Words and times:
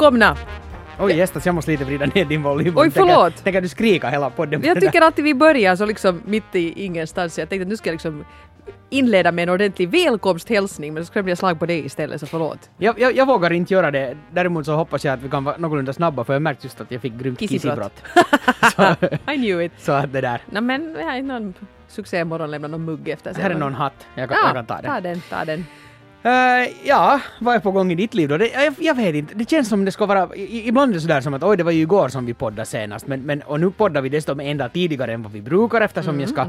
Välkomna! 0.00 0.36
Oj 0.98 1.16
gästas, 1.16 1.46
jag 1.46 1.54
måste 1.54 1.70
lite 1.70 1.84
vrida 1.84 2.06
ner 2.06 2.24
din 2.24 2.42
volym. 2.42 2.74
Oj, 2.76 2.90
förlåt. 2.90 3.22
Tänker, 3.22 3.42
tänker 3.42 3.60
du 3.60 3.68
skrika 3.68 4.08
hela 4.08 4.30
podden? 4.30 4.62
Jag 4.64 4.80
tycker 4.80 5.00
alltid 5.00 5.24
vi 5.24 5.34
börjar 5.34 5.76
så 5.76 5.86
liksom 5.86 6.22
mitt 6.26 6.54
i 6.54 6.84
ingenstans. 6.84 7.38
Jag 7.38 7.48
tänkte 7.48 7.62
att 7.62 7.68
nu 7.68 7.76
ska 7.76 7.88
jag 7.88 7.94
liksom 7.94 8.24
inleda 8.90 9.32
med 9.32 9.42
en 9.42 9.48
ordentlig 9.48 9.88
välkomsthälsning 9.88 10.94
men 10.94 11.04
så 11.04 11.06
ska 11.06 11.18
det 11.18 11.22
bli 11.22 11.36
slag 11.36 11.58
på 11.58 11.66
dig 11.66 11.84
istället 11.86 12.20
så 12.20 12.26
förlåt. 12.26 12.70
Jag, 12.78 13.00
jag, 13.00 13.16
jag 13.16 13.26
vågar 13.26 13.52
inte 13.52 13.74
göra 13.74 13.90
det. 13.90 14.16
Däremot 14.30 14.66
så 14.66 14.72
hoppas 14.72 15.04
jag 15.04 15.14
att 15.14 15.22
vi 15.22 15.28
kan 15.28 15.44
vara 15.44 15.56
någorlunda 15.56 15.92
snabba 15.92 16.24
för 16.24 16.32
jag 16.32 16.42
märkte 16.42 16.66
just 16.66 16.80
att 16.80 16.90
jag 16.90 17.00
fick 17.00 17.14
grymt 17.14 17.38
Kissibrott. 17.38 18.02
I 19.28 19.36
knew 19.36 19.64
it. 19.64 19.72
så 19.78 19.92
att 19.92 20.12
det 20.12 20.20
där. 20.20 20.40
Nej 20.50 20.62
men 20.62 20.96
jag 21.00 21.16
är 21.16 21.22
någon 21.22 21.54
succémorgon 21.88 22.50
lämnar 22.50 22.68
någon 22.68 22.84
mugg 22.84 23.08
efter 23.08 23.34
sig. 23.34 23.42
Här 23.42 23.50
är 23.50 23.54
någon 23.54 23.74
hatt. 23.74 24.06
Jag 24.14 24.28
kan, 24.28 24.38
Ja, 24.42 24.46
jag 24.46 24.54
kan 24.54 24.66
ta 24.66 24.82
den. 24.82 24.94
ta 24.94 25.00
den, 25.00 25.20
ta 25.30 25.44
den. 25.44 25.64
Eh, 26.22 26.68
ja, 26.84 27.20
vad 27.38 27.54
är 27.54 27.60
på 27.60 27.70
gång 27.70 27.92
i 27.92 27.94
ditt 27.94 28.14
liv 28.14 28.28
då? 28.28 28.36
Det, 28.36 28.48
jag, 28.48 28.74
jag 28.78 28.94
vet 28.94 29.14
inte. 29.14 29.34
Det 29.34 29.50
känns 29.50 29.68
som 29.68 29.84
det 29.84 29.92
ska 29.92 30.06
vara... 30.06 30.34
I, 30.34 30.68
ibland 30.68 30.90
är 30.90 30.94
det 30.94 31.00
sådär 31.00 31.20
som 31.20 31.34
att 31.34 31.42
oj, 31.42 31.56
det 31.56 31.62
var 31.62 31.72
ju 31.72 31.82
igår 31.82 32.08
som 32.08 32.26
vi 32.26 32.34
poddade 32.34 32.66
senast, 32.66 33.06
men, 33.06 33.22
men 33.22 33.42
och 33.42 33.60
nu 33.60 33.70
poddar 33.70 34.00
vi 34.00 34.08
dessutom 34.08 34.40
en 34.40 34.58
dag 34.58 34.72
tidigare 34.72 35.12
än 35.12 35.22
vad 35.22 35.32
vi 35.32 35.40
brukar 35.40 35.80
eftersom 35.80 36.20
jag, 36.20 36.28
ska, 36.28 36.46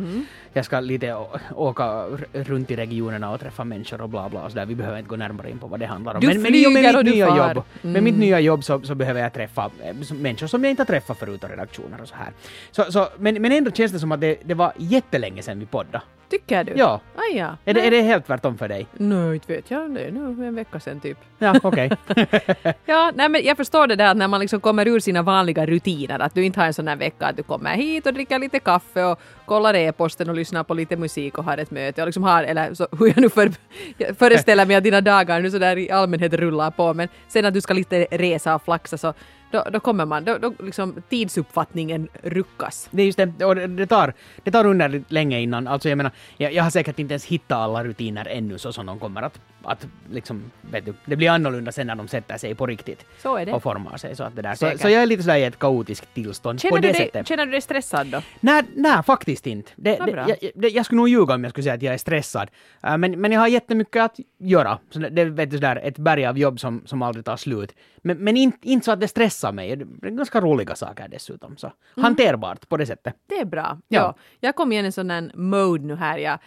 jag 0.53 0.65
ska 0.65 0.79
lite 0.79 1.13
å, 1.13 1.39
åka 1.55 2.05
runt 2.33 2.71
i 2.71 2.75
regionerna 2.75 3.31
och 3.31 3.39
träffa 3.39 3.63
människor 3.63 4.01
och 4.01 4.09
bla 4.09 4.29
bla 4.29 4.43
och 4.43 4.51
sådär. 4.51 4.65
Vi 4.65 4.75
behöver 4.75 4.97
inte 4.97 5.09
gå 5.09 5.15
närmare 5.15 5.49
in 5.49 5.59
på 5.59 5.67
vad 5.67 5.79
det 5.79 5.85
handlar 5.85 6.13
om. 6.13 6.21
Du 6.21 6.27
men, 6.27 6.41
men 6.41 6.55
i 6.55 6.67
och 6.67 6.71
med 6.71 6.83
mitt 6.83 7.05
du 7.05 7.11
nya 7.11 7.27
far. 7.27 7.55
jobb, 7.55 7.63
med 7.81 8.03
mitt 8.03 8.17
nya 8.17 8.39
jobb 8.39 8.63
så, 8.63 8.81
så 8.81 8.95
behöver 8.95 9.21
jag 9.21 9.33
träffa 9.33 9.71
eh, 9.83 10.15
människor 10.15 10.47
som 10.47 10.63
jag 10.63 10.71
inte 10.71 10.81
har 10.81 10.87
träffat 10.87 11.19
förut 11.19 11.43
och 11.43 11.49
redaktioner 11.49 12.01
och 12.01 12.07
så 12.07 12.15
här. 12.15 12.31
Så, 12.71 12.91
så, 12.91 13.07
men, 13.17 13.41
men 13.41 13.51
ändå 13.51 13.71
känns 13.71 13.91
det 13.91 13.99
som 13.99 14.11
att 14.11 14.21
det, 14.21 14.37
det 14.43 14.53
var 14.53 14.73
jättelänge 14.77 15.41
sedan 15.41 15.59
vi 15.59 15.65
poddade. 15.65 16.01
Tycker 16.31 16.63
du? 16.63 16.73
Ja. 16.75 16.99
Ah, 17.15 17.33
ja. 17.33 17.57
Är 17.65 17.73
det, 17.73 17.87
är 17.87 17.91
det 17.91 18.01
helt 18.01 18.25
tvärtom 18.25 18.57
för 18.57 18.67
dig? 18.67 18.87
Nej, 18.93 19.33
inte 19.35 19.53
vet 19.53 19.71
jag. 19.71 19.91
Det 19.95 20.01
är 20.01 20.11
nu 20.11 20.47
en 20.47 20.55
vecka 20.55 20.79
sedan 20.79 20.99
typ. 20.99 21.17
Ja, 21.37 21.55
okej. 21.63 21.91
Ja, 22.85 23.11
nej 23.15 23.29
men 23.29 23.43
jag 23.43 23.57
förstår 23.57 23.87
det 23.87 23.95
där 23.95 24.11
att 24.11 24.17
när 24.17 24.27
man 24.27 24.39
liksom 24.39 24.61
kommer 24.61 24.87
ur 24.87 24.99
sina 24.99 25.21
vanliga 25.21 25.65
rutiner, 25.65 26.19
att 26.19 26.33
du 26.35 26.45
inte 26.45 26.59
har 26.59 26.67
en 26.67 26.73
sån 26.73 26.87
här 26.87 26.95
vecka 26.95 27.25
att 27.25 27.37
du 27.37 27.43
kommer 27.43 27.75
hit 27.75 28.05
och 28.05 28.13
dricker 28.13 28.39
lite 28.39 28.59
kaffe 28.59 29.03
och 29.03 29.19
kollar 29.51 29.73
e-posten 29.73 30.29
och 30.29 30.35
lyssnar 30.35 30.63
på 30.63 30.73
lite 30.73 30.95
musik 30.97 31.37
och 31.37 31.43
har 31.43 31.57
ett 31.57 31.71
möte 31.71 32.01
och 32.01 32.07
liksom 32.07 32.23
har, 32.23 32.43
eller 32.43 32.73
så, 32.73 32.87
hur 32.99 33.07
jag 33.07 33.17
nu 33.17 33.29
för, 33.29 33.51
jag 33.97 34.17
föreställer 34.17 34.65
mig 34.65 34.75
att 34.75 34.83
dina 34.83 35.01
dagar 35.01 35.41
nu 35.41 35.51
så 35.51 35.57
där 35.59 35.77
i 35.77 35.91
allmänhet 35.91 36.33
rullar 36.33 36.71
på, 36.71 36.93
men 36.93 37.07
sen 37.27 37.45
att 37.45 37.53
du 37.53 37.61
ska 37.61 37.73
lite 37.73 38.07
resa 38.11 38.55
och 38.55 38.63
flaxa 38.65 38.97
så 38.97 39.13
då, 39.51 39.63
då 39.73 39.79
kommer 39.79 40.05
man, 40.05 40.23
då, 40.25 40.37
då 40.37 40.53
liksom 40.59 40.95
tidsuppfattningen 41.09 42.07
ruckas. 42.23 42.87
Det 42.91 43.01
är 43.01 43.05
just 43.05 43.17
det, 43.17 43.45
och 43.45 43.55
det- 43.55 43.67
det 43.67 43.87
tar, 43.87 44.13
det 44.43 44.51
tar 44.51 44.65
underligt 44.65 45.11
länge 45.11 45.39
innan, 45.39 45.67
alltså 45.67 45.89
jag 45.89 45.97
menar, 45.97 46.11
jag, 46.37 46.53
jag 46.53 46.63
har 46.63 46.69
säkert 46.71 46.99
inte 46.99 47.13
ens 47.13 47.25
hittat 47.25 47.57
alla 47.57 47.83
rutiner 47.83 48.27
ännu 48.31 48.57
så 48.57 48.73
som 48.73 48.85
de 48.85 48.99
kommer 48.99 49.21
att, 49.21 49.39
att 49.63 49.87
liksom, 50.11 50.43
vet 50.61 50.85
du, 50.85 50.93
det 51.05 51.15
blir 51.15 51.29
annorlunda 51.29 51.71
sen 51.71 51.87
när 51.87 51.95
de 51.95 52.07
sätter 52.07 52.37
sig 52.37 52.55
på 52.55 52.65
riktigt 52.67 53.05
Så 53.21 53.37
är 53.37 53.45
det. 53.45 53.53
och 53.53 53.63
formar 53.63 53.97
sig 53.97 54.15
så 54.15 54.23
att 54.23 54.35
det 54.35 54.41
där. 54.41 54.55
Så, 54.55 54.71
så 54.77 54.89
jag 54.89 55.01
är 55.01 55.05
lite 55.05 55.23
sådär 55.23 55.37
i 55.37 55.43
ett 55.43 55.59
kaotiskt 55.59 56.13
tillstånd 56.13 56.59
på 56.61 56.67
Känner 56.67 56.81
det 56.81 56.87
du, 56.87 56.91
dig, 56.93 57.01
sättet. 57.05 57.27
känner 57.27 57.45
du 57.45 57.51
dig 57.51 57.61
stressad 57.61 58.07
då? 58.07 58.21
Nej, 58.39 58.63
nej, 58.75 59.03
faktiskt 59.03 59.40
inte. 59.49 59.71
Det, 59.75 59.99
Vad 59.99 60.07
det, 60.07 60.37
jag, 60.41 60.51
jag, 60.55 60.71
jag 60.71 60.85
skulle 60.85 60.97
nog 60.97 61.09
ljuga 61.09 61.33
om 61.33 61.43
jag 61.43 61.51
skulle 61.51 61.63
säga 61.63 61.75
att 61.75 61.81
jag 61.81 61.93
är 61.93 61.97
stressad. 61.97 62.49
Äh, 62.83 62.97
men, 62.97 63.21
men 63.21 63.31
jag 63.31 63.39
har 63.39 63.47
jättemycket 63.47 64.03
att 64.03 64.19
göra. 64.37 64.79
Så 64.89 64.99
det, 64.99 65.09
det 65.09 65.25
vet 65.25 65.51
du, 65.51 65.57
sådär, 65.57 65.75
ett 65.83 65.97
berg 65.97 66.25
av 66.25 66.37
jobb 66.37 66.59
som, 66.59 66.81
som 66.85 67.01
aldrig 67.01 67.25
tar 67.25 67.37
slut. 67.37 67.75
Men, 67.97 68.17
men 68.17 68.37
inte, 68.37 68.69
inte 68.69 68.85
så 68.85 68.91
att 68.91 68.99
det 68.99 69.07
stressar 69.07 69.51
mig. 69.51 69.75
Det 69.75 70.07
är 70.07 70.11
ganska 70.11 70.41
roliga 70.41 70.75
saker 70.75 71.07
dessutom. 71.07 71.57
Så. 71.57 71.71
Hanterbart 71.95 72.69
på 72.69 72.77
det 72.77 72.85
sättet. 72.85 73.15
Det 73.27 73.39
är 73.39 73.45
bra. 73.45 73.77
Ja. 73.87 73.99
Ja. 73.99 74.15
Jag 74.39 74.55
kom 74.55 74.71
igen 74.71 74.85
i 74.85 74.87
en 74.87 74.91
sån 74.91 75.09
här 75.09 75.31
mode 75.35 75.85
nu 75.85 75.95
här. 75.95 76.17
Jag 76.17 76.39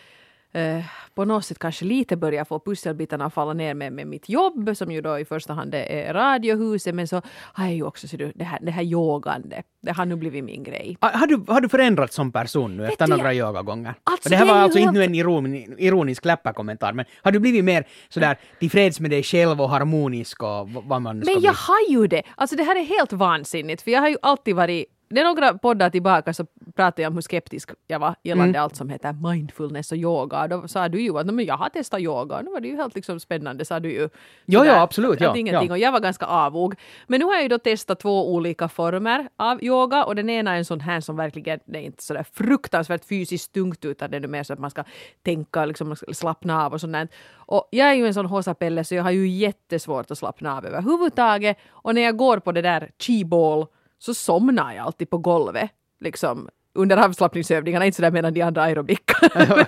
eh, 0.55 0.85
på 1.15 1.25
något 1.25 1.45
sätt 1.45 1.59
kanske 1.59 1.85
lite 1.85 2.17
börjar 2.17 2.45
få 2.45 2.59
pusselbitarna 2.61 3.25
att 3.25 3.35
falla 3.35 3.53
ner 3.53 3.75
med, 3.75 3.93
med 3.93 4.07
mitt 4.07 4.29
jobb 4.29 4.71
som 4.77 4.93
ju 4.93 5.01
då 5.01 5.19
i 5.19 5.25
första 5.25 5.53
hand 5.53 5.75
är 5.75 6.13
radiohuset 6.15 6.95
men 6.95 7.09
så 7.09 7.23
har 7.53 7.65
jag 7.65 7.75
ju 7.75 7.83
också 7.83 8.09
så 8.09 8.17
du, 8.17 8.33
det, 8.35 8.45
här, 8.45 8.59
det 8.63 8.71
här 8.71 8.83
yogande. 8.83 9.63
Det 9.83 9.93
har 9.93 10.05
nu 10.07 10.17
blivit 10.17 10.45
min 10.45 10.63
grej. 10.63 10.97
Har 11.01 11.11
har 11.11 11.27
du, 11.27 11.45
har 11.49 11.61
du 11.61 11.69
förändrats 11.69 12.15
som 12.15 12.33
person 12.33 12.77
nu 12.77 12.87
efter 12.87 13.07
du, 13.07 13.17
några 13.17 13.33
jag- 13.33 13.49
yogagånger? 13.49 13.95
Alltså, 14.05 14.29
det 14.29 14.37
här 14.37 14.47
det 14.47 14.53
var 14.53 14.59
alltså 14.59 14.79
helt- 14.79 14.89
inte 14.89 14.99
nu 14.99 15.05
en 15.05 15.15
iron, 15.15 15.55
ironisk 15.79 16.25
läpparkommentar, 16.25 16.93
men 16.93 17.05
har 17.23 17.33
du 17.33 17.39
blivit 17.39 17.65
mer 17.65 17.85
sådär 18.09 18.37
tillfreds 18.61 19.01
med 19.01 19.11
dig 19.11 19.23
själv 19.23 19.61
och 19.61 19.71
harmonisk 19.71 20.43
och 20.43 20.69
vad 20.71 21.03
man 21.03 21.23
ska 21.23 21.33
Men 21.33 21.41
bli? 21.41 21.47
jag 21.47 21.53
har 21.55 21.91
ju 21.91 22.07
det! 22.07 22.23
Alltså 22.37 22.57
det 22.57 22.63
här 22.63 22.77
är 22.77 22.85
helt 22.85 23.13
vansinnigt 23.13 23.83
för 23.83 23.91
jag 23.91 24.01
har 24.01 24.09
ju 24.09 24.17
alltid 24.23 24.57
varit 24.57 24.87
det 25.15 25.21
är 25.21 25.25
några 25.25 25.55
poddar 25.59 25.91
tillbaka 25.91 26.33
så 26.35 26.47
pratade 26.77 27.03
jag 27.03 27.11
om 27.11 27.15
hur 27.15 27.23
skeptisk 27.23 27.71
jag 27.87 27.99
var 27.99 28.15
gällande 28.23 28.51
Mm. 28.51 28.63
allt 28.63 28.77
som 28.77 28.89
heter 28.89 29.13
mindfulness 29.13 29.93
och 29.93 29.99
yoga. 29.99 30.49
Då 30.49 30.69
sa 30.69 30.89
du 30.89 31.01
ju 31.01 31.19
att 31.19 31.27
"Nej, 31.27 31.35
men 31.35 31.45
jag 31.45 31.57
har 31.57 31.69
testat 31.69 32.01
yoga 32.01 32.41
nu 32.43 32.51
var 32.51 32.61
det 32.61 32.69
ju 32.69 32.77
helt 32.77 32.95
liksom 32.95 33.21
spännande 33.21 33.65
sa 33.65 33.81
du 33.81 33.93
ju. 33.93 34.09
Jo, 34.47 34.63
jo, 34.65 34.73
absolut, 34.73 35.21
ja, 35.21 35.37
ingenting. 35.37 35.69
ja. 35.69 35.73
Och 35.75 35.79
jag 35.79 35.93
var 35.93 36.01
ganska 36.01 36.27
avog. 36.27 36.75
Men 37.07 37.21
nu 37.21 37.27
har 37.27 37.33
jag 37.35 37.43
ju 37.43 37.49
då 37.49 37.59
testat 37.59 38.01
två 38.01 38.35
olika 38.35 38.69
former 38.69 39.29
av 39.37 39.65
yoga 39.65 40.05
och 40.05 40.17
den 40.17 40.31
ena 40.31 40.53
är 40.55 40.59
en 40.59 40.65
sån 40.65 40.81
här 40.81 41.01
som 41.01 41.17
verkligen, 41.17 41.61
det 41.65 41.79
är 41.79 41.83
inte 41.83 42.03
sådär 42.03 42.25
fruktansvärt 42.33 43.05
fysiskt 43.05 43.53
tungt 43.53 43.85
utan 43.85 44.11
det 44.11 44.17
är 44.17 44.29
mer 44.29 44.43
så 44.43 44.53
att 44.53 44.59
man 44.59 44.71
ska 44.71 44.85
tänka 45.23 45.65
liksom 45.65 45.89
man 45.89 45.97
ska 45.97 46.13
slappna 46.15 46.65
av 46.67 46.73
och 46.73 46.81
sånt 46.81 46.93
där. 46.93 47.09
Och 47.35 47.69
jag 47.71 47.89
är 47.89 47.95
ju 47.95 48.07
en 48.07 48.15
sån 48.15 48.27
håsapelle 48.27 48.85
så 48.85 48.95
jag 48.95 49.03
har 49.03 49.11
ju 49.11 49.29
jättesvårt 49.29 50.11
att 50.11 50.19
slappna 50.19 50.57
av 50.57 50.67
överhuvudtaget. 50.67 51.57
Och 51.71 51.95
när 51.95 52.03
jag 52.03 52.17
går 52.17 52.39
på 52.39 52.53
det 52.53 52.63
där 52.63 52.91
chi-ball 52.99 53.67
så 54.05 54.15
somnar 54.15 54.73
jag 54.73 54.87
alltid 54.87 55.11
på 55.11 55.19
golvet. 55.19 55.71
Liksom 56.01 56.49
under 56.75 56.97
avslappningsövningarna, 56.97 57.87
inte 57.87 57.97
sådär 57.97 58.11
medan 58.11 58.35
de 58.35 58.43
andra 58.43 58.63
aerobikar. 58.63 59.15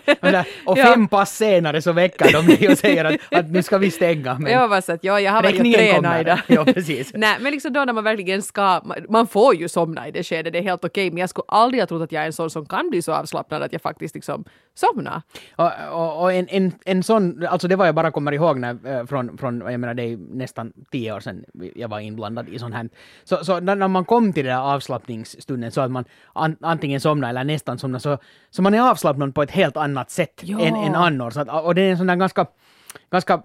Och 0.64 0.72
och 0.72 0.78
Ja. 0.78 0.84
fem 0.86 1.08
pass 1.08 1.36
senare 1.36 1.82
så 1.82 1.92
väcker 1.92 2.32
de 2.32 2.46
dig 2.46 2.68
och 2.68 2.78
säger 2.78 3.04
att, 3.04 3.14
att 3.30 3.50
nu 3.50 3.62
ska 3.62 3.78
vi 3.78 3.90
stänga. 3.90 4.38
Men 4.38 4.52
jag 4.52 4.68
var 4.68 4.80
så 4.80 4.92
att 4.92 5.04
ja, 5.04 5.20
jag 5.20 5.32
har 5.32 5.42
varit 5.42 5.60
och 5.60 5.64
tränat 5.66 6.20
i 6.20 6.24
det. 6.24 6.30
kommer. 6.30 6.44
Ja, 6.46 6.64
precis. 6.64 7.10
Nej, 7.14 7.36
men 7.40 7.52
liksom 7.52 7.72
då 7.72 7.84
när 7.84 7.92
man 7.92 8.04
verkligen 8.04 8.42
ska, 8.42 8.80
man- 9.08 9.26
får 9.26 9.54
ju 9.54 9.68
somna 9.68 10.08
i 10.08 10.10
det 10.10 10.22
skedet, 10.22 10.52
det 10.52 10.58
är 10.58 10.62
helt 10.62 10.84
okej, 10.84 11.10
men 11.10 11.18
jag 11.18 11.30
skulle 11.30 11.44
aldrig 11.48 11.82
ha 11.82 11.86
trott 11.86 12.02
att 12.02 12.12
jag 12.12 12.22
är 12.22 12.26
en 12.26 12.32
sån 12.32 12.50
som 12.50 12.66
kan 12.66 12.90
bli 12.90 13.02
så 13.02 13.12
avslappnad 13.12 13.62
att 13.62 13.72
jag 13.72 13.82
faktiskt 13.82 14.14
liksom 14.14 14.44
somnar. 14.74 15.22
Och, 15.56 15.70
och, 15.92 16.22
och 16.22 16.32
en, 16.32 16.48
en, 16.48 16.72
en 16.84 17.02
sån, 17.02 17.46
alltså 17.46 17.68
det 17.68 17.76
var 17.76 17.86
jag 17.86 17.94
bara 17.94 18.10
kommer 18.10 18.32
ihåg 18.32 18.58
när, 18.58 18.98
eh, 19.00 19.06
från, 19.06 19.38
från, 19.38 19.60
jag 19.70 19.80
menar 19.80 19.94
det 19.94 20.02
är 20.02 20.16
nästan 20.16 20.72
tio 20.92 21.12
år 21.12 21.20
sedan 21.20 21.44
jag 21.74 21.88
var 21.88 22.00
inblandad 22.00 22.48
i 22.48 22.58
sånt 22.58 22.74
här. 22.74 22.88
Så, 23.24 23.44
så 23.44 23.60
när, 23.60 23.74
när 23.76 23.88
man 23.88 24.04
kom 24.04 24.32
till 24.32 24.44
den 24.44 24.54
där 24.56 24.62
avslappningsstunden 24.74 25.70
så 25.72 25.80
att 25.80 25.90
man 25.90 26.04
an, 26.32 26.56
antingen 26.60 26.95
somnar 27.00 27.28
eller 27.28 27.44
nästan 27.44 27.78
somnar 27.78 27.98
så, 27.98 28.18
så 28.50 28.62
man 28.62 28.74
är 28.74 28.90
avslappnad 28.90 29.34
på 29.34 29.42
ett 29.42 29.50
helt 29.50 29.76
annat 29.76 30.10
sätt 30.10 30.40
Ja. 30.44 30.60
än, 30.60 30.74
än 30.76 30.94
annars. 30.94 31.36
Och 31.36 31.74
det 31.74 31.82
är 31.82 31.90
en 31.90 31.98
sån 31.98 32.06
där 32.06 32.16
ganska 32.16 32.46
Ganska, 33.10 33.42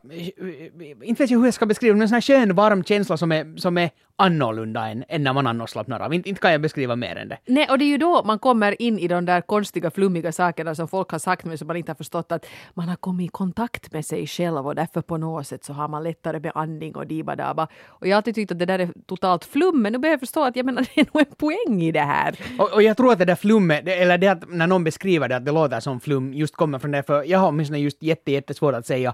inte 1.04 1.24
vet 1.24 1.32
jag 1.32 1.40
hur 1.40 1.46
jag 1.46 1.54
ska 1.54 1.66
beskriva 1.66 1.94
men 1.94 2.02
en 2.02 2.08
sån 2.08 2.14
här 2.14 2.22
skön 2.22 2.56
varm 2.56 2.84
känsla 2.84 3.18
som 3.18 3.32
är, 3.32 3.58
som 3.58 3.78
är 3.78 3.90
annorlunda 4.16 4.88
än, 4.88 5.04
än 5.08 5.24
när 5.24 5.34
man 5.34 5.48
annars 5.48 5.70
slappnar 5.70 6.00
av. 6.00 6.14
Inte, 6.14 6.30
inte 6.30 6.42
kan 6.42 6.52
jag 6.52 6.62
beskriva 6.62 6.96
mer 6.96 7.16
än 7.16 7.30
det. 7.30 7.38
Nej, 7.46 7.68
och 7.70 7.78
det 7.78 7.86
är 7.86 7.88
ju 7.88 7.98
då 7.98 8.24
man 8.26 8.40
kommer 8.40 8.82
in 8.82 9.00
i 9.00 9.08
de 9.08 9.26
där 9.26 9.42
konstiga 9.42 9.92
flummiga 9.92 10.32
sakerna 10.32 10.76
som 10.76 10.88
folk 10.88 11.12
har 11.12 11.20
sagt 11.20 11.46
men 11.46 11.58
som 11.58 11.68
man 11.68 11.78
inte 11.78 11.90
har 11.92 11.96
förstått 11.96 12.32
att 12.32 12.46
man 12.74 12.90
har 12.90 12.96
kommit 12.96 13.26
i 13.26 13.28
kontakt 13.28 13.94
med 13.94 14.06
sig 14.06 14.28
själv 14.28 14.68
och 14.68 14.76
därför 14.76 15.02
på 15.02 15.18
något 15.18 15.48
sätt 15.48 15.64
så 15.64 15.74
har 15.74 15.88
man 15.88 16.04
lättare 16.04 16.40
med 16.40 16.52
andning 16.56 16.96
och 16.96 17.08
dibadaba. 17.08 17.68
Och 17.88 18.08
jag 18.08 18.12
har 18.12 18.18
alltid 18.18 18.36
tyckt 18.36 18.52
att 18.52 18.60
det 18.60 18.66
där 18.66 18.80
är 18.80 18.90
totalt 19.06 19.46
flum, 19.46 19.82
men 19.82 19.94
nu 19.94 20.00
börjar 20.00 20.14
jag 20.14 20.20
förstå 20.20 20.44
att 20.44 20.56
jag 20.56 20.66
menar 20.66 20.82
det 20.96 21.02
är 21.02 21.08
nog 21.14 21.28
en 21.28 21.36
poäng 21.36 21.82
i 21.82 21.92
det 21.92 22.00
här. 22.00 22.36
Och, 22.60 22.74
och 22.74 22.84
jag 22.84 22.98
tror 22.98 23.12
att 23.12 23.20
det 23.20 23.26
där 23.26 23.36
flummet, 23.36 23.88
eller 23.88 24.18
det 24.18 24.28
att 24.28 24.50
när 24.50 24.68
någon 24.68 24.84
beskriver 24.84 25.30
det 25.30 25.36
att 25.36 25.46
det 25.46 25.52
låter 25.52 25.80
som 25.80 26.00
flum, 26.00 26.34
just 26.34 26.56
kommer 26.56 26.80
från 26.80 26.92
det, 26.92 27.04
för 27.04 27.24
jag 27.24 27.40
har 27.40 27.48
åtminstone 27.48 27.80
just 27.80 28.04
jätte, 28.04 28.32
jättesvårt 28.32 28.74
att 28.74 28.86
säga, 28.86 29.14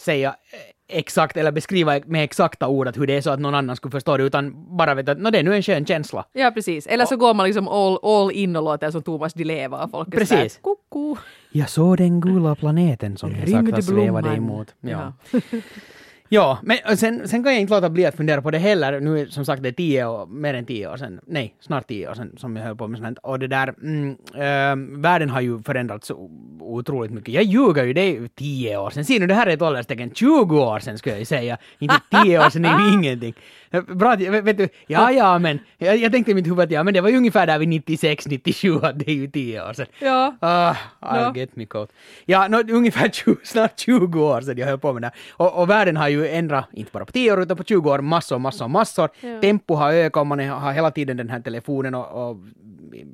säga 0.00 0.28
eh, 0.52 0.98
exakt, 0.98 1.36
eller 1.36 1.52
beskriva 1.52 2.00
med 2.06 2.24
exakta 2.24 2.68
ord 2.68 2.88
att 2.88 2.96
hur 2.96 3.06
det 3.06 3.16
är 3.16 3.20
så 3.20 3.30
att 3.30 3.40
någon 3.40 3.54
annan 3.54 3.76
skulle 3.76 3.90
förstå 3.92 4.16
det, 4.16 4.24
utan 4.24 4.76
bara 4.76 4.94
vet 4.94 5.08
att 5.08 5.18
"Nå, 5.18 5.30
det 5.30 5.38
är 5.38 5.42
nu 5.42 5.54
en 5.56 5.62
skön 5.62 5.86
känsla. 5.86 6.24
Ja, 6.32 6.50
precis. 6.54 6.86
Eller 6.86 7.04
så 7.06 7.16
går 7.16 7.34
man 7.34 7.46
liksom 7.46 7.68
all, 7.68 7.98
all 8.02 8.32
in 8.32 8.56
och 8.56 8.62
låter 8.62 8.90
som 8.90 9.02
Thomas 9.02 9.34
Di 9.34 9.44
Leva 9.44 9.84
och 9.84 9.90
folk 9.90 10.10
Precis. 10.10 10.28
sådär, 10.28 10.48
Koko. 10.62 11.16
Jag 11.50 11.68
såg 11.70 11.96
den 11.96 12.20
gula 12.20 12.54
planeten 12.54 13.16
som 13.16 13.30
jag 13.36 13.48
sakta 13.48 13.82
svävade 13.82 14.28
emot. 14.36 14.74
Ja. 14.80 15.12
Ja, 15.30 15.40
Ja, 16.30 16.58
men 16.62 16.96
sen, 16.96 17.28
sen 17.28 17.44
kan 17.44 17.52
jag 17.52 17.60
inte 17.60 17.74
låta 17.74 17.90
bli 17.90 18.06
att 18.06 18.16
fundera 18.16 18.42
på 18.42 18.50
det 18.50 18.58
heller. 18.58 19.00
Nu 19.00 19.20
är 19.20 19.26
som 19.26 19.44
sagt 19.44 19.62
det 19.62 19.68
är 19.68 19.72
tio 19.72 20.06
år, 20.06 20.26
mer 20.26 20.54
än 20.54 20.66
tio 20.66 20.88
år 20.92 20.96
sedan, 20.96 21.20
nej, 21.26 21.54
snart 21.60 21.88
tio 21.88 22.10
år 22.10 22.14
sedan 22.14 22.36
som 22.38 22.56
jag 22.56 22.64
höll 22.64 22.76
på 22.76 22.88
med 22.88 22.98
sånt 22.98 23.18
här. 23.22 23.30
Och 23.30 23.38
det 23.38 23.46
där, 23.46 23.74
mm, 23.82 24.16
äh, 24.34 25.00
världen 25.00 25.30
har 25.30 25.40
ju 25.40 25.62
förändrats 25.62 26.06
så 26.06 26.30
otroligt 26.60 27.10
mycket. 27.10 27.34
Jag 27.34 27.44
ljuger 27.44 27.84
ju, 27.84 27.92
det 27.92 28.00
är 28.00 28.12
ju 28.12 28.28
tio 28.28 28.78
år 28.78 28.90
sedan. 28.90 29.04
Ser 29.04 29.20
nu, 29.20 29.26
det 29.26 29.34
här 29.34 29.46
är 29.46 29.50
ett 29.50 29.62
ålderstecken. 29.62 30.10
20 30.14 30.60
år 30.60 30.78
sedan 30.78 30.98
skulle 30.98 31.14
jag 31.14 31.20
ju 31.20 31.24
säga. 31.24 31.58
Inte 31.78 32.00
tio 32.10 32.46
år 32.46 32.50
sedan 32.50 32.64
är 32.64 32.86
ju 32.86 32.92
ingenting. 32.92 33.34
Bra, 33.86 34.16
vet, 34.16 34.58
du, 34.58 34.68
ja, 34.86 35.12
ja, 35.12 35.38
men 35.38 35.58
jag, 35.78 35.96
jag 35.96 36.12
tänkte 36.12 36.30
i 36.30 36.34
mitt 36.34 36.46
huvud 36.46 36.60
att 36.64 36.70
ja, 36.70 36.82
men 36.82 36.94
det 36.94 37.00
var 37.00 37.08
ju 37.08 37.16
ungefär 37.16 37.46
där 37.46 37.58
vid 37.58 37.68
96, 37.68 38.26
97, 38.26 38.80
att 38.82 38.98
det 38.98 39.08
är 39.10 39.14
ju 39.14 39.26
tio 39.30 39.68
år 39.68 39.72
sedan. 39.72 39.86
Ja. 40.00 40.36
Ah, 40.40 40.72
I'll 41.00 41.22
Ja. 41.22 41.32
get 41.36 41.56
me 41.56 41.66
caught. 41.66 41.92
Ja, 42.26 42.48
nå, 42.48 42.62
ungefär 42.70 43.08
20, 43.08 43.36
snart 43.44 43.78
20 43.80 44.22
år 44.24 44.40
sedan 44.40 44.58
jag 44.58 44.66
höll 44.66 44.78
på 44.78 44.92
med 44.92 45.02
det. 45.02 45.10
Och, 45.32 45.58
och 45.62 45.70
världen 45.70 45.96
har 45.96 46.08
ju 46.08 46.28
ändrat, 46.28 46.68
inte 46.72 46.90
bara 46.92 47.04
på 47.04 47.12
10 47.12 47.32
år 47.32 47.42
utan 47.42 47.56
på 47.56 47.64
20 47.64 47.90
år, 47.90 47.98
massor, 47.98 48.38
massor, 48.38 48.68
massor. 48.68 49.08
Ja. 49.20 49.40
Tempo 49.40 49.74
har 49.74 49.92
ökat 49.92 50.20
och 50.20 50.26
man 50.26 50.48
har 50.48 50.72
hela 50.72 50.90
tiden 50.90 51.16
den 51.16 51.28
här 51.28 51.40
telefonen 51.40 51.94
och, 51.94 52.30
och 52.30 52.36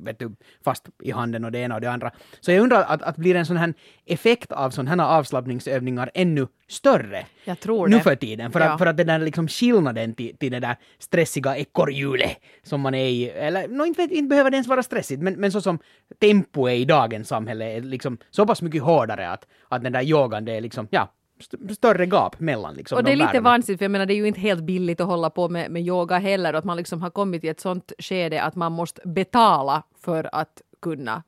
vet 0.05 0.19
du, 0.19 0.33
fast 0.65 0.89
i 1.03 1.11
handen 1.11 1.45
och 1.45 1.53
det 1.53 1.59
ena 1.59 1.75
och 1.75 1.81
det 1.81 1.91
andra. 1.91 2.11
Så 2.41 2.53
jag 2.53 2.63
undrar 2.63 2.83
att, 2.83 3.03
att 3.03 3.17
blir 3.17 3.35
en 3.35 3.47
sån 3.47 3.57
här 3.57 3.75
effekt 4.07 4.53
av 4.53 4.71
sådana 4.71 5.03
här 5.05 5.19
avslappningsövningar 5.19 6.11
ännu 6.15 6.47
större 6.69 7.27
Jag 7.45 7.61
tror 7.61 7.89
nu 7.89 7.97
det. 7.97 8.03
för 8.03 8.17
tiden. 8.17 8.53
För, 8.53 8.61
Ja. 8.61 8.73
att, 8.73 8.79
för 8.79 8.87
att 8.87 8.97
den 8.97 9.07
där 9.07 9.19
liksom 9.19 9.49
skillnaden 9.49 10.15
till, 10.15 10.37
till 10.37 10.53
det 10.53 10.61
där 10.61 10.77
stressiga 10.99 11.57
ekorrhjulet 11.57 12.37
som 12.63 12.81
man 12.81 12.95
är 12.95 13.07
i, 13.07 13.31
eller 13.31 13.69
no, 13.69 13.85
inte, 13.87 14.03
inte 14.03 14.23
behöver 14.29 14.51
det 14.51 14.55
ens 14.55 14.69
vara 14.69 14.83
stressigt, 14.83 15.23
men, 15.23 15.35
men 15.35 15.53
så 15.53 15.61
som 15.61 15.79
tempo 16.21 16.67
är 16.69 16.75
i 16.75 16.85
dagens 16.85 17.29
samhälle 17.29 17.73
är 17.73 17.81
liksom 17.81 18.19
så 18.31 18.47
pass 18.47 18.63
mycket 18.63 18.83
hårdare 18.83 19.31
att, 19.31 19.47
att 19.69 19.83
den 19.83 19.93
där 19.93 20.03
yogan 20.03 20.45
det 20.45 20.53
är 20.53 20.61
liksom, 20.61 20.89
ja, 20.91 21.13
st- 21.41 21.75
större 21.75 22.07
gap 22.07 22.41
mellan 22.41 22.75
liksom 22.75 22.97
Och 22.99 23.05
det 23.05 23.11
är 23.11 23.17
lite 23.17 23.27
världarna. 23.27 23.51
vansinnigt, 23.51 23.79
för 23.79 23.85
jag 23.85 23.91
menar 23.91 24.07
det 24.07 24.15
är 24.15 24.17
ju 24.17 24.27
inte 24.29 24.41
helt 24.41 24.63
billigt 24.63 25.01
att 25.01 25.07
hålla 25.07 25.31
på 25.31 25.49
med, 25.49 25.71
med 25.71 25.83
yoga 25.83 26.19
heller, 26.19 26.55
att 26.55 26.65
man 26.65 26.77
liksom 26.77 27.03
har 27.03 27.11
kommit 27.11 27.45
i 27.45 27.49
ett 27.49 27.61
sånt 27.61 27.93
skede 27.99 28.43
att 28.43 28.55
man 28.55 28.73
måste 28.73 29.01
betala 29.09 29.83
för 30.01 30.29
att 30.33 30.63
kunna 30.83 31.23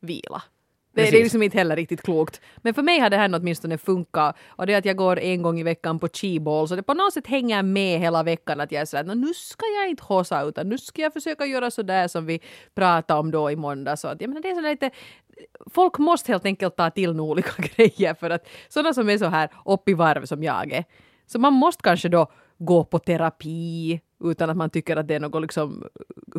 vila. 0.00 0.42
Det, 0.94 1.02
det 1.02 1.08
är 1.18 1.22
liksom 1.22 1.42
inte 1.42 1.58
heller 1.58 1.76
riktigt 1.76 2.02
klokt. 2.02 2.40
Men 2.56 2.74
för 2.74 2.82
mig 2.82 2.98
har 2.98 3.10
det 3.10 3.16
här 3.16 3.34
åtminstone 3.34 3.78
funkat. 3.78 4.36
Och 4.48 4.66
det 4.66 4.74
är 4.74 4.78
att 4.78 4.84
jag 4.84 4.96
går 4.96 5.18
en 5.18 5.42
gång 5.42 5.60
i 5.60 5.62
veckan 5.62 5.98
på 5.98 6.08
chi-ball, 6.08 6.68
så 6.68 6.76
det 6.76 6.82
på 6.82 6.94
något 6.94 7.12
sätt 7.12 7.26
hänger 7.26 7.62
med 7.62 8.00
hela 8.00 8.22
veckan 8.22 8.60
att 8.60 8.72
jag 8.72 8.80
är 8.82 8.84
sådär, 8.86 9.04
"Nå, 9.04 9.14
nu 9.14 9.34
ska 9.34 9.64
jag 9.80 9.90
inte 9.90 10.02
hossa, 10.04 10.42
utan 10.42 10.68
nu 10.68 10.78
ska 10.78 11.02
jag 11.02 11.12
försöka 11.12 11.46
göra 11.46 11.70
sådär 11.70 12.08
som 12.08 12.26
vi 12.26 12.40
pratade 12.74 13.20
om 13.20 13.30
då 13.30 13.50
i 13.50 13.56
måndag. 13.56 13.96
Så 13.96 14.08
att, 14.08 14.20
jag 14.20 14.28
menar, 14.28 14.42
det 14.42 14.50
är 14.50 14.54
sådär 14.54 14.70
lite, 14.70 14.90
folk 15.74 15.98
måste 15.98 16.32
helt 16.32 16.44
enkelt 16.46 16.76
ta 16.76 16.90
till 16.90 17.14
nu 17.14 17.22
olika 17.22 17.62
grejer 17.76 18.14
för 18.14 18.30
att 18.30 18.48
sådana 18.68 18.94
som 18.94 19.08
är 19.08 19.18
så 19.18 19.26
här 19.26 19.50
upp 19.64 19.88
i 19.88 19.94
varv 19.94 20.24
som 20.24 20.42
jag 20.42 20.72
är. 20.72 20.84
Så 21.26 21.38
man 21.38 21.52
måste 21.52 21.82
kanske 21.82 22.08
då 22.08 22.26
gå 22.58 22.84
på 22.84 22.98
terapi 22.98 24.00
utan 24.24 24.50
att 24.50 24.56
man 24.56 24.70
tycker 24.70 24.96
att 24.96 25.08
det 25.08 25.14
är 25.14 25.20
något 25.20 25.42
liksom 25.42 25.84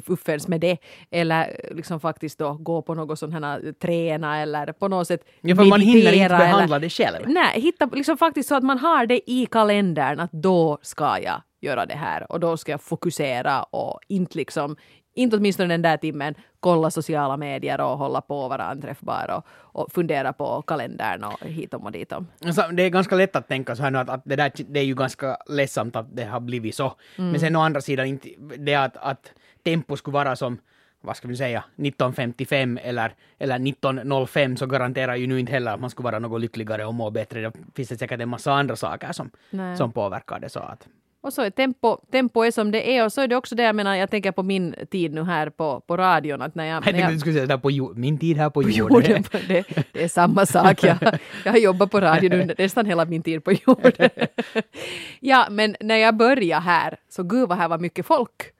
fuffens 0.05 0.47
med 0.47 0.61
det. 0.61 0.77
Eller 1.11 1.69
liksom 1.75 1.99
faktiskt 1.99 2.39
då 2.39 2.53
gå 2.53 2.81
på 2.81 2.93
något 2.95 3.19
sånt 3.19 3.33
här 3.33 3.71
träna 3.81 4.37
eller 4.39 4.71
på 4.71 4.87
något 4.87 5.07
sätt 5.07 5.25
Ja, 5.41 5.55
för 5.55 5.63
man 5.63 5.81
hinner 5.81 5.97
inte 5.99 6.05
meditera 6.11 6.25
eller- 6.37 6.45
behandla 6.45 6.79
det 6.79 6.89
själv. 6.89 7.23
Nej, 7.27 7.61
hitta 7.61 7.85
liksom 7.93 8.17
faktiskt 8.17 8.49
så 8.49 8.55
att 8.55 8.63
man 8.63 8.79
har 8.79 9.05
det 9.05 9.31
i 9.31 9.45
kalendern 9.45 10.19
att 10.19 10.31
då 10.31 10.77
ska 10.81 11.19
jag 11.23 11.41
göra 11.61 11.85
det 11.85 11.95
här 11.95 12.31
och 12.31 12.39
då 12.39 12.57
ska 12.57 12.71
jag 12.71 12.81
fokusera 12.81 13.63
och 13.63 13.99
inte 14.07 14.37
liksom 14.37 14.75
inte 15.13 15.37
åtminstone 15.37 15.73
den 15.73 15.81
där 15.81 15.97
timmen 15.97 16.35
kolla 16.59 16.91
sociala 16.91 17.37
medier 17.37 17.81
och 17.81 17.97
hålla 17.97 18.21
på 18.21 18.39
och 18.39 18.49
vara 18.49 18.63
anträffbar 18.63 19.31
och, 19.37 19.45
och 19.47 19.91
fundera 19.91 20.33
på 20.33 20.61
kalendern 20.61 21.23
och 21.23 21.39
hitom 21.41 21.83
och 21.85 21.91
ditom. 21.91 22.27
Det 22.73 22.83
är 22.83 22.89
ganska 22.89 23.15
lätt 23.15 23.35
att 23.35 23.47
tänka 23.47 23.75
så 23.75 23.83
här 23.83 23.91
nu 23.91 23.97
att, 23.97 24.09
att 24.09 24.21
det, 24.25 24.35
där, 24.35 24.51
det 24.67 24.79
är 24.79 24.83
ju 24.83 24.95
ganska 24.95 25.37
ledsamt 25.45 25.95
att 25.95 26.15
det 26.15 26.23
har 26.23 26.39
blivit 26.39 26.75
så. 26.75 26.93
Men 27.15 27.39
sen 27.39 27.55
å 27.55 27.59
andra 27.59 27.81
sidan 27.81 28.07
inte 28.07 28.29
det 28.57 28.75
att, 28.75 28.97
att 28.97 29.33
tempo 29.63 29.97
skulle 29.97 30.13
vara 30.13 30.35
som 30.35 30.57
vad 31.05 31.17
ska 31.17 31.27
vi 31.27 31.35
säga, 31.35 31.59
1955 31.59 32.79
eller, 32.83 33.13
eller 33.39 33.55
1905 33.55 34.57
så 34.57 34.65
garanterar 34.65 35.15
ju 35.15 35.27
nu 35.27 35.39
inte 35.39 35.51
heller 35.51 35.73
att 35.73 35.79
man 35.79 35.89
skulle 35.89 36.03
vara 36.03 36.19
något 36.19 36.41
lyckligare 36.41 36.85
och 36.85 36.93
må 36.93 37.11
bättre. 37.11 37.41
Det 37.41 37.53
finns 37.75 37.89
det 37.89 37.97
säkert 37.97 38.21
en 38.21 38.29
massa 38.29 38.53
andra 38.53 38.75
saker 38.75 39.11
som, 39.11 39.31
Nej. 39.49 39.77
som 39.77 39.91
påverkar 39.91 40.39
det 40.39 40.49
så 40.49 40.59
att 40.59 40.87
Och 41.23 41.33
så 41.33 41.41
är 41.41 41.49
tempo, 41.49 41.97
tempo 42.11 42.43
är 42.43 42.51
som 42.51 42.71
det 42.71 42.97
är 42.97 43.05
och 43.05 43.13
så 43.13 43.21
är 43.21 43.27
det 43.27 43.35
också 43.35 43.55
det 43.55 43.63
jag 43.63 43.75
menar, 43.75 43.95
jag 43.95 44.09
tänker 44.09 44.31
på 44.31 44.43
min 44.43 44.75
tid 44.91 45.13
nu 45.13 45.23
här 45.23 45.49
på, 45.49 45.79
på 45.79 45.97
radion 45.97 46.41
att 46.41 46.55
när 46.55 46.65
jag... 46.65 46.93
När 46.93 46.99
jag 46.99 47.11
du 47.11 47.19
skulle 47.19 47.45
säga 47.45 47.57
på 47.57 47.69
min 47.95 48.17
tid 48.17 48.37
här 48.37 48.49
på 48.49 48.63
jorden. 48.63 49.05
jorden. 49.11 49.23
Det, 49.47 49.65
det 49.91 50.03
är 50.03 50.07
samma 50.07 50.45
sak. 50.45 50.83
Jag, 50.83 50.97
jag 51.45 51.51
har 51.51 51.59
jobbat 51.59 51.91
på 51.91 52.01
radion 52.01 52.33
under 52.33 52.55
nästan 52.57 52.85
hela 52.85 53.05
min 53.05 53.23
tid 53.23 53.43
på 53.43 53.51
jorden. 53.51 54.09
Ja, 55.19 55.47
men 55.49 55.75
när 55.79 55.95
jag 55.95 56.15
började 56.15 56.61
här, 56.61 56.97
så 57.09 57.23
gud 57.23 57.49
vad 57.49 57.57
här 57.57 57.67
var 57.67 57.79
mycket 57.79 58.05
folk. 58.05 58.53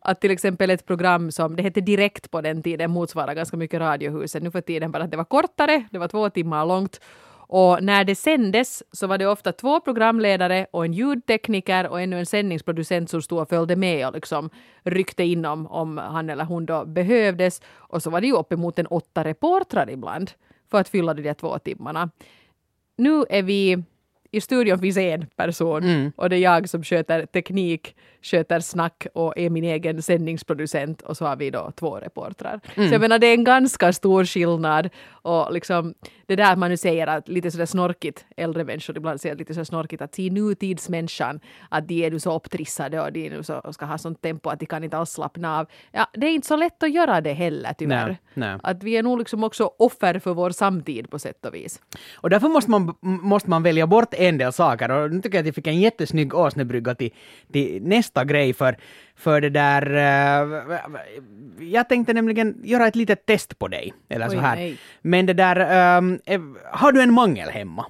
Att 0.00 0.20
till 0.20 0.30
exempel 0.30 0.70
ett 0.70 0.86
program 0.86 1.32
som, 1.32 1.56
det 1.56 1.62
hette 1.62 1.80
Direkt 1.80 2.30
på 2.30 2.40
den 2.40 2.62
tiden, 2.62 2.90
motsvarar 2.90 3.34
ganska 3.34 3.56
mycket 3.56 3.80
Radiohuset. 3.80 4.42
Nu 4.42 4.50
för 4.50 4.60
tiden 4.60 4.90
bara 4.90 5.02
att 5.02 5.10
det 5.10 5.16
var 5.16 5.24
kortare, 5.24 5.84
det 5.90 5.98
var 5.98 6.08
två 6.08 6.30
timmar 6.30 6.66
långt. 6.66 7.00
Och 7.50 7.82
när 7.82 8.04
det 8.04 8.14
sändes 8.14 8.82
så 8.92 9.06
var 9.06 9.18
det 9.18 9.26
ofta 9.26 9.52
två 9.52 9.80
programledare 9.80 10.66
och 10.70 10.84
en 10.84 10.92
ljudtekniker 10.92 11.88
och 11.88 12.00
ännu 12.00 12.18
en 12.18 12.26
sändningsproducent 12.26 13.10
som 13.10 13.22
stod 13.22 13.38
och 13.38 13.48
följde 13.48 13.76
med 13.76 14.06
och 14.06 14.14
liksom 14.14 14.50
ryckte 14.82 15.24
in 15.24 15.44
om, 15.44 15.66
om 15.66 15.98
han 15.98 16.30
eller 16.30 16.44
hon 16.44 16.66
då 16.66 16.84
behövdes. 16.84 17.60
Och 17.68 18.02
så 18.02 18.10
var 18.10 18.20
det 18.20 18.26
ju 18.26 18.36
uppemot 18.36 18.78
en 18.78 18.86
åtta 18.86 19.24
reportrar 19.24 19.90
ibland 19.90 20.30
för 20.70 20.80
att 20.80 20.88
fylla 20.88 21.14
de 21.14 21.22
där 21.22 21.34
två 21.34 21.58
timmarna. 21.58 22.10
Nu 22.96 23.24
är 23.30 23.42
vi 23.42 23.84
i 24.30 24.40
studion 24.40 24.78
finns 24.78 24.96
en 24.96 25.26
person 25.36 26.12
och 26.16 26.30
det 26.30 26.36
är 26.36 26.40
jag 26.40 26.68
som 26.68 26.82
sköter 26.82 27.26
teknik, 27.26 27.96
sköter 28.22 28.60
snack 28.60 29.06
och 29.14 29.38
är 29.38 29.50
min 29.50 29.64
egen 29.64 30.02
sändningsproducent 30.02 31.02
och 31.02 31.16
så 31.16 31.26
har 31.26 31.36
vi 31.36 31.50
då 31.50 31.72
två 31.76 31.96
reportrar. 31.96 32.60
Så 32.74 32.94
jag 32.94 33.00
menar 33.00 33.18
det 33.18 33.26
är 33.26 33.34
en 33.34 33.44
ganska 33.44 33.92
stor 33.92 34.24
skillnad 34.24 34.88
och 35.08 35.52
liksom 35.52 35.94
det 36.26 36.36
där 36.36 36.56
man 36.56 36.70
nu 36.70 36.76
säger 36.76 37.06
att 37.06 37.28
lite 37.28 37.50
sådär 37.50 37.66
snorkigt, 37.66 38.24
äldre 38.36 38.64
människor 38.64 38.96
ibland 38.96 39.20
säger 39.20 39.36
lite 39.36 39.54
sådär 39.54 39.64
snorkigt 39.64 40.02
att 40.02 40.14
se 40.14 40.30
nutidsmänniskan 40.30 41.40
att 41.68 41.88
de 41.88 42.04
är 42.04 42.10
nu 42.10 42.20
så 42.20 42.34
upptrissade 42.34 43.00
och 43.00 43.12
de 43.12 43.26
är 43.26 43.30
nu 43.30 43.42
så, 43.42 43.72
ska 43.72 43.86
ha 43.86 43.98
sånt 43.98 44.22
tempo 44.22 44.50
att 44.50 44.60
de 44.60 44.66
kan 44.66 44.84
inte 44.84 44.96
alls 44.96 45.10
slappna 45.10 45.58
av. 45.58 45.66
Ja, 45.92 46.06
det 46.12 46.26
är 46.26 46.30
inte 46.30 46.46
så 46.46 46.56
lätt 46.56 46.82
att 46.82 46.92
göra 46.92 47.20
det 47.20 47.32
heller 47.32 47.72
tyvärr. 47.78 48.06
Nej, 48.06 48.18
nej. 48.34 48.58
Att 48.62 48.82
vi 48.82 48.96
är 48.96 49.02
nog 49.02 49.18
liksom 49.18 49.44
också 49.44 49.70
offer 49.78 50.18
för 50.18 50.34
vår 50.34 50.50
samtid 50.50 51.10
på 51.10 51.18
sätt 51.18 51.46
och 51.46 51.54
vis. 51.54 51.80
Och 52.14 52.30
därför 52.30 52.48
måste 52.48 52.70
man, 52.70 52.94
måste 53.00 53.50
man 53.50 53.62
välja 53.62 53.86
bort 53.86 54.14
en 54.18 54.38
del 54.38 54.52
saker. 54.52 54.90
Och 54.90 55.10
nu 55.12 55.20
tycker 55.22 55.38
jag 55.38 55.42
att 55.42 55.46
jag 55.46 55.54
fick 55.54 55.66
en 55.66 55.80
jättesnygg 55.80 56.34
åsnebrygga 56.34 56.94
till, 56.94 57.10
till 57.52 57.82
nästa 57.82 58.24
grej 58.24 58.52
för, 58.52 58.76
för 59.16 59.40
det 59.40 59.50
där... 59.50 59.94
eh, 59.94 60.78
jag 61.60 61.88
tänkte 61.88 62.12
nämligen 62.12 62.60
göra 62.64 62.86
ett 62.86 62.96
litet 62.96 63.26
test 63.26 63.58
på 63.58 63.68
dig. 63.68 63.92
Eller 64.08 64.28
Oj, 64.28 64.34
så 64.34 64.40
här. 64.40 64.56
nej. 64.56 64.78
Men 65.02 65.26
det 65.26 65.32
där... 65.34 65.56
eh, 66.26 66.40
har 66.72 66.92
du 66.92 67.02
en 67.02 67.12
mangel 67.12 67.48
hemma? 67.48 67.86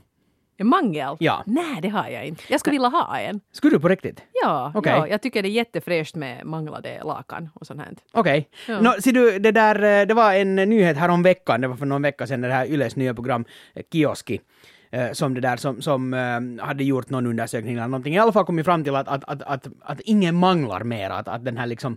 En 0.61 0.67
mangel? 0.67 1.17
Ja. 1.19 1.43
Nej, 1.47 1.79
det 1.83 1.89
har 1.89 2.09
jag 2.09 2.27
inte. 2.27 2.43
Jag 2.49 2.61
skulle 2.61 2.75
vilja 2.75 2.89
ha 2.89 3.19
en. 3.19 3.41
Skulle 3.53 3.77
du 3.77 3.81
på 3.81 3.89
riktigt? 3.89 4.23
Ja, 4.43 4.73
Okej. 4.75 4.93
ja, 4.93 5.09
jag 5.09 5.23
tycker 5.23 5.43
det 5.43 5.49
är 5.49 5.51
jättefräscht 5.51 6.15
med 6.15 6.47
manglade 6.47 7.01
lakan 7.05 7.49
och 7.55 7.67
sånt 7.67 7.81
här. 7.81 7.89
Okej. 8.13 8.49
Ja. 8.69 8.81
Nå, 8.81 8.93
ser 9.01 9.13
du, 9.13 9.39
det 9.39 9.51
där, 9.53 10.01
eh, 10.01 10.07
det 10.07 10.15
var 10.15 10.35
en 10.35 10.55
nyhet 10.55 10.97
här 10.97 11.09
om 11.09 11.23
veckan, 11.23 11.61
det 11.61 11.69
var 11.69 11.77
för 11.77 11.87
någon 11.87 12.03
vecka 12.03 12.27
sedan, 12.27 12.41
det 12.41 12.53
här 12.53 12.67
Yles 12.67 12.97
nya 12.97 13.15
program 13.15 13.45
Kioski. 13.93 14.41
Eh, 14.91 15.13
Som 15.13 15.35
det 15.35 15.41
där 15.41 15.57
som, 15.57 15.83
som 15.83 16.15
eh, 16.15 16.67
hade 16.67 16.85
gjort 16.85 17.11
någon 17.11 17.27
undersökning 17.27 17.73
eller 17.73 17.89
någonting. 17.89 18.15
I 18.15 18.19
alla 18.19 18.33
fall 18.33 18.45
kommit 18.45 18.65
fram 18.65 18.85
till 18.85 18.95
att, 18.95 19.09
att, 19.09 19.25
att, 19.25 19.43
att, 19.43 19.67
att 19.81 20.01
ingen 20.01 20.35
manglar 20.35 20.85
mer. 20.85 21.11
Att, 21.11 21.29
att 21.29 21.45
den 21.45 21.57
här 21.57 21.67
liksom 21.67 21.97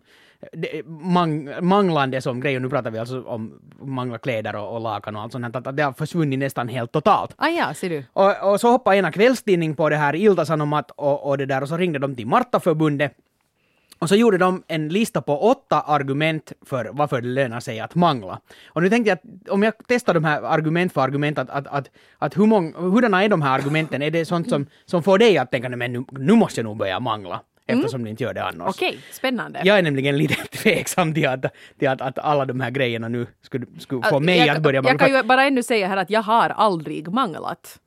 det, 0.51 0.85
mang, 0.87 1.49
manglande 1.61 2.21
som 2.21 2.39
grej, 2.39 2.55
och 2.55 2.61
nu 2.61 2.69
pratar 2.69 2.91
vi 2.91 2.99
alltså 2.99 3.21
om 3.21 3.59
mangla 3.81 4.17
kläder 4.17 4.55
och, 4.55 4.75
och 4.75 4.81
lakan 4.81 5.15
och 5.15 5.21
allt 5.21 5.31
sånt 5.31 5.55
att, 5.55 5.67
att 5.67 5.77
det 5.77 5.83
har 5.83 5.93
försvunnit 5.93 6.39
nästan 6.39 6.67
helt 6.67 6.91
totalt. 6.91 7.33
Ah 7.37 7.47
ja, 7.47 7.73
ser 7.73 7.89
du. 7.89 8.03
Och, 8.13 8.51
och 8.51 8.59
så 8.59 8.71
hoppade 8.71 8.97
ena 8.97 9.11
kvällstidning 9.11 9.75
på 9.75 9.89
det 9.89 9.95
här 9.95 10.15
Ilta-Sanomat 10.15 10.91
och, 10.95 11.27
och 11.29 11.37
det 11.37 11.45
där 11.45 11.61
och 11.61 11.69
så 11.69 11.77
ringde 11.77 11.99
de 11.99 12.15
till 12.15 12.27
Martaförbundet 12.27 13.13
och 14.01 14.09
så 14.09 14.15
gjorde 14.15 14.37
de 14.37 14.63
en 14.67 14.89
lista 14.89 15.21
på 15.21 15.37
åtta 15.49 15.81
argument 15.81 16.53
för 16.65 16.89
varför 16.93 17.21
det 17.21 17.27
lönar 17.27 17.59
sig 17.59 17.79
att 17.79 17.95
mangla. 17.95 18.39
Och 18.67 18.81
nu 18.81 18.89
tänkte 18.89 19.09
jag 19.09 19.15
att 19.17 19.49
om 19.49 19.63
jag 19.63 19.73
testar 19.87 20.13
de 20.13 20.23
här 20.23 20.41
argument 20.41 20.93
för 20.93 21.01
argument, 21.01 21.37
att, 21.37 21.49
att, 21.49 21.67
att, 21.67 21.89
att 22.17 22.37
hur 22.37 22.45
många, 22.45 22.77
hurdana 22.79 23.23
är 23.23 23.29
de 23.29 23.41
här 23.41 23.53
argumenten? 23.59 24.01
Är 24.01 24.11
det 24.11 24.25
sånt 24.25 24.49
som, 24.49 24.65
som 24.85 25.03
får 25.03 25.17
dig 25.17 25.37
att 25.37 25.51
tänka, 25.51 25.69
"Nej, 25.69 25.77
men 25.77 25.93
nu, 25.93 26.03
nu 26.11 26.33
måste 26.33 26.59
jag 26.59 26.65
nog 26.65 26.77
börja 26.77 26.99
mangla, 26.99 27.41
eftersom 27.67 28.03
ni 28.03 28.09
inte 28.09 28.23
gör 28.23 28.33
det 28.33 28.43
annars? 28.43 28.69
Okej, 28.69 28.99
spännande. 29.11 29.61
Jag 29.63 29.77
är 29.77 29.81
nämligen 29.81 30.17
lite 30.17 30.35
tveksam 30.57 31.13
till 31.13 31.27
att, 31.27 31.45
till 31.79 31.87
att, 31.89 32.01
att 32.01 32.19
alla 32.19 32.45
de 32.45 32.59
här 32.59 32.69
grejerna 32.71 33.07
nu 33.07 33.27
skulle, 33.41 33.65
skulle 33.79 34.01
få 34.09 34.17
Att 34.17 34.23
mig 34.23 34.37
jag, 34.37 34.49
att 34.49 34.63
börja 34.63 34.77
Jag 34.77 34.83
mangla. 34.83 34.99
kan 34.99 35.15
ju 35.17 35.23
bara 35.23 35.43
ännu 35.43 35.63
säga 35.63 35.87
här 35.87 35.97
att 35.97 36.09
jag 36.09 36.21
har 36.21 36.49
aldrig 36.49 37.07
manglat. 37.13 37.79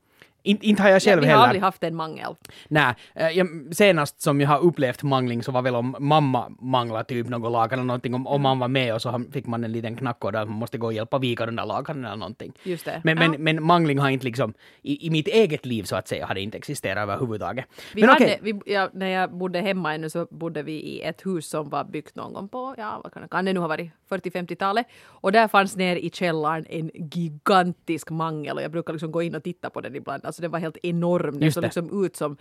Inte, 0.46 0.66
inte 0.66 0.82
har 0.82 0.90
jag 0.90 1.02
själv 1.02 1.22
vi 1.22 1.26
har 1.28 1.32
heller. 1.32 1.44
aldrig 1.44 1.62
haft 1.62 1.84
en 1.84 1.94
mangel. 1.96 2.34
Nej, 2.68 2.94
eh, 3.14 3.28
senast 3.72 4.22
som 4.22 4.40
jag 4.40 4.48
har 4.48 4.58
upplevt 4.60 5.02
mangling 5.02 5.42
så 5.42 5.52
var 5.52 5.62
väl 5.62 5.74
om 5.74 5.96
mamma 5.98 6.48
manglade 6.60 7.04
typ 7.04 7.28
något 7.28 7.52
lakan 7.52 7.78
eller 7.78 7.86
någonting, 7.86 8.14
om, 8.14 8.26
om 8.26 8.42
man 8.42 8.58
var 8.58 8.68
med 8.68 8.94
och 8.94 9.02
så 9.02 9.22
fick 9.32 9.46
man 9.46 9.64
en 9.64 9.72
liten 9.72 9.96
knack 9.96 10.24
och 10.24 10.32
där 10.32 10.46
man 10.46 10.58
måste 10.58 10.78
gå 10.78 10.86
och 10.86 10.92
hjälpa 10.92 11.18
vika 11.18 11.46
den 11.46 11.56
där 11.56 11.66
lakanen 11.66 12.04
eller 12.04 12.16
någonting. 12.16 12.52
Just 12.62 12.84
det. 12.84 13.00
Men, 13.04 13.18
Ja. 13.18 13.28
men, 13.28 13.42
men 13.44 13.62
mangling 13.62 13.98
har 13.98 14.10
inte 14.10 14.24
liksom, 14.26 14.54
i, 14.82 15.06
i 15.06 15.10
mitt 15.10 15.28
eget 15.28 15.66
liv 15.66 15.82
så 15.82 15.96
att 15.96 16.08
säga, 16.08 16.26
har 16.26 16.34
det 16.34 16.40
inte 16.40 16.58
existerat 16.58 17.02
överhuvudtaget. 17.02 17.64
Vi 17.94 18.00
men 18.00 18.10
hade, 18.10 18.24
okej, 18.24 18.38
vi, 18.42 18.72
ja, 18.72 18.90
när 18.92 19.08
jag 19.08 19.32
bodde 19.36 19.60
hemma 19.60 19.94
ännu 19.94 20.10
så 20.10 20.26
bodde 20.30 20.62
vi 20.62 20.72
i 20.72 21.02
ett 21.02 21.26
hus 21.26 21.48
som 21.50 21.68
var 21.68 21.84
byggt 21.84 22.14
någon 22.16 22.32
gång 22.32 22.48
på, 22.48 22.74
ja 22.78 23.00
vad 23.04 23.12
kan 23.12 23.22
det, 23.22 23.28
kan 23.28 23.44
det 23.44 23.52
nu 23.52 23.60
ha 23.60 23.68
varit, 23.68 23.90
40-50-talet. 24.10 24.86
Och 25.04 25.32
där 25.32 25.48
fanns 25.48 25.76
ner 25.76 25.96
i 25.96 26.10
källaren 26.10 26.66
en 26.68 26.90
gigantisk 26.94 28.10
mangel 28.10 28.56
och 28.56 28.62
jag 28.62 28.70
brukar 28.70 28.92
liksom 28.92 29.12
gå 29.12 29.22
in 29.22 29.34
och 29.34 29.42
titta 29.42 29.70
på 29.70 29.80
den 29.80 29.96
ibland. 29.96 30.24
Alltså 30.34 30.42
den 30.42 30.50
var 30.50 30.58
helt 30.58 30.76
enorm. 30.82 31.38
Den 31.40 31.52
såg 31.52 31.62
liksom 31.62 32.04
ut 32.04 32.16
som 32.16 32.36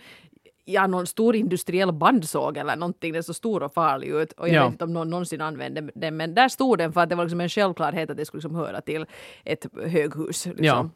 ja, 0.64 0.86
någon 0.86 1.06
stor 1.06 1.36
industriell 1.36 1.92
bandsåg 1.92 2.56
eller 2.56 2.76
någonting. 2.76 3.12
Den 3.12 3.22
såg 3.22 3.36
stor 3.36 3.62
och 3.62 3.74
farlig 3.74 4.08
ut. 4.08 4.32
Och 4.32 4.48
jag 4.48 4.54
Ja. 4.54 4.64
vet 4.64 4.72
inte 4.72 4.84
om 4.84 4.92
någon 4.92 5.10
någonsin 5.10 5.40
använde 5.40 5.90
den. 5.94 6.16
Men 6.16 6.34
där 6.34 6.48
stod 6.48 6.78
den 6.78 6.92
för 6.92 7.00
att 7.00 7.08
det 7.08 7.14
var 7.14 7.24
liksom 7.24 7.40
en 7.40 7.48
självklarhet 7.48 8.10
att 8.10 8.16
det 8.16 8.24
skulle 8.24 8.38
liksom 8.38 8.54
höra 8.54 8.80
till 8.80 9.06
ett 9.44 9.66
höghus. 9.86 10.46
Liksom. 10.46 10.64
Ja. 10.64 10.90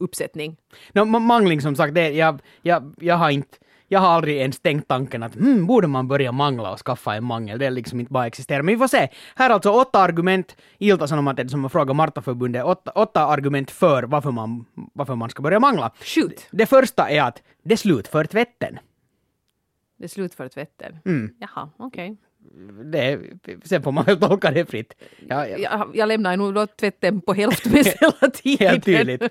Uppsättning. 0.00 0.56
no, 0.92 1.00
ma- 1.00 1.18
mangling 1.18 1.60
som 1.60 1.76
sagt, 1.76 1.94
det, 1.94 2.08
jag, 2.10 2.40
jag, 2.62 2.94
jag 3.00 3.16
har 3.16 3.30
inte 3.30 3.58
jag 3.94 4.00
har 4.00 4.08
aldrig 4.08 4.36
ens 4.36 4.60
tänkt 4.60 4.88
tanken 4.88 5.22
att 5.22 5.34
hmm, 5.34 5.66
borde 5.66 5.86
man 5.86 6.08
börja 6.08 6.32
mangla 6.32 6.72
och 6.72 6.78
skaffa 6.78 7.14
en 7.14 7.24
mangel? 7.24 7.58
Det 7.58 7.66
är 7.66 7.70
liksom 7.70 8.00
inte 8.00 8.12
bara 8.12 8.26
existerar. 8.26 8.62
Men 8.62 8.74
vi 8.74 8.78
får 8.78 8.88
se. 8.88 9.08
Här 9.34 9.50
är 9.50 9.54
alltså 9.54 9.70
åtta 9.70 9.98
argument. 9.98 10.56
Ilta 10.78 11.08
Sanomat 11.08 11.50
som 11.50 11.62
har 11.62 11.68
frågat 11.68 11.96
Martaförbundet. 11.96 12.64
Åtta, 12.64 12.90
åtta 12.94 13.26
argument 13.26 13.70
för 13.70 14.02
varför 14.02 14.30
man, 14.30 14.64
varför 14.92 15.14
man 15.14 15.30
ska 15.30 15.42
börja 15.42 15.60
mangla. 15.60 15.90
Shoot! 16.00 16.48
Det 16.50 16.66
första 16.66 17.10
är 17.10 17.22
att 17.22 17.42
det 17.64 17.72
är 17.72 17.76
slut 17.76 18.08
för 18.08 18.24
tvätten. 18.24 18.78
Det 19.98 20.04
är 20.04 20.08
slut 20.08 20.34
för 20.34 20.48
tvätten? 20.48 20.98
Mm. 21.04 21.34
Jaha, 21.38 21.70
okej. 21.76 22.10
Okay 22.10 22.16
det, 22.84 23.20
sen 23.64 23.82
får 23.82 23.92
man 23.92 24.04
väl 24.04 24.20
tolka 24.20 24.50
det 24.50 24.70
fritt. 24.70 24.94
Ja, 25.28 25.46
ja. 25.46 25.58
Jag, 25.58 25.90
jag 25.94 26.08
lämnar 26.08 26.36
nog 26.36 26.54
då 26.54 26.66
tvätten 26.66 27.20
på 27.20 27.34
hälften 27.34 27.72
hela 27.72 28.30
tiden. 28.32 28.68
Helt 28.68 28.84
tydligt. 28.84 29.22
uh, 29.22 29.28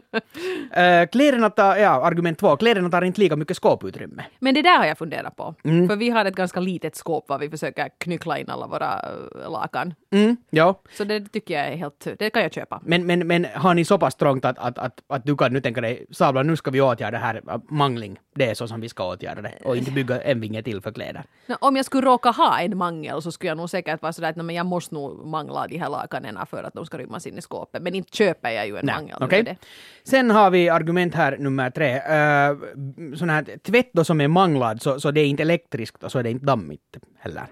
kläderna 1.11 1.49
tar, 1.49 1.75
ja, 1.75 1.89
argument 1.89 2.39
två, 2.39 2.57
kläderna 2.57 2.89
tar 2.89 3.01
inte 3.01 3.21
lika 3.21 3.35
mycket 3.35 3.57
skåputrymme. 3.57 4.25
Men 4.39 4.53
det 4.53 4.61
där 4.61 4.77
har 4.77 4.85
jag 4.85 4.97
funderat 4.97 5.35
på. 5.35 5.55
Mm. 5.63 5.89
För 5.89 5.95
vi 5.95 6.09
har 6.09 6.25
ett 6.25 6.35
ganska 6.35 6.59
litet 6.59 6.95
skåp 6.95 7.29
var 7.29 7.39
vi 7.39 7.49
försöker 7.49 7.89
knyckla 7.97 8.39
in 8.39 8.49
alla 8.49 8.67
våra 8.67 9.01
uh, 9.45 9.51
lakan. 9.51 9.93
Mm, 10.11 10.37
ja. 10.49 10.81
Så 10.97 11.03
det 11.03 11.19
tycker 11.19 11.53
jag 11.53 11.67
är 11.67 11.75
helt, 11.75 12.07
det 12.19 12.29
kan 12.29 12.41
jag 12.41 12.53
köpa. 12.53 12.81
Men, 12.85 13.05
men, 13.05 13.27
men 13.27 13.47
har 13.55 13.73
ni 13.73 13.85
så 13.85 13.97
pass 13.97 14.15
trångt 14.15 14.45
att, 14.45 14.57
att, 14.59 14.77
att, 14.77 15.03
att 15.07 15.25
du 15.25 15.37
kan 15.37 15.53
nu 15.53 15.61
tänka 15.61 15.81
dig, 15.81 16.05
Sabla 16.11 16.43
nu 16.43 16.55
ska 16.55 16.71
vi 16.71 16.81
åtgärda 16.81 17.17
här, 17.17 17.41
mangling, 17.69 18.19
det 18.35 18.49
är 18.49 18.53
så 18.53 18.67
som 18.67 18.81
vi 18.81 18.89
ska 18.89 19.13
åtgärda 19.13 19.41
det 19.41 19.53
och 19.63 19.77
inte 19.77 19.91
bygga 19.91 20.21
en 20.21 20.39
vinge 20.39 20.63
till 20.63 20.81
för 20.81 20.91
kläder. 20.91 21.23
No, 21.47 21.55
om 21.59 21.75
jag 21.75 21.85
skulle 21.85 22.07
råka 22.07 22.29
ha 22.29 22.59
en 22.59 22.77
mangel 23.03 23.21
så 23.21 23.31
skulle 23.31 23.49
jag 23.49 23.57
nog 23.57 23.69
säkert 23.69 24.01
vara 24.01 24.13
sådär 24.13 24.29
att 24.29 24.35
men 24.35 24.55
jag 24.55 24.65
måste 24.65 24.95
nog 24.95 25.25
mangla 25.25 25.67
de 25.67 25.77
här 25.77 25.89
lakanen 25.89 26.37
för 26.45 26.63
att 26.63 26.73
de 26.73 26.85
ska 26.85 26.97
rymmas 26.97 27.27
in 27.27 27.37
i 27.37 27.41
skåpet. 27.41 27.81
Men 27.81 27.95
inte 27.95 28.17
köper 28.17 28.49
jag 28.49 28.67
ju 28.67 28.77
en 28.77 28.85
Nej, 28.85 28.95
mangel. 28.95 29.23
Okay. 29.23 29.55
Sen 30.03 30.31
har 30.31 30.51
vi 30.51 30.69
argument 30.69 31.15
här 31.15 31.37
nummer 31.37 31.69
tre. 31.69 31.95
Uh, 31.95 33.15
sån 33.15 33.29
här 33.29 33.57
tvätt 33.63 33.89
då 33.93 34.03
som 34.03 34.21
är 34.21 34.27
manglad 34.27 34.81
så, 34.81 34.99
så 34.99 35.11
det 35.11 35.21
är 35.21 35.25
inte 35.25 35.43
elektriskt 35.43 36.03
och 36.03 36.11
så 36.11 36.19
är 36.19 36.23
det 36.23 36.31
inte 36.31 36.45
dammigt 36.45 36.97
heller. 37.19 37.47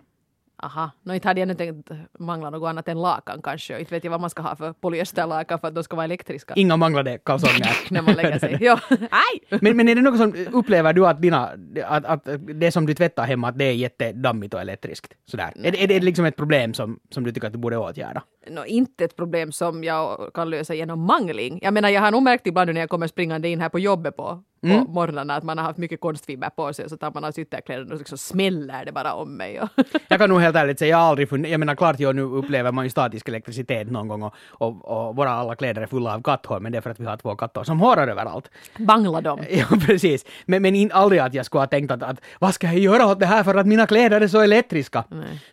Aha, 0.63 0.91
no 1.03 1.13
inte 1.13 1.27
hade 1.27 1.39
jag 1.39 1.47
nu 1.47 1.53
tänkt 1.53 1.91
mangla 2.19 2.49
något 2.49 2.69
annat 2.69 2.87
än 2.87 3.01
lakan 3.01 3.41
kanske. 3.43 3.79
Inte 3.79 3.93
vet 3.93 4.03
jag 4.03 4.11
vad 4.11 4.21
man 4.21 4.29
ska 4.29 4.41
ha 4.41 4.55
för 4.55 4.73
polyesterlakan 4.73 5.59
för 5.59 5.67
att 5.67 5.75
de 5.75 5.83
ska 5.83 5.95
vara 5.95 6.03
elektriska. 6.03 6.53
Inga 6.55 6.77
manglade 6.77 7.17
kalsonger. 7.17 7.77
När 7.89 8.01
man 8.01 8.15
lägger 8.15 8.39
sig. 8.39 8.57
ja. 8.61 8.79
Aj! 8.89 9.59
Men, 9.61 9.77
men 9.77 9.89
är 9.89 9.95
det 9.95 10.01
något 10.01 10.17
som, 10.17 10.47
upplever 10.51 10.93
du 10.93 11.07
att, 11.07 11.21
dina, 11.21 11.49
att, 11.85 12.05
att 12.05 12.27
det 12.39 12.71
som 12.71 12.85
du 12.85 12.93
tvättar 12.93 13.25
hemma, 13.25 13.47
att 13.47 13.57
det 13.57 13.65
är 13.65 13.73
jättedammigt 13.73 14.53
och 14.53 14.61
elektriskt? 14.61 15.13
Sådär. 15.25 15.53
Är, 15.63 15.75
är 15.75 15.87
det 15.87 15.99
liksom 15.99 16.25
ett 16.25 16.35
problem 16.35 16.73
som, 16.73 16.99
som 17.09 17.23
du 17.23 17.31
tycker 17.31 17.47
att 17.47 17.53
du 17.53 17.59
borde 17.59 17.77
åtgärda? 17.77 18.23
No, 18.47 18.65
inte 18.65 19.05
ett 19.05 19.15
problem 19.15 19.51
som 19.51 19.83
jag 19.83 20.31
kan 20.33 20.49
lösa 20.49 20.73
genom 20.73 21.05
mangling. 21.05 21.59
Jag 21.61 21.73
menar, 21.73 21.89
jag 21.89 22.01
har 22.01 22.11
nog 22.11 22.23
märkt 22.23 22.47
ibland 22.47 22.73
när 22.73 22.81
jag 22.81 22.89
kommer 22.89 23.07
springande 23.07 23.49
in 23.49 23.61
här 23.61 23.69
på 23.69 23.79
jobbet 23.79 24.17
på, 24.17 24.43
mm. 24.63 24.85
på 24.85 24.91
morgnarna 24.91 25.35
att 25.35 25.43
man 25.43 25.57
har 25.57 25.65
haft 25.65 25.77
mycket 25.77 26.01
konstfiber 26.01 26.49
på 26.49 26.73
sig 26.73 26.85
och 26.85 26.91
så 26.91 26.97
tar 26.97 27.11
man 27.13 27.23
av 27.23 27.31
sig 27.31 27.41
ytterkläderna 27.41 27.85
och 27.85 27.91
så 27.91 27.97
liksom 27.97 28.17
smäller 28.17 28.85
det 28.85 28.91
bara 28.91 29.13
om 29.13 29.37
mig. 29.37 29.61
jag 30.07 30.19
kan 30.19 30.29
nog 30.29 30.41
helt 30.41 30.55
ärligt 30.55 30.79
säga, 30.79 30.89
jag 30.89 30.97
har 30.97 31.09
aldrig 31.09 31.29
funnit, 31.29 31.51
jag 31.51 31.59
menar 31.59 31.75
klart 31.75 31.99
jag 31.99 32.15
nu 32.15 32.21
upplever 32.21 32.71
man 32.71 32.85
ju 32.85 32.89
statisk 32.89 33.29
elektricitet 33.29 33.91
någon 33.91 34.07
gång 34.07 34.23
och, 34.23 34.33
och, 34.49 34.85
och 34.85 35.15
våra 35.15 35.31
alla 35.31 35.55
kläder 35.55 35.81
är 35.81 35.87
fulla 35.87 36.15
av 36.15 36.21
katthår 36.21 36.59
men 36.59 36.71
det 36.71 36.77
är 36.77 36.81
för 36.81 36.89
att 36.89 36.99
vi 36.99 37.05
har 37.05 37.17
två 37.17 37.35
katter 37.35 37.63
som 37.63 37.79
hårar 37.79 38.07
överallt. 38.07 38.49
Bangla 38.77 39.21
dem. 39.21 39.39
Ja 39.49 39.77
precis. 39.85 40.25
Men, 40.45 40.61
men 40.61 40.75
in, 40.75 40.91
aldrig 40.91 41.21
att 41.21 41.33
jag 41.33 41.45
skulle 41.45 41.61
ha 41.61 41.67
tänkt 41.67 41.91
att, 41.91 42.03
att 42.03 42.21
vad 42.39 42.53
ska 42.53 42.67
jag 42.67 42.77
göra 42.77 43.05
åt 43.05 43.19
det 43.19 43.25
här 43.25 43.43
för 43.43 43.55
att 43.55 43.67
mina 43.67 43.87
kläder 43.87 44.21
är 44.21 44.27
så 44.27 44.41
elektriska. 44.41 45.03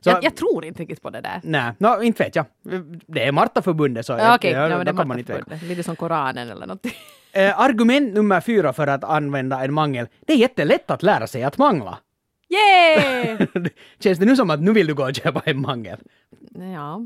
Så, 0.00 0.10
jag, 0.10 0.24
jag, 0.24 0.36
tror 0.36 0.64
inte 0.64 0.82
riktigt 0.82 1.02
på 1.02 1.10
det 1.10 1.20
där. 1.20 1.40
Nej, 1.42 1.72
no, 1.78 2.02
inte 2.02 2.24
vet 2.24 2.36
jag. 2.36 2.44
Det 3.06 3.24
är 3.24 3.32
Martaförbundet 3.32 4.06
så 4.06 4.12
ja, 4.12 4.34
okay. 4.34 4.52
ja, 4.52 4.68
ja, 4.68 4.84
det 4.84 4.92
kan 4.92 5.08
man 5.08 5.18
inte 5.18 5.44
Lite 5.62 5.82
som 5.82 5.96
Koranen 5.96 6.50
eller 6.50 6.66
något. 6.66 6.86
Eh, 7.32 7.60
argument 7.60 8.14
nummer 8.14 8.40
fyra 8.40 8.72
för 8.72 8.86
att 8.86 9.04
använda 9.04 9.64
en 9.64 9.74
mangel. 9.74 10.08
Det 10.26 10.32
är 10.32 10.36
jättelätt 10.36 10.90
att 10.90 11.02
lära 11.02 11.26
sig 11.26 11.42
att 11.42 11.58
mangla. 11.58 11.98
Yay! 12.48 13.38
Känns 14.00 14.18
det 14.18 14.24
nu 14.24 14.36
som 14.36 14.50
att 14.50 14.60
nu 14.60 14.72
vill 14.72 14.86
du 14.86 14.94
gå 14.94 15.04
och 15.04 15.14
köpa 15.14 15.42
en 15.44 15.60
mangel? 15.60 15.98
Ja. 16.74 17.00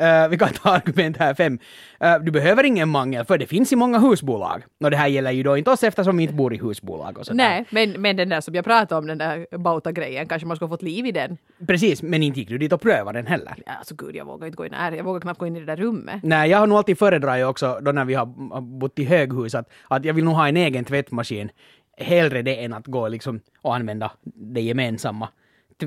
Uh, 0.00 0.28
vi 0.28 0.38
kan 0.38 0.48
ta 0.48 0.70
argument 0.74 1.16
här 1.16 1.34
fem. 1.34 1.58
Uh, 2.04 2.24
du 2.24 2.30
behöver 2.30 2.64
ingen 2.64 2.88
mangel 2.88 3.24
för 3.24 3.38
det 3.38 3.46
finns 3.46 3.72
i 3.72 3.76
många 3.76 3.98
husbolag. 3.98 4.62
Och 4.84 4.90
det 4.90 4.96
här 4.96 5.08
gäller 5.08 5.30
ju 5.30 5.42
då 5.42 5.56
inte 5.56 5.70
oss 5.70 5.82
eftersom 5.82 6.16
vi 6.16 6.22
inte 6.22 6.34
bor 6.34 6.54
i 6.54 6.58
husbolag 6.58 7.18
och 7.18 7.26
sådär. 7.26 7.36
Nej, 7.36 7.64
men, 7.70 7.90
men 8.02 8.16
den 8.16 8.28
där 8.28 8.40
som 8.40 8.54
jag 8.54 8.64
pratade 8.64 8.98
om, 8.98 9.06
den 9.06 9.18
där 9.18 9.58
Bauta-grejen, 9.58 10.28
kanske 10.28 10.46
man 10.46 10.56
skulle 10.56 10.68
ha 10.68 10.72
fått 10.72 10.82
liv 10.82 11.06
i 11.06 11.12
den. 11.12 11.36
Precis, 11.66 12.02
men 12.02 12.22
inte 12.22 12.40
gick 12.40 12.48
du 12.48 12.58
dit 12.58 12.72
och 12.72 12.80
prövade 12.80 13.18
den 13.18 13.26
heller. 13.26 13.54
Ja, 13.66 13.72
alltså 13.72 13.94
gud, 13.94 14.16
jag 14.16 14.24
vågar 14.24 14.46
inte 14.46 14.56
gå 14.56 14.66
in 14.66 14.72
här. 14.72 14.92
Jag 14.92 15.04
vågar 15.04 15.20
knappt 15.20 15.40
gå 15.40 15.46
in 15.46 15.56
i 15.56 15.60
det 15.60 15.66
där 15.66 15.76
rummet. 15.76 16.20
Nej, 16.22 16.50
jag 16.50 16.58
har 16.58 16.66
nog 16.66 16.78
alltid 16.78 16.98
föredragit 16.98 17.46
också 17.46 17.78
då 17.82 17.92
när 17.92 18.04
vi 18.04 18.14
har 18.14 18.60
bott 18.60 18.98
i 18.98 19.04
höghus 19.04 19.54
att, 19.54 19.70
att 19.88 20.04
jag 20.04 20.14
vill 20.14 20.24
nog 20.24 20.34
ha 20.34 20.48
en 20.48 20.56
egen 20.56 20.84
tvättmaskin. 20.84 21.50
Hellre 21.96 22.42
det 22.42 22.64
än 22.64 22.72
att 22.72 22.86
gå 22.86 23.08
liksom 23.08 23.40
och 23.62 23.74
använda 23.74 24.12
det 24.24 24.60
gemensamma 24.60 25.28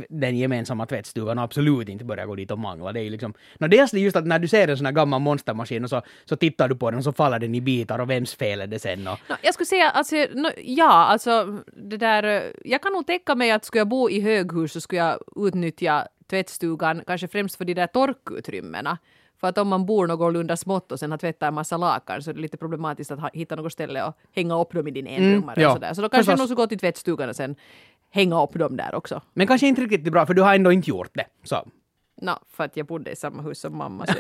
den 0.10 0.38
gemensamma 0.38 0.86
tvättstugan 0.86 1.38
och 1.38 1.44
absolut 1.44 1.90
inte 1.90 2.06
börja 2.06 2.26
gå 2.26 2.36
dit 2.36 2.52
och 2.52 2.60
mangla. 2.60 2.94
Det 2.94 3.00
är 3.00 3.04
ju 3.04 3.10
liksom... 3.10 3.34
No, 3.60 3.68
dels 3.68 3.92
det 3.92 4.00
just 4.00 4.16
att 4.16 4.28
när 4.28 4.40
du 4.40 4.48
ser 4.48 4.68
en 4.68 4.78
sån 4.78 4.86
här 4.86 4.94
gammal 4.94 5.22
monstermaskin 5.22 5.84
och 5.84 5.90
så, 5.90 6.02
så 6.26 6.36
tittar 6.36 6.70
du 6.70 6.76
på 6.76 6.92
den 6.92 6.98
och 6.98 7.04
så 7.04 7.14
faller 7.14 7.40
den 7.40 7.56
i 7.56 7.62
bitar 7.62 8.00
och 8.00 8.10
vems 8.10 8.36
fel 8.36 8.62
är 8.62 8.68
det 8.68 8.80
sen? 8.80 9.08
Och... 9.08 9.20
No, 9.30 9.36
jag 9.42 9.54
skulle 9.54 9.68
säga, 9.68 9.90
alltså, 9.90 10.16
no, 10.16 10.50
ja, 10.64 10.92
alltså 10.92 11.60
det 11.76 11.98
där... 11.98 12.54
Jag 12.66 12.82
kan 12.82 12.94
nog 12.94 13.08
tänka 13.08 13.36
mig 13.36 13.52
att 13.52 13.66
skulle 13.66 13.80
jag 13.80 13.88
bo 13.88 14.10
i 14.10 14.22
höghus 14.22 14.72
så 14.72 14.82
skulle 14.82 15.02
jag 15.02 15.20
utnyttja 15.36 16.08
tvättstugan 16.30 17.02
kanske 17.08 17.28
främst 17.28 17.56
för 17.56 17.66
de 17.66 17.74
där 17.74 17.88
torkutrymmena. 17.88 18.98
För 19.40 19.48
att 19.48 19.58
om 19.58 19.68
man 19.68 19.86
bor 19.86 20.08
någorlunda 20.08 20.58
smått 20.58 20.92
och 20.92 21.00
sen 21.00 21.12
har 21.12 21.18
tvättat 21.18 21.48
en 21.48 21.54
massa 21.54 21.78
lakan 21.78 22.22
så 22.22 22.30
är 22.30 22.34
det 22.34 22.42
lite 22.42 22.58
problematiskt 22.58 23.12
att 23.12 23.34
hitta 23.34 23.56
något 23.56 23.74
ställe 23.74 24.04
och 24.04 24.14
hänga 24.36 24.62
upp 24.62 24.74
dem 24.74 24.88
i 24.88 24.92
din 24.92 25.08
enrummare 25.08 25.56
mm, 25.56 25.64
ja. 25.64 25.68
och 25.68 25.74
sådär. 25.74 25.94
Så 25.94 26.02
då 26.02 26.10
kanske 26.10 26.32
jag 26.32 26.40
nog 26.40 26.48
skulle 26.48 26.56
gå 26.56 26.68
till 26.68 26.80
tvättstugan 26.80 27.30
och 27.30 27.36
sen 27.36 27.56
hänga 28.12 28.44
upp 28.44 28.54
dem 28.54 28.78
där 28.78 28.96
också. 28.96 29.22
Men 29.34 29.48
kanske 29.48 29.68
inte 29.68 29.82
riktigt 29.82 30.12
bra 30.12 30.26
för 30.26 30.34
du 30.34 30.42
har 30.42 30.56
ändå 30.56 30.72
inte 30.72 30.90
gjort 30.90 31.12
det. 31.14 31.26
Så. 31.44 31.68
No, 32.22 32.32
för 32.52 32.64
att 32.64 32.78
jag 32.78 32.86
bodde 32.86 33.12
i 33.12 33.16
samma 33.16 33.44
hus 33.44 33.60
som 33.60 33.78
mamma 33.78 34.06
så 34.06 34.14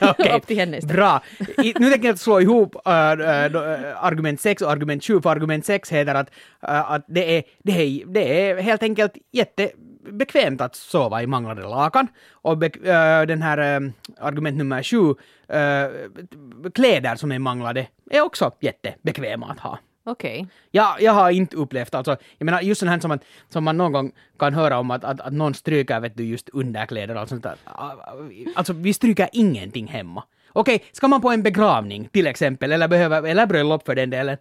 jag 0.00 0.10
okay. 0.10 0.36
upp 0.36 0.46
till 0.46 0.58
henne 0.58 0.76
istället. 0.76 0.96
Bra. 0.96 1.22
I, 1.64 1.74
nu 1.78 1.90
tänker 1.90 2.08
jag 2.08 2.18
slå 2.18 2.40
ihop 2.40 2.76
uh, 2.76 2.92
uh, 2.92 4.04
argument 4.04 4.40
6 4.40 4.62
och 4.62 4.70
argument 4.70 5.04
7, 5.04 5.20
för 5.20 5.30
argument 5.30 5.66
6 5.66 5.92
heter 5.92 6.14
att, 6.14 6.30
uh, 6.68 6.92
att 6.92 7.04
det, 7.08 7.38
är, 7.38 7.44
det, 7.62 7.72
är, 7.72 8.06
det 8.06 8.48
är 8.50 8.62
helt 8.62 8.82
enkelt 8.82 9.12
jättebekvämt 9.32 10.60
att 10.60 10.74
sova 10.74 11.22
i 11.22 11.26
manglade 11.26 11.62
lakan. 11.62 12.08
Och 12.32 12.58
be, 12.58 12.68
den 13.26 13.42
här 13.42 13.92
argument 14.20 14.56
nummer 14.56 14.82
7, 14.82 14.96
kläder 16.74 17.16
som 17.16 17.32
är 17.32 17.38
manglade, 17.38 17.86
är 18.10 18.20
också 18.20 18.50
jättebekväma 18.60 19.46
att 19.46 19.60
ha. 19.60 19.78
Okej. 20.06 20.40
Okay. 20.40 20.46
Jag, 20.70 21.02
jag 21.02 21.12
har 21.12 21.30
inte 21.30 21.56
upplevt, 21.56 21.94
alltså, 21.94 22.16
jag 22.38 22.46
menar 22.46 22.60
just 22.60 22.78
sånt 22.78 22.90
här 22.90 23.00
som, 23.00 23.10
att, 23.10 23.24
som 23.48 23.64
man 23.64 23.76
någon 23.76 23.92
gång 23.92 24.12
kan 24.38 24.54
höra 24.54 24.78
om 24.78 24.90
att, 24.90 25.04
att, 25.04 25.20
att 25.20 25.32
någon 25.32 25.54
stryker 25.54 26.00
vet 26.00 26.16
du, 26.16 26.24
just 26.24 26.48
underkläder 26.48 27.22
och 27.22 27.28
sånt 27.28 27.42
där. 27.42 27.56
Alltså 28.54 28.72
vi 28.72 28.92
stryker 28.92 29.28
ingenting 29.32 29.86
hemma. 29.86 30.22
Okej, 30.52 30.74
okay, 30.74 30.88
ska 30.92 31.08
man 31.08 31.20
på 31.20 31.30
en 31.30 31.42
begravning 31.42 32.08
till 32.12 32.26
exempel, 32.26 32.72
eller, 32.72 32.88
behöver, 32.88 33.22
eller 33.22 33.46
bröllop 33.46 33.86
för 33.86 33.94
den 33.94 34.10
delen, 34.10 34.36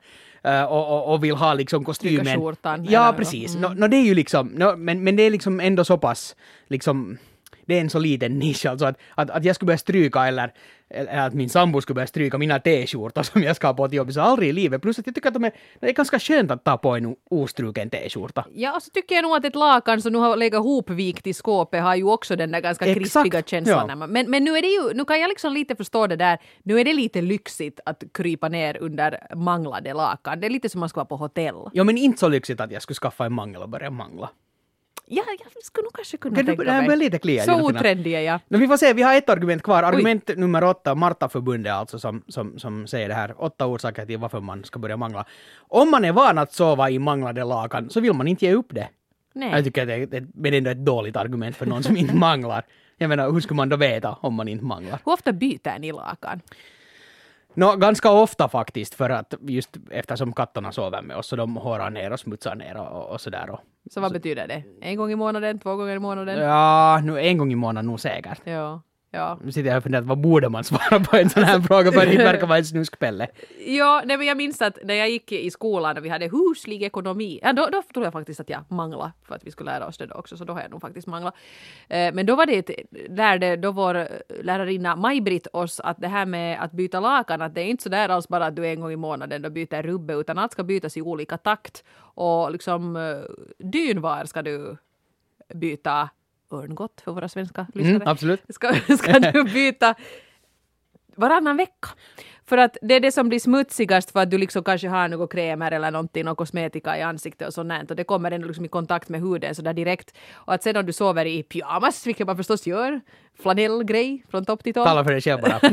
uh, 0.47 0.63
och, 0.63 0.93
och, 0.93 1.13
och, 1.13 1.23
vill 1.23 1.35
ha 1.35 1.53
liksom 1.53 1.85
kostymen. 1.85 2.39
Skjortan. 2.39 2.85
Ja, 2.89 3.13
precis. 3.17 3.55
Mm. 3.55 3.71
No, 3.71 3.79
no, 3.79 3.87
det 3.87 3.97
är 3.97 4.05
ju 4.05 4.13
liksom, 4.13 4.47
no, 4.47 4.75
men, 4.75 5.03
men 5.03 5.15
det 5.15 5.23
är 5.23 5.29
liksom 5.29 5.59
ändå 5.59 5.85
så 5.85 5.97
pass, 5.97 6.35
liksom, 6.67 7.17
det 7.65 7.77
är 7.77 7.81
en 7.81 7.89
så 7.89 7.99
liten 7.99 8.39
nisch 8.39 8.65
alltså 8.65 8.85
att, 8.85 8.97
att, 9.15 9.29
att 9.29 9.45
jag 9.45 9.55
skulle 9.55 9.67
börja 9.67 9.77
stryka 9.77 10.27
eller, 10.27 10.53
eller 10.89 11.27
att 11.27 11.33
min 11.33 11.49
sambo 11.49 11.81
skulle 11.81 11.95
börja 11.95 12.07
stryka 12.07 12.37
mina 12.37 12.59
t-skjortor 12.59 13.23
som 13.23 13.43
jag 13.43 13.55
ska 13.55 13.67
ha 13.67 13.73
på 13.73 13.87
till 13.87 13.97
jobbet, 13.97 14.13
så 14.13 14.21
aldrig 14.21 14.49
i 14.49 14.53
livet. 14.53 14.81
Plus 14.81 14.99
att 14.99 15.05
jag 15.05 15.15
tycker 15.15 15.27
att 15.27 15.33
de 15.33 15.43
är, 15.43 15.51
det 15.79 15.89
är 15.89 15.93
ganska 15.93 16.19
skönt 16.19 16.51
att 16.51 16.63
ta 16.63 16.77
på 16.77 16.95
en 16.95 17.15
ostruken 17.29 17.89
t-skjorta. 17.89 18.45
Ja, 18.53 18.75
och 18.75 18.83
så 18.83 18.89
tycker 18.91 19.15
jag 19.15 19.23
nog 19.23 19.35
att 19.35 19.45
ett 19.45 19.55
lakan 19.55 20.01
som 20.01 20.13
nu 20.13 20.19
har 20.19 20.37
legat 20.37 20.63
hopvikt 20.63 21.27
i 21.27 21.33
skåpet 21.33 21.81
har 21.81 21.95
ju 21.95 22.03
också 22.03 22.35
den 22.35 22.51
där 22.51 22.61
ganska 22.61 22.85
Exakt, 22.85 23.13
krispiga 23.13 23.41
känslan. 23.41 23.89
Ja. 23.89 24.07
Men, 24.07 24.29
men 24.31 24.43
nu 24.43 24.57
är 24.57 24.61
det 24.61 24.67
ju, 24.67 24.93
nu 24.93 25.05
kan 25.05 25.19
jag 25.19 25.29
liksom 25.29 25.53
lite 25.53 25.75
förstå 25.75 26.07
det 26.07 26.15
där, 26.15 26.39
nu 26.63 26.79
är 26.79 26.85
det 26.85 26.93
lite 26.93 27.21
lyxigt 27.21 27.79
att 27.85 28.03
krypa 28.13 28.49
ner 28.49 28.77
under 28.81 29.35
manglade 29.35 29.93
lakan. 29.93 30.39
Det 30.39 30.47
är 30.47 30.51
lite 30.51 30.69
som 30.69 30.79
man 30.79 30.89
ska 30.89 30.99
vara 30.99 31.05
på 31.05 31.15
hotell. 31.17 31.55
Ja, 31.73 31.83
men 31.83 31.97
inte 31.97 32.19
så 32.19 32.27
lyxigt 32.27 32.61
att 32.61 32.71
jag 32.71 32.81
skulle 32.81 32.95
skaffa 32.95 33.25
en 33.25 33.33
mangel 33.33 33.61
och 33.61 33.69
börja 33.69 33.91
mangla. 33.91 34.29
Ja, 35.07 35.23
jag 35.39 35.63
skulle 35.63 35.83
nog 35.83 35.93
kanske 35.93 36.17
kunna 36.17 36.35
kan 36.35 36.45
tänka 36.45 36.81
du, 36.81 36.87
mig. 36.87 36.97
lite 36.97 37.19
klia 37.19 37.43
Så 37.43 37.61
otrendig 37.61 38.13
är 38.13 38.19
jag. 38.19 38.39
No, 38.47 38.57
vi 38.57 38.67
får 38.67 38.77
se, 38.77 38.93
vi 38.93 39.01
har 39.01 39.15
ett 39.15 39.29
argument 39.29 39.63
kvar. 39.63 39.83
Argument 39.83 40.29
Oj. 40.29 40.35
nummer 40.35 40.63
åtta, 40.63 40.95
Martaförbundet 40.95 41.73
alltså 41.73 41.99
som, 41.99 42.23
som, 42.27 42.59
som 42.59 42.87
säger 42.87 43.07
det 43.07 43.13
här. 43.13 43.43
Åtta 43.43 43.65
orsaker 43.65 44.05
till 44.05 44.17
varför 44.17 44.39
man 44.39 44.63
ska 44.63 44.79
börja 44.79 44.97
mangla. 44.97 45.25
Om 45.57 45.91
man 45.91 46.05
är 46.05 46.11
van 46.11 46.37
att 46.37 46.53
sova 46.53 46.89
i 46.89 46.99
manglade 46.99 47.43
lakan 47.43 47.89
så 47.89 47.99
vill 47.99 48.13
man 48.13 48.27
inte 48.27 48.45
ge 48.45 48.53
upp 48.53 48.67
det. 48.69 48.89
Nej. 49.33 49.51
Jag 49.51 49.63
tycker 49.63 49.81
att 49.81 50.11
det, 50.11 50.49
är 50.49 50.67
ett 50.67 50.77
dåligt 50.77 51.15
argument 51.15 51.55
för 51.55 51.65
någon 51.65 51.83
som 51.83 51.97
inte 51.97 52.15
manglar. 52.15 52.63
Jag 52.97 53.07
menar, 53.07 53.31
hur 53.31 53.39
skulle 53.39 53.55
man 53.55 53.69
då 53.69 53.75
veta 53.75 54.17
om 54.21 54.33
man 54.33 54.47
inte 54.47 54.65
manglar? 54.65 54.99
Hur 55.05 55.13
ofta 55.13 55.31
byter 55.31 55.79
ni 55.79 55.91
lakan? 55.91 56.41
No, 57.55 57.75
ganska 57.77 58.11
ofta 58.11 58.49
faktiskt, 58.49 58.95
för 58.95 59.09
att 59.09 59.33
just 59.41 59.77
eftersom 59.91 60.33
katterna 60.33 60.71
sover 60.71 61.01
med 61.01 61.17
oss 61.17 61.27
så 61.27 61.35
de 61.35 61.55
hårar 61.55 61.89
ner 61.89 62.11
och 62.11 62.19
smutsar 62.19 62.55
ner 62.55 62.77
och, 62.77 63.11
och 63.11 63.21
sådär. 63.21 63.49
Och, 63.49 63.59
så 63.91 64.01
vad 64.01 64.09
så. 64.09 64.13
betyder 64.13 64.47
det? 64.47 64.63
En 64.81 64.97
gång 64.97 65.11
i 65.11 65.15
månaden, 65.15 65.59
två 65.59 65.75
gånger 65.75 65.95
i 65.95 65.99
månaden? 65.99 66.39
Ja, 66.39 67.01
nu 67.03 67.19
en 67.19 67.37
gång 67.37 67.51
i 67.51 67.55
månaden 67.55 67.85
nog 67.85 67.99
säkert. 67.99 68.41
Ja. 68.43 68.81
Ja. 69.15 69.39
Nu 69.43 69.51
sitter 69.51 69.69
jag 69.69 69.77
och 69.77 69.83
funderar, 69.83 70.03
vad 70.03 70.17
borde 70.17 70.49
man 70.49 70.63
svara 70.63 70.99
på 70.99 71.17
en 71.17 71.29
sån 71.29 71.43
här 71.43 71.59
fråga 71.59 71.91
för 71.91 72.05
det 72.05 72.11
inte 72.11 72.23
verkar 72.23 72.47
vara 72.47 72.57
en 72.57 72.65
snuskpelle. 72.65 73.27
Ja, 73.65 74.01
nej, 74.05 74.17
men 74.17 74.27
jag 74.27 74.37
minns 74.37 74.61
att 74.61 74.77
när 74.83 74.93
jag 74.93 75.09
gick 75.09 75.31
i 75.31 75.51
skolan 75.51 75.97
och 75.97 76.05
vi 76.05 76.09
hade 76.09 76.27
huslig 76.27 76.83
ekonomi, 76.83 77.39
ja, 77.43 77.53
då, 77.53 77.69
då 77.71 77.81
tror 77.93 78.05
jag 78.05 78.13
faktiskt 78.13 78.39
att 78.39 78.49
jag 78.49 78.61
manglade 78.69 79.11
för 79.27 79.35
att 79.35 79.45
vi 79.45 79.51
skulle 79.51 79.71
lära 79.71 79.87
oss 79.87 79.97
det 79.97 80.05
då 80.05 80.15
också, 80.15 80.37
så 80.37 80.45
då 80.45 80.53
har 80.53 80.61
jag 80.61 80.71
nog 80.71 80.81
faktiskt 80.81 81.07
manglat. 81.07 81.35
Eh, 81.87 82.13
men 82.13 82.25
då 82.25 82.35
var 82.35 82.45
det, 82.45 82.69
lärde 83.09 83.55
då 83.55 83.71
vår 83.71 84.07
lärarinna 84.43 84.95
Maj-Britt 84.95 85.47
oss 85.53 85.79
att 85.79 86.01
det 86.01 86.07
här 86.07 86.25
med 86.25 86.63
att 86.63 86.71
byta 86.71 86.99
lakan, 86.99 87.41
att 87.41 87.55
det 87.55 87.61
är 87.61 87.65
inte 87.65 87.83
så 87.83 87.89
där 87.89 88.09
alls 88.09 88.27
bara 88.27 88.45
att 88.45 88.55
du 88.55 88.67
en 88.67 88.81
gång 88.81 88.91
i 88.91 88.95
månaden 88.95 89.41
då 89.41 89.49
byter 89.49 89.83
rubbe, 89.83 90.13
utan 90.13 90.37
allt 90.37 90.51
ska 90.51 90.63
bytas 90.63 90.97
i 90.97 91.01
olika 91.01 91.37
takt. 91.37 91.83
Och 91.97 92.51
liksom 92.51 92.95
eh, 92.95 93.03
dynvar 93.57 94.25
ska 94.25 94.41
du 94.41 94.77
byta 95.53 96.09
örngott 96.51 97.01
för 97.01 97.11
våra 97.11 97.29
svenska 97.29 97.67
lyssnare 97.73 97.95
Mm, 97.95 98.07
absolut. 98.07 98.41
ska, 98.49 98.73
ska 98.97 99.19
du 99.19 99.43
byta 99.43 99.95
varannan 101.15 101.57
vecka. 101.57 101.89
För 102.49 102.57
att 102.57 102.77
det 102.81 102.93
är 102.95 102.99
det 102.99 103.11
som 103.11 103.29
blir 103.29 103.39
smutsigast 103.39 104.11
för 104.11 104.19
att 104.19 104.31
du 104.31 104.37
liksom 104.37 104.63
kanske 104.63 104.87
har 104.87 105.07
något 105.07 105.31
krämer 105.31 105.71
eller 105.71 105.91
någonting, 105.91 106.25
någon 106.25 106.35
kosmetika 106.35 106.97
i 106.97 107.01
ansiktet 107.01 107.47
och 107.47 107.53
sånt 107.53 107.91
och 107.91 107.95
det 107.95 108.03
kommer 108.03 108.31
ändå 108.31 108.47
liksom 108.47 108.65
i 108.65 108.67
kontakt 108.67 109.09
med 109.09 109.21
huden 109.21 109.55
så 109.55 109.61
där 109.61 109.73
direkt. 109.73 110.15
Och 110.33 110.53
att 110.53 110.63
sen 110.63 110.77
om 110.77 110.85
du 110.85 110.93
sover 110.93 111.25
i 111.25 111.43
pyjamas, 111.43 112.07
vilket 112.07 112.27
man 112.27 112.37
förstås 112.37 112.67
gör, 112.67 113.01
flanellgrej 113.41 114.23
från 114.31 114.45
topp 114.45 114.63
till 114.63 114.73
tå. 114.73 114.85
Tala 114.85 115.03
för 115.03 115.11
dig 115.11 115.21
själv 115.21 115.41
bara. 115.41 115.59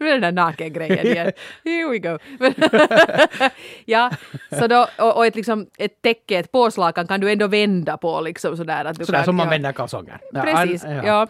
Nu 0.00 0.08
är 0.08 0.12
det 0.12 0.18
den 0.20 0.34
där 0.34 0.42
nakengrejen 0.44 1.06
igen. 1.06 1.32
Here 1.64 1.88
we 1.90 1.98
go. 1.98 2.18
Ja, 3.84 4.10
så 4.58 4.66
då, 4.66 4.86
och, 4.98 5.16
och 5.16 5.26
ett, 5.26 5.36
liksom, 5.36 5.66
ett 5.78 6.02
täcke, 6.02 6.38
ett 6.38 6.52
påslakan 6.52 7.06
kan 7.06 7.20
du 7.20 7.32
ändå 7.32 7.46
vända 7.46 7.96
på 7.96 8.20
liksom 8.20 8.56
sådär 8.56 8.84
att 8.84 8.98
du 8.98 9.04
Sådär 9.04 9.18
kan, 9.18 9.24
som 9.24 9.36
man 9.36 9.46
ja. 9.46 9.50
vänder 9.50 9.72
kalsonger. 9.72 10.20
Ja, 10.32 10.42
Precis, 10.42 10.84
an- 10.84 11.04
ja. 11.06 11.26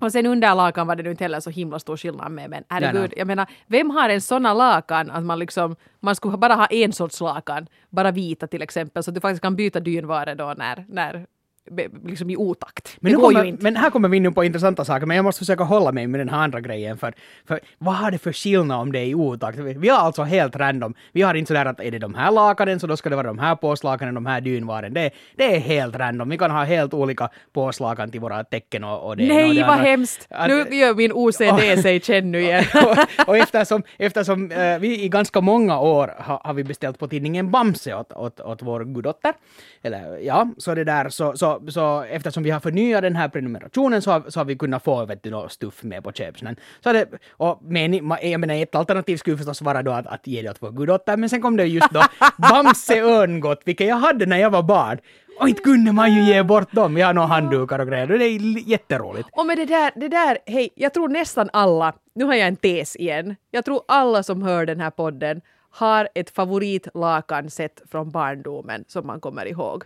Och 0.00 0.12
sen 0.12 0.26
under 0.26 0.54
lakan 0.54 0.86
var 0.86 0.96
det 0.96 1.02
nu 1.02 1.10
inte 1.10 1.24
heller 1.24 1.40
så 1.40 1.50
himla 1.50 1.78
stor 1.78 1.96
skillnad 1.96 2.32
med, 2.32 2.50
men 2.50 2.64
herregud, 2.68 3.12
jag 3.16 3.26
menar, 3.26 3.46
vem 3.66 3.90
har 3.90 4.08
en 4.08 4.20
såna 4.20 4.54
lakan 4.54 5.10
att 5.10 5.24
man 5.24 5.38
liksom, 5.38 5.76
man 6.00 6.16
skulle 6.16 6.36
bara 6.36 6.54
ha 6.54 6.66
en 6.66 6.92
sorts 6.92 7.20
lakan, 7.20 7.66
bara 7.90 8.10
vita 8.10 8.46
till 8.46 8.62
exempel, 8.62 9.02
så 9.02 9.10
att 9.10 9.14
du 9.14 9.20
faktiskt 9.20 9.42
kan 9.42 9.56
byta 9.56 9.80
dynvaror 9.80 10.34
då 10.34 10.54
när, 10.56 10.84
när 10.88 11.26
liksom 12.04 12.30
i 12.30 12.36
otakt. 12.36 12.96
Men, 13.00 13.12
det 13.12 13.16
nu 13.16 13.22
går 13.22 13.28
kommer, 13.28 13.42
ju 13.42 13.48
inte. 13.48 13.62
men 13.62 13.76
här 13.76 13.90
kommer 13.90 14.08
vi 14.08 14.20
nu 14.20 14.30
på 14.30 14.44
intressanta 14.44 14.84
saker, 14.84 15.06
men 15.06 15.16
jag 15.16 15.24
måste 15.24 15.38
försöka 15.38 15.64
hålla 15.64 15.92
mig 15.92 16.06
med 16.06 16.20
den 16.20 16.28
här 16.28 16.38
andra 16.38 16.60
grejen. 16.60 16.98
För, 16.98 17.12
för 17.48 17.60
vad 17.78 17.94
har 17.94 18.10
det 18.10 18.18
för 18.18 18.32
skillnad 18.32 18.80
om 18.80 18.92
det 18.92 18.98
är 18.98 19.04
i 19.06 19.14
otakt? 19.14 19.58
Vi 19.58 19.88
har 19.88 19.98
alltså 19.98 20.22
helt 20.22 20.56
random. 20.56 20.94
Vi 21.12 21.22
har 21.22 21.34
inte 21.34 21.48
sådär 21.48 21.64
att 21.66 21.80
är 21.80 21.90
det 21.90 21.98
de 21.98 22.14
här 22.14 22.30
lakanen 22.30 22.80
så 22.80 22.86
då 22.86 22.96
ska 22.96 23.10
det 23.10 23.16
vara 23.16 23.26
de 23.26 23.38
här 23.38 23.56
påslakanen, 23.56 24.14
de 24.14 24.26
här 24.26 24.40
dynvaren. 24.40 24.94
Det, 24.94 25.10
det 25.36 25.56
är 25.56 25.60
helt 25.60 25.96
random. 25.96 26.28
Vi 26.28 26.38
kan 26.38 26.50
ha 26.50 26.64
helt 26.64 26.94
olika 26.94 27.28
påslakan 27.52 28.10
till 28.10 28.20
våra 28.20 28.44
tecken 28.44 28.84
och, 28.84 29.06
och 29.08 29.16
det 29.16 29.22
ena 29.22 29.34
och 29.34 29.40
Nej 29.40 29.54
det 29.54 29.60
vad 29.62 29.70
andra. 29.70 29.84
hemskt! 29.84 30.26
Att- 30.30 30.48
Nu 30.48 30.76
gör 30.76 30.94
min 30.94 31.12
OCD 31.12 31.82
sig 31.82 32.00
känd 32.00 32.26
nu 32.26 32.40
igen. 32.40 32.64
och, 32.84 33.28
och 33.28 33.36
eftersom, 33.36 33.82
eftersom 33.98 34.50
eh, 34.50 34.78
vi 34.78 35.04
i 35.04 35.08
ganska 35.08 35.40
många 35.40 35.80
år 35.80 36.14
ha, 36.18 36.40
har 36.44 36.54
vi 36.54 36.64
beställt 36.64 36.98
på 36.98 37.08
tidningen 37.08 37.50
Bamse 37.50 37.94
åt, 37.94 38.12
åt, 38.12 38.40
åt 38.40 38.62
vår 38.62 38.84
guddotter, 38.84 39.32
eller 39.82 40.18
ja, 40.18 40.48
så 40.58 40.74
det 40.74 40.84
där, 40.84 41.08
så, 41.08 41.36
så, 41.36 41.57
så 41.68 42.02
eftersom 42.02 42.42
vi 42.42 42.50
har 42.50 42.60
förnyat 42.60 43.02
den 43.02 43.16
här 43.16 43.28
prenumerationen 43.28 44.02
så 44.02 44.10
har, 44.10 44.30
så 44.30 44.40
har 44.40 44.44
vi 44.44 44.56
kunnat 44.56 44.84
få 44.84 45.04
vet 45.06 45.22
du, 45.22 45.30
något 45.30 45.52
stuff 45.52 45.82
med 45.82 46.04
på 46.04 46.12
köpsnön. 46.12 46.56
Så 46.80 46.92
det, 46.92 47.08
och 47.30 47.58
men, 47.62 47.94
jag 48.22 48.40
menar, 48.40 48.54
ett 48.54 48.74
alternativ 48.74 49.16
skulle 49.16 49.36
förstås 49.36 49.62
vara 49.62 49.82
då 49.82 49.92
att, 49.92 50.06
att 50.06 50.26
ge 50.26 50.42
det 50.42 50.50
åt 50.50 50.56
vår 50.60 50.70
guddotter, 50.70 51.16
men 51.16 51.28
sen 51.28 51.42
kom 51.42 51.56
det 51.56 51.64
just 51.64 51.90
då 51.90 52.02
Bamse 52.36 53.00
örngott, 53.02 53.62
vilket 53.64 53.86
jag 53.86 53.96
hade 53.96 54.26
när 54.26 54.38
jag 54.38 54.50
var 54.50 54.62
barn. 54.62 54.98
Och 55.40 55.48
inte 55.48 55.62
kunde 55.62 55.92
man 55.92 56.14
ju 56.14 56.34
ge 56.34 56.42
bort 56.42 56.72
dem. 56.72 56.96
Jag 56.96 57.06
har 57.06 57.14
några 57.14 57.28
handdukar 57.28 57.78
och 57.78 57.88
grejer. 57.88 58.06
Det 58.06 58.24
är 58.24 58.68
jätteroligt. 58.68 59.28
Och 59.32 59.46
med 59.46 59.56
det 59.58 59.64
där, 59.64 59.92
det 59.96 60.08
där, 60.08 60.38
hej, 60.46 60.70
jag 60.74 60.94
tror 60.94 61.08
nästan 61.08 61.50
alla, 61.52 61.92
nu 62.14 62.24
har 62.24 62.34
jag 62.34 62.48
en 62.48 62.56
tes 62.56 62.96
igen, 62.96 63.36
jag 63.50 63.64
tror 63.64 63.82
alla 63.88 64.22
som 64.22 64.42
hör 64.42 64.66
den 64.66 64.80
här 64.80 64.90
podden 64.90 65.40
har 65.70 66.08
ett 66.14 66.30
favoritlakanset 66.30 67.82
från 67.90 68.10
barndomen 68.10 68.84
som 68.88 69.06
man 69.06 69.20
kommer 69.20 69.46
ihåg. 69.46 69.84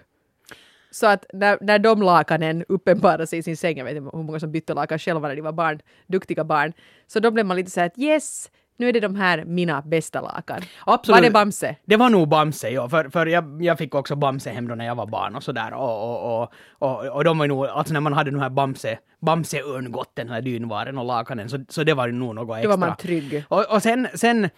Så 0.92 1.06
att 1.06 1.26
när, 1.32 1.58
när 1.60 1.78
de 1.78 2.02
lakanen 2.02 2.64
uppenbarar 2.68 3.26
sig 3.26 3.38
i 3.38 3.42
sin 3.42 3.56
säng, 3.56 3.78
jag 3.78 3.84
vet 3.84 3.96
inte 3.96 4.16
hur 4.16 4.22
många 4.22 4.40
som 4.40 4.52
bytte 4.52 4.74
lakan 4.74 4.98
själva 4.98 5.28
när 5.28 5.36
de 5.36 5.42
var 5.42 5.52
barn, 5.52 5.80
duktiga 6.06 6.44
barn, 6.44 6.72
så 7.06 7.20
då 7.20 7.30
blev 7.30 7.46
man 7.46 7.56
lite 7.56 7.70
så 7.70 7.80
här 7.80 7.86
att 7.86 7.98
yes, 7.98 8.50
nu 8.76 8.88
är 8.88 8.92
det 8.92 9.00
de 9.00 9.14
här 9.14 9.44
mina 9.44 9.82
bästa 9.82 10.20
lakan. 10.20 10.60
Absolut. 10.86 11.16
Var 11.16 11.22
det 11.22 11.30
Bamse? 11.30 11.76
Det 11.84 11.96
var 11.96 12.10
nog 12.10 12.28
Bamse, 12.28 12.70
ja. 12.70 12.88
För, 12.88 13.08
för 13.08 13.26
jag, 13.26 13.62
jag 13.62 13.78
fick 13.78 13.94
också 13.94 14.16
Bamse 14.16 14.50
hem 14.50 14.68
då 14.68 14.74
när 14.74 14.86
jag 14.86 14.94
var 14.94 15.06
barn 15.06 15.36
och 15.36 15.42
sådär. 15.42 15.72
Och, 15.74 16.10
och, 16.10 16.42
och, 16.42 16.52
och, 16.78 17.16
och 17.16 17.24
de 17.24 17.38
var 17.38 17.46
nog, 17.46 17.66
alltså 17.66 17.92
när 17.92 18.00
man 18.00 18.12
hade 18.12 18.30
den 18.30 18.40
här 18.40 18.50
Bamse, 18.50 18.98
Bamse-örngotten, 19.20 20.28
här 20.28 20.40
dynvaren 20.42 20.98
och 20.98 21.04
lakanen, 21.04 21.48
så, 21.48 21.58
så 21.68 21.84
det 21.84 21.94
var 21.94 22.06
ju 22.06 22.12
nog 22.12 22.34
något 22.34 22.48
Då 22.48 22.54
extra. 22.54 22.70
var 22.70 22.76
man 22.76 22.96
trygg. 22.96 23.44
Och, 23.48 23.74
och 23.74 23.82
sen, 23.82 24.08
sen 24.14 24.48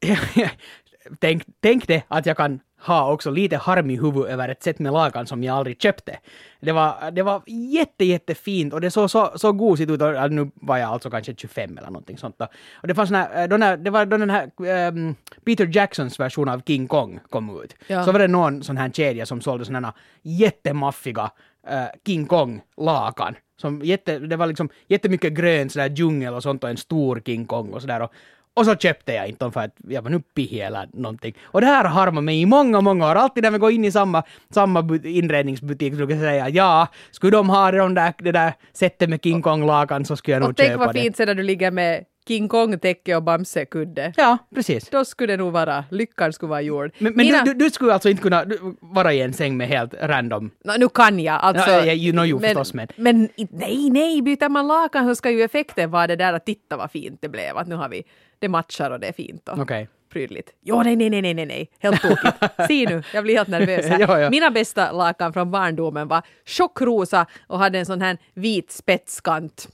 tänk, 1.18 1.42
tänk 1.60 1.86
det 1.86 2.02
att 2.08 2.26
jag 2.26 2.36
kan 2.36 2.60
ha 2.80 3.12
också 3.12 3.30
lite 3.30 3.56
harm 3.56 3.90
i 3.90 3.96
huvudet 3.96 4.32
över 4.32 4.48
ett 4.48 4.62
sätt 4.62 4.78
med 4.78 4.92
lakan 4.92 5.26
som 5.26 5.44
jag 5.44 5.56
aldrig 5.56 5.82
köpte. 5.82 6.18
Det 6.60 6.72
var, 6.72 7.10
det 7.10 7.22
var 7.22 7.42
jätte, 7.46 8.04
jättefint 8.04 8.72
och 8.72 8.80
det 8.80 8.90
såg 8.90 9.10
så, 9.10 9.32
så 9.36 9.52
gosigt 9.52 9.90
ut. 9.90 10.02
Och, 10.02 10.14
ja, 10.14 10.26
nu 10.26 10.50
var 10.54 10.78
jag 10.78 10.90
alltså 10.90 11.10
kanske 11.10 11.34
25 11.34 11.78
eller 11.78 11.90
någonting 11.90 12.18
sånt. 12.18 12.38
Då. 12.38 12.46
Och 12.74 12.88
det, 12.88 12.94
fanns 12.94 13.08
sån 13.08 13.16
här, 13.16 13.42
eh, 13.42 13.48
då 13.48 13.56
när, 13.56 13.76
det 13.76 13.90
var 13.90 14.06
då 14.06 14.16
den 14.16 14.30
här 14.30 14.50
ehm, 14.66 15.14
Peter 15.44 15.70
Jacksons 15.72 16.20
version 16.20 16.48
av 16.48 16.62
King 16.66 16.88
Kong 16.88 17.20
kom 17.30 17.62
ut. 17.62 17.74
Ja. 17.86 18.04
Så 18.04 18.12
var 18.12 18.18
det 18.18 18.28
någon 18.28 18.62
sån 18.62 18.76
här 18.76 18.90
kedja 18.90 19.26
som 19.26 19.40
sålde 19.40 19.64
såna 19.64 19.80
här 19.80 19.92
jättemaffiga 20.22 21.30
eh, 21.68 21.84
King 22.06 22.26
Kong-lakan. 22.26 23.34
Som 23.60 23.82
jätte, 23.82 24.18
det 24.18 24.36
var 24.36 24.46
liksom 24.46 24.68
jättemycket 24.86 25.32
grön 25.32 25.70
sådär 25.70 25.88
djungel 25.88 26.34
och 26.34 26.42
sånt 26.42 26.64
och 26.64 26.70
en 26.70 26.76
stor 26.76 27.22
King 27.26 27.46
Kong 27.46 27.72
och 27.72 27.80
sådär. 27.80 28.00
Och, 28.00 28.12
och 28.58 28.64
så 28.64 28.76
köpte 28.76 29.12
jag 29.12 29.28
inte 29.28 29.44
dem 29.44 29.52
för 29.52 29.60
att 29.60 29.74
jag 29.88 30.02
var 30.02 30.10
nu 30.10 30.20
pihig 30.20 30.58
eller 30.60 30.88
någonting. 30.92 31.34
Och 31.44 31.60
det 31.60 31.66
här 31.66 31.84
har 31.84 31.90
harmat 31.90 32.24
mig 32.24 32.40
i 32.40 32.46
många, 32.46 32.80
många 32.80 33.10
år. 33.10 33.14
Alltid 33.14 33.42
när 33.42 33.50
vi 33.50 33.58
går 33.58 33.70
in 33.72 33.84
i 33.84 33.92
samma, 33.92 34.22
samma 34.54 34.82
bu- 34.82 35.06
inredningsbutik 35.06 35.92
brukar 35.92 36.14
jag 36.14 36.22
säga 36.24 36.48
ja, 36.48 36.86
skulle 37.10 37.36
de 37.36 37.48
ha 37.50 37.70
de 37.72 37.94
där, 37.94 38.12
det 38.18 38.32
där 38.32 38.52
sättet 38.72 39.08
med 39.10 39.22
King 39.22 39.42
Kong-lakan 39.42 40.04
så 40.04 40.16
skulle 40.16 40.34
jag 40.34 40.40
nog 40.40 40.50
Och 40.50 40.56
tänk 40.56 40.68
köpa 40.70 40.86
vad 40.86 40.94
det. 40.94 41.00
fint 41.00 41.16
sen 41.16 41.26
när 41.26 41.34
du 41.34 41.42
ligger 41.42 41.70
med 41.70 42.04
King 42.28 42.48
Kong-täcke 42.48 43.16
och 43.16 43.22
Bamse-kudde. 43.22 44.12
Ja, 44.16 44.38
precis. 44.54 44.88
Då 44.88 45.04
skulle 45.04 45.32
det 45.32 45.36
nog 45.36 45.52
vara, 45.52 45.84
lyckan 45.90 46.32
skulle 46.32 46.50
vara 46.50 46.60
gjord. 46.60 46.90
Men, 46.98 47.12
men 47.16 47.26
Mina- 47.26 47.44
du, 47.44 47.54
du, 47.54 47.64
du 47.64 47.70
skulle 47.70 47.92
alltså 47.92 48.08
inte 48.08 48.22
kunna 48.22 48.44
du, 48.44 48.58
vara 48.80 49.12
i 49.12 49.20
en 49.20 49.32
säng 49.32 49.56
med 49.56 49.68
helt 49.68 49.94
random 50.02 50.50
Nå, 50.64 50.72
nu 50.78 50.88
kan 50.88 51.18
jag 51.20 51.38
alltså. 51.42 51.70
Ja, 51.70 51.84
ja, 51.84 51.92
ju- 51.92 52.12
nå, 52.12 52.24
jo, 52.24 52.38
förstås, 52.40 52.74
men- 52.74 52.88
men 52.96 53.28
nej, 53.50 53.90
nej, 53.90 54.22
byter 54.22 54.48
man 54.48 54.66
lakan 54.66 55.08
så 55.08 55.14
ska 55.14 55.30
ju 55.30 55.42
effekten 55.42 55.90
vara 55.90 56.06
det 56.06 56.16
där 56.16 56.32
att 56.32 56.46
titta 56.46 56.76
vad 56.76 56.90
fint 56.90 57.18
det 57.22 57.28
blev. 57.28 57.56
Att 57.56 57.66
nu 57.68 57.74
har 57.74 57.88
vi, 57.88 58.02
det 58.38 58.48
matchar 58.48 58.90
och 58.90 59.00
det 59.00 59.06
är 59.08 59.12
fint 59.12 59.48
och 59.48 59.58
Okej. 59.58 59.88
prydligt. 60.12 60.50
Jo, 60.62 60.82
nej, 60.82 60.96
nej, 60.96 61.10
nej, 61.10 61.34
nej, 61.34 61.46
nej, 61.46 61.70
helt 61.78 62.02
tokigt. 62.02 62.36
Se 62.68 62.86
nu, 62.88 63.02
jag 63.14 63.24
blir 63.24 63.36
helt 63.36 63.48
nervös 63.48 63.86
här. 63.86 63.98
Ja, 64.08 64.20
ja. 64.20 64.30
Mina 64.30 64.50
bästa 64.50 64.92
lakan 64.92 65.32
från 65.32 65.50
barndomen 65.50 66.08
var 66.08 66.22
tjockrosa 66.46 67.26
och 67.46 67.58
hade 67.58 67.78
en 67.78 67.86
sån 67.86 68.00
här 68.00 68.18
vit 68.34 68.70
spetskant. 68.70 69.68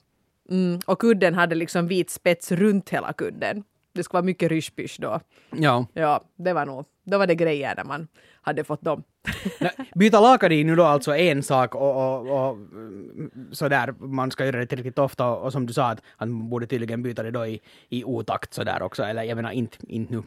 Mm, 0.51 0.81
och 0.87 0.99
kudden 0.99 1.35
hade 1.35 1.55
liksom 1.55 1.87
vit 1.87 2.11
spets 2.11 2.53
runt 2.53 2.91
hela 2.91 3.13
kudden. 3.13 3.65
Det 3.93 4.03
skulle 4.03 4.19
vara 4.19 4.25
mycket 4.25 4.51
ryschpysch 4.51 4.97
då. 5.01 5.21
Ja. 5.51 5.87
Ja, 5.93 6.21
det 6.37 6.53
var 6.53 6.67
nog, 6.67 6.85
då 7.05 7.19
var 7.19 7.27
det 7.27 7.35
grejer 7.35 7.75
när 7.77 7.85
man 7.85 8.09
hade 8.43 8.65
fått 8.65 8.83
dem. 8.83 9.03
Nej, 9.61 9.71
Byta 9.95 10.21
lakan 10.21 10.53
är 10.53 10.65
nu 10.65 10.77
då 10.77 10.85
alltså 10.85 11.17
en 11.17 11.43
sak 11.43 11.75
och, 11.75 11.97
och, 11.97 12.21
och 12.21 12.57
mm, 12.57 13.31
sådär, 13.53 13.95
man 13.99 14.31
ska 14.31 14.45
göra 14.45 14.59
det 14.59 14.67
tillräckligt 14.67 14.99
ofta 14.99 15.27
och, 15.27 15.43
och 15.43 15.53
som 15.53 15.67
du 15.67 15.73
sa 15.73 15.91
att 15.91 16.03
han 16.17 16.49
borde 16.49 16.67
tydligen 16.67 17.03
byta 17.03 17.23
det 17.23 17.31
då 17.31 17.47
i, 17.47 17.61
i 17.89 18.05
otakt 18.05 18.55
sådär 18.55 18.83
också, 18.83 19.03
eller 19.03 19.23
jag 19.23 19.37
menar 19.37 19.51
inte, 19.51 19.77
inte 19.89 20.15
nu 20.15 20.23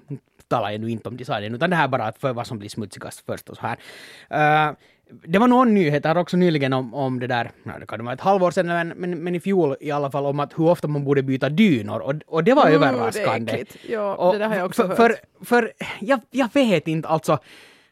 talar 0.47 0.71
jag 0.71 0.82
nu 0.82 0.89
inte 0.89 1.10
om 1.10 1.17
designen 1.17 1.56
utan 1.56 1.69
det 1.69 1.75
här 1.75 1.88
bara 1.88 2.12
för 2.12 2.34
vad 2.34 2.47
som 2.47 2.60
blir 2.60 2.69
smutsigast 2.69 3.25
först 3.25 3.49
och 3.49 3.58
så 3.58 3.62
här. 3.62 3.77
Eh, 4.69 4.75
det 5.28 5.39
var 5.39 5.48
någon 5.48 5.74
nyhet 5.74 6.06
här 6.06 6.17
också 6.17 6.38
nyligen 6.38 6.74
om, 6.74 6.93
om 6.93 7.20
det 7.20 7.28
där, 7.28 7.52
det 7.80 7.86
kan 7.88 8.06
vara 8.06 8.13
ett 8.13 8.22
halvår 8.22 8.52
sedan, 8.52 8.67
men, 8.67 8.88
men, 8.89 9.24
men 9.24 9.36
i 9.36 9.39
fjol 9.39 9.76
i 9.80 9.91
alla 9.91 10.12
fall 10.12 10.26
om 10.26 10.39
att 10.39 10.60
hur 10.60 10.70
ofta 10.70 10.88
man 10.88 11.04
borde 11.04 11.24
byta 11.24 11.50
dynor 11.50 12.00
och, 12.00 12.13
och 12.28 12.43
det 12.43 12.54
var 12.54 12.67
Mm, 12.67 12.84
överraskande. 12.84 13.52
det 13.52 13.58
är 13.58 13.62
äckligt. 13.62 13.78
Ja, 13.89 14.15
Och 14.15 14.34
det 14.34 14.39
där 14.39 14.48
har 14.48 14.56
jag 14.56 14.65
också 14.65 14.82
för, 14.88 15.10
hört. 15.10 15.12
För, 15.39 15.46
för 15.46 15.72
jag, 16.00 16.20
jag 16.32 16.50
vet 16.54 16.88
inte 16.88 17.08
alltså. 17.08 17.39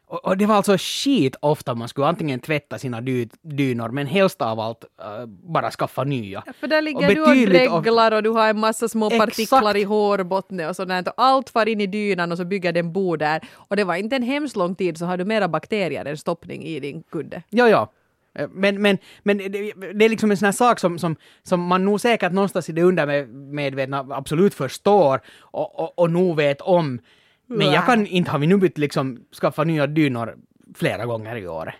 Och, 0.08 0.24
och 0.24 0.36
det 0.36 0.46
var 0.46 0.54
alltså 0.54 0.76
skit 0.78 1.36
ofta 1.40 1.74
man 1.74 1.88
skulle 1.88 2.06
antingen 2.06 2.40
tvätta 2.40 2.78
sina 2.78 3.00
dy, 3.00 3.28
dynor 3.42 3.88
men 3.88 4.06
helst 4.06 4.42
av 4.42 4.60
allt 4.60 4.84
eh, 5.02 5.26
bara 5.26 5.70
skaffa 5.70 6.04
nya. 6.04 6.42
För 6.60 6.66
där 6.66 6.76
Och 6.78 6.82
ligger 6.82 7.14
du 7.14 7.20
och 7.20 7.28
betydligt 7.28 7.70
of- 7.70 7.82
dreglar 7.82 8.12
och 8.12 8.22
du 8.22 8.30
har 8.30 8.48
en 8.48 8.58
massa 8.58 8.88
små 8.88 9.06
Exakt. 9.06 9.24
partiklar 9.24 9.76
i 9.76 9.82
hårbottnen 9.84 10.68
och 10.68 10.76
sådant. 10.76 11.08
Och 11.08 11.14
allt 11.16 11.50
far 11.50 11.68
in 11.68 11.80
i 11.80 11.86
dynan 11.86 12.32
och 12.32 12.38
så 12.38 12.44
bygger 12.44 12.72
den 12.72 12.92
bo 12.92 13.16
där. 13.16 13.40
Och 13.54 13.76
det 13.76 13.84
var 13.84 13.94
inte 13.96 14.16
en 14.16 14.22
hemskt 14.22 14.56
lång 14.56 14.74
tid 14.74 14.98
så 14.98 15.06
har 15.06 15.16
du 15.16 15.24
mera 15.24 15.48
bakterier 15.48 16.04
än 16.04 16.16
stoppning 16.16 16.62
i 16.62 16.80
din 16.80 17.02
kudde. 17.02 17.42
Ja, 17.50 17.68
ja. 17.68 17.92
Eh, 18.38 18.48
Men, 18.52 18.82
men, 18.82 18.98
men 19.22 19.38
det, 19.38 19.48
det 19.94 20.04
är 20.04 20.08
liksom 20.08 20.30
en 20.30 20.36
sån 20.36 20.46
här 20.46 20.52
sak 20.52 20.80
som, 20.80 20.98
som, 20.98 21.16
som 21.42 21.60
man 21.60 21.84
nog 21.84 22.00
säkert 22.00 22.32
någonstans 22.32 22.68
i 22.68 22.72
det 22.72 22.82
undermedvetna 22.82 24.06
absolut 24.10 24.54
förstår 24.54 25.20
och, 25.40 25.80
och, 25.80 25.98
och 25.98 26.10
nog 26.10 26.36
vet 26.36 26.60
om. 26.60 26.98
Men 27.46 27.72
jag 27.72 27.86
kan 27.86 28.06
inte, 28.06 28.30
har 28.30 28.38
vi 28.38 28.46
nu 28.46 28.56
bytt 28.56 28.78
liksom 28.78 29.18
skaffa 29.40 29.64
nya 29.64 29.86
dynor 29.86 30.36
flera 30.74 31.06
gånger 31.06 31.36
i 31.36 31.46
år. 31.48 31.74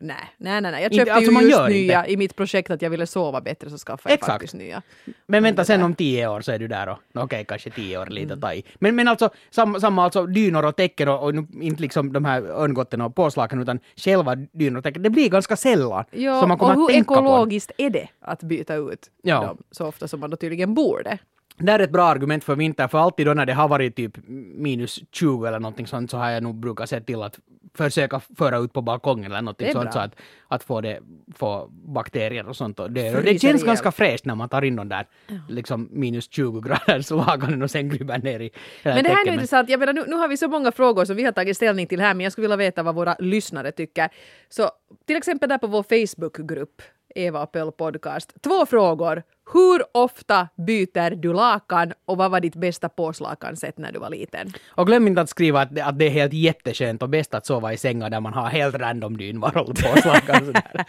Nej, 0.00 0.16
nej, 0.36 0.60
nej. 0.60 0.72
nej. 0.72 0.82
Jag 0.82 0.92
Inte- 0.92 0.96
köpte 0.96 1.14
alltså, 1.14 1.32
ju 1.32 1.48
just 1.48 1.68
nya 1.68 1.98
inte. 2.00 2.12
i 2.12 2.16
mitt 2.16 2.36
projekt 2.36 2.70
att 2.70 2.82
jag 2.82 2.90
ville 2.90 3.06
sova 3.06 3.40
bättre 3.40 3.70
så 3.70 3.78
skaffade 3.78 4.12
jag 4.12 4.14
Exakt. 4.14 4.32
faktiskt 4.32 4.54
nya. 4.54 4.82
Men 5.26 5.42
vänta, 5.42 5.64
sen 5.64 5.82
om 5.82 5.94
tio 5.94 6.28
år 6.28 6.40
så 6.40 6.52
är 6.52 6.58
du 6.58 6.68
där 6.68 6.88
och 6.88 6.98
okej, 7.14 7.44
kanske 7.48 7.70
tio 7.70 7.98
år 7.98 8.02
Mm. 8.02 8.14
lite 8.14 8.34
att 8.34 8.40
ta 8.40 8.54
i. 8.54 8.64
Men, 8.74 8.96
men 8.96 9.08
alltså 9.08 9.30
samma, 9.50 9.80
samma 9.80 10.04
alltså 10.04 10.26
dynor 10.26 10.64
och 10.64 10.76
täcken 10.76 11.08
och, 11.08 11.22
och 11.24 11.34
inte 11.60 11.82
liksom 11.82 12.12
de 12.12 12.24
här 12.24 12.42
örngotten 12.42 13.00
och 13.00 13.14
påslakan 13.14 13.62
utan 13.62 13.80
själva 13.96 14.34
dynor 14.34 14.78
och 14.78 14.84
täcken, 14.84 15.02
det 15.02 15.10
blir 15.10 15.28
ganska 15.30 15.56
sällan. 15.56 16.04
Ja, 16.10 16.40
så 16.40 16.46
man 16.46 16.58
kommer 16.58 16.72
och 16.74 16.78
hur 16.80 16.84
att 16.84 16.90
tänka 16.92 17.14
på 17.14 17.20
det. 17.20 17.26
ekologiskt 17.26 17.72
är 17.78 17.90
det 17.90 18.08
att 18.20 18.42
byta 18.42 18.74
ut 18.74 19.10
Ja. 19.22 19.40
dem 19.46 19.58
så 19.70 19.86
ofta 19.86 20.08
som 20.08 20.20
man 20.20 20.30
då 20.30 20.36
tydligen 20.36 20.74
borde? 20.74 21.18
Det 21.58 21.72
är 21.72 21.78
ett 21.78 21.90
bra 21.90 22.04
argument 22.04 22.44
för 22.44 22.56
vinter, 22.56 22.88
för 22.88 22.98
alltid 22.98 23.26
då 23.26 23.34
när 23.34 23.46
det 23.46 23.52
har 23.52 23.68
varit 23.68 23.96
typ 23.96 24.16
minus 24.54 25.00
20 25.12 25.46
eller 25.46 25.60
någonting 25.60 25.86
sånt 25.86 26.10
så 26.10 26.16
har 26.16 26.30
jag 26.30 26.42
nog 26.42 26.54
brukat 26.54 26.88
se 26.88 27.00
till 27.00 27.22
att 27.22 27.38
försöka 27.74 28.20
föra 28.20 28.58
ut 28.58 28.72
på 28.72 28.82
balkongen 28.82 29.32
eller 29.32 29.42
någonting 29.42 29.72
sånt 29.72 29.84
bra. 29.84 29.92
så 29.92 29.98
att, 29.98 30.16
att 30.48 30.62
få, 30.62 30.80
det, 30.80 31.00
få 31.34 31.68
bakterier 31.70 32.48
och 32.48 32.56
sånt. 32.56 32.80
Och 32.80 32.90
det, 32.90 33.16
och 33.16 33.22
det 33.22 33.38
känns 33.38 33.64
ganska 33.64 33.92
fräscht 33.92 34.24
när 34.24 34.34
man 34.34 34.48
tar 34.48 34.62
in 34.62 34.76
de 34.76 34.88
där 34.88 35.06
liksom 35.48 35.88
minus 35.92 36.32
20 36.32 36.60
graders 36.60 37.10
laganen 37.10 37.62
och 37.62 37.70
sen 37.70 37.90
kryper 37.90 38.18
ner 38.18 38.40
i 38.40 38.50
Men 38.82 39.04
det 39.04 39.10
här 39.10 39.22
är 39.22 39.26
nu 39.26 39.32
intressant. 39.32 39.68
Jag 39.68 39.80
menar, 39.80 39.92
nu, 39.92 40.04
nu 40.06 40.16
har 40.16 40.28
vi 40.28 40.36
så 40.36 40.48
många 40.48 40.72
frågor 40.72 41.04
som 41.04 41.16
vi 41.16 41.24
har 41.24 41.32
tagit 41.32 41.56
ställning 41.56 41.86
till 41.86 42.00
här, 42.00 42.14
men 42.14 42.24
jag 42.24 42.32
skulle 42.32 42.44
vilja 42.44 42.56
veta 42.56 42.82
vad 42.82 42.94
våra 42.94 43.16
lyssnare 43.18 43.72
tycker. 43.72 44.08
Så 44.48 44.70
till 45.06 45.16
exempel 45.16 45.48
där 45.48 45.58
på 45.58 45.66
vår 45.66 45.82
Facebookgrupp, 45.82 46.82
Eva 47.14 47.42
och 47.42 47.52
Pöll 47.52 47.72
podcast. 47.72 48.42
Två 48.42 48.66
frågor. 48.66 49.22
Hur 49.52 49.84
ofta 49.92 50.48
byter 50.56 51.10
du 51.10 51.32
lakan 51.32 51.92
och 52.04 52.16
vad 52.16 52.30
var 52.30 52.40
ditt 52.40 52.56
bästa 52.56 52.88
påslakansätt 52.88 53.78
när 53.78 53.92
du 53.92 53.98
var 53.98 54.10
liten? 54.10 54.52
Och 54.68 54.86
glöm 54.86 55.06
inte 55.06 55.20
att 55.20 55.30
skriva 55.30 55.60
att 55.60 55.74
det, 55.74 55.82
att 55.82 55.98
det 55.98 56.06
är 56.06 56.10
helt 56.10 56.32
jätteskönt 56.32 57.02
och 57.02 57.08
bäst 57.08 57.34
att 57.34 57.46
sova 57.46 57.72
i 57.72 57.76
sängar 57.76 58.10
där 58.10 58.20
man 58.20 58.32
har 58.32 58.46
helt 58.46 58.74
random 58.74 59.16
dynvaror 59.16 59.64
på 59.64 60.00
slakan 60.00 60.46
sådär. 60.46 60.84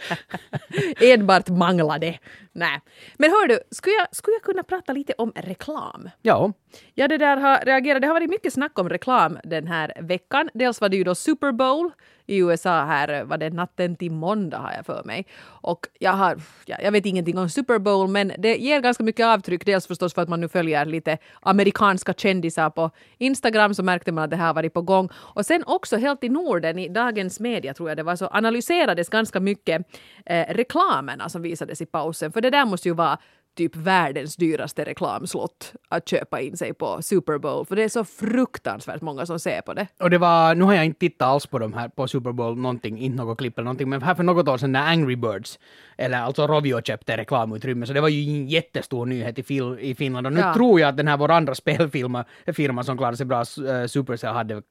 Enbart 1.14 1.48
manglade. 1.48 2.18
Nej. 2.52 2.80
Men 3.18 3.30
hör 3.30 3.48
du, 3.48 3.60
skulle 3.70 3.96
jag, 3.96 4.06
skulle 4.16 4.34
jag 4.34 4.42
kunna 4.42 4.62
prata 4.62 4.92
lite 4.92 5.12
om 5.18 5.32
reklam? 5.36 6.10
Ja, 6.22 6.52
Ja, 6.94 7.08
det 7.08 7.18
där 7.18 7.36
har 7.36 7.64
reagerat. 7.64 8.02
Det 8.02 8.06
har 8.06 8.14
varit 8.14 8.30
mycket 8.30 8.52
snack 8.52 8.78
om 8.78 8.88
reklam 8.88 9.38
den 9.44 9.66
här 9.66 9.92
veckan. 10.00 10.50
Dels 10.54 10.80
var 10.80 10.88
det 10.88 10.96
ju 10.96 11.04
då 11.04 11.14
Super 11.14 11.52
Bowl 11.52 11.90
i 12.26 12.38
USA 12.38 12.84
här, 12.84 13.24
var 13.24 13.38
det 13.38 13.50
natten 13.50 13.96
till 13.96 14.12
måndag 14.12 14.58
har 14.58 14.72
jag 14.72 14.86
för 14.86 15.02
mig. 15.04 15.26
Och 15.62 15.86
jag 15.98 16.12
har, 16.12 16.40
ja, 16.66 16.76
jag 16.82 16.92
vet 16.92 17.06
ingenting 17.06 17.38
om 17.38 17.48
Super 17.48 17.78
Bowl, 17.78 18.08
men 18.08 18.32
det 18.38 18.49
det 18.50 18.56
ger 18.56 18.80
ganska 18.80 19.04
mycket 19.04 19.26
avtryck. 19.26 19.66
Dels 19.66 19.86
förstås 19.86 20.14
för 20.14 20.22
att 20.22 20.28
man 20.28 20.40
nu 20.40 20.48
följer 20.48 20.86
lite 20.86 21.18
amerikanska 21.40 22.12
kändisar 22.12 22.70
på 22.70 22.90
Instagram 23.18 23.74
så 23.74 23.82
märkte 23.82 24.12
man 24.12 24.24
att 24.24 24.30
det 24.30 24.36
här 24.36 24.46
har 24.46 24.54
varit 24.54 24.74
på 24.74 24.82
gång. 24.82 25.08
Och 25.14 25.46
sen 25.46 25.64
också 25.66 25.96
helt 25.96 26.24
i 26.24 26.28
Norden, 26.28 26.78
i 26.78 26.88
Dagens 26.88 27.40
Media 27.40 27.74
tror 27.74 27.88
jag 27.88 27.96
det 27.96 28.02
var, 28.02 28.16
så 28.16 28.26
analyserades 28.26 29.08
ganska 29.08 29.40
mycket 29.40 29.86
eh, 30.26 30.54
reklamerna 30.54 31.28
som 31.28 31.42
visades 31.42 31.80
i 31.80 31.86
pausen. 31.86 32.32
För 32.32 32.40
det 32.40 32.50
där 32.50 32.64
måste 32.64 32.88
ju 32.88 32.94
vara 32.94 33.18
typ 33.56 33.76
världens 33.76 34.36
dyraste 34.36 34.84
reklamslott 34.84 35.72
att 35.88 36.08
köpa 36.08 36.40
in 36.40 36.56
sig 36.56 36.74
på 36.74 37.02
Super 37.02 37.38
Bowl. 37.38 37.66
För 37.66 37.76
det 37.76 37.82
är 37.82 37.88
så 37.88 38.04
fruktansvärt 38.04 39.00
många 39.00 39.26
som 39.26 39.38
ser 39.40 39.60
på 39.60 39.74
det. 39.74 39.86
och 40.00 40.10
det 40.10 40.18
var, 40.18 40.54
nu 40.54 40.64
har 40.64 40.74
jag 40.74 40.84
inte 40.84 40.98
tittat 41.00 41.28
alls 41.28 41.46
på 41.46 41.58
de 41.58 41.72
här 41.72 41.88
på 41.88 42.08
Super 42.08 42.32
Bowl 42.32 42.56
någonting, 42.56 42.98
inte 42.98 43.16
något 43.24 43.38
klipp 43.38 43.58
eller 43.58 43.64
någonting, 43.64 43.88
men 43.88 44.02
här 44.02 44.14
för 44.14 44.22
något 44.22 44.48
år 44.48 44.58
sedan 44.58 44.72
när 44.72 44.86
Angry 44.86 45.16
Birds, 45.16 45.58
eller 45.98 46.18
alltså 46.18 46.46
Rovio 46.46 46.82
köpte 46.82 47.16
reklamutrymme, 47.16 47.86
så 47.86 47.92
det 47.92 48.00
var 48.00 48.08
ju 48.08 48.30
en 48.40 48.48
jättestor 48.48 49.06
nyhet 49.06 49.38
i, 49.38 49.42
fil, 49.42 49.76
i 49.80 49.94
Finland. 49.94 50.26
Och 50.26 50.32
nu 50.32 50.40
Ja. 50.40 50.54
tror 50.54 50.80
jag 50.80 50.88
att 50.88 50.96
den 50.96 51.08
här 51.08 51.16
vår 51.16 51.30
andra 51.30 51.54
spelfirma 51.54 52.24
firma 52.52 52.84
som 52.84 52.96
klarade 52.98 53.16
sig 53.16 53.26
bra, 53.26 53.40
uh, 53.40 53.86
Supercell, 53.86 54.34
hade, 54.34 54.62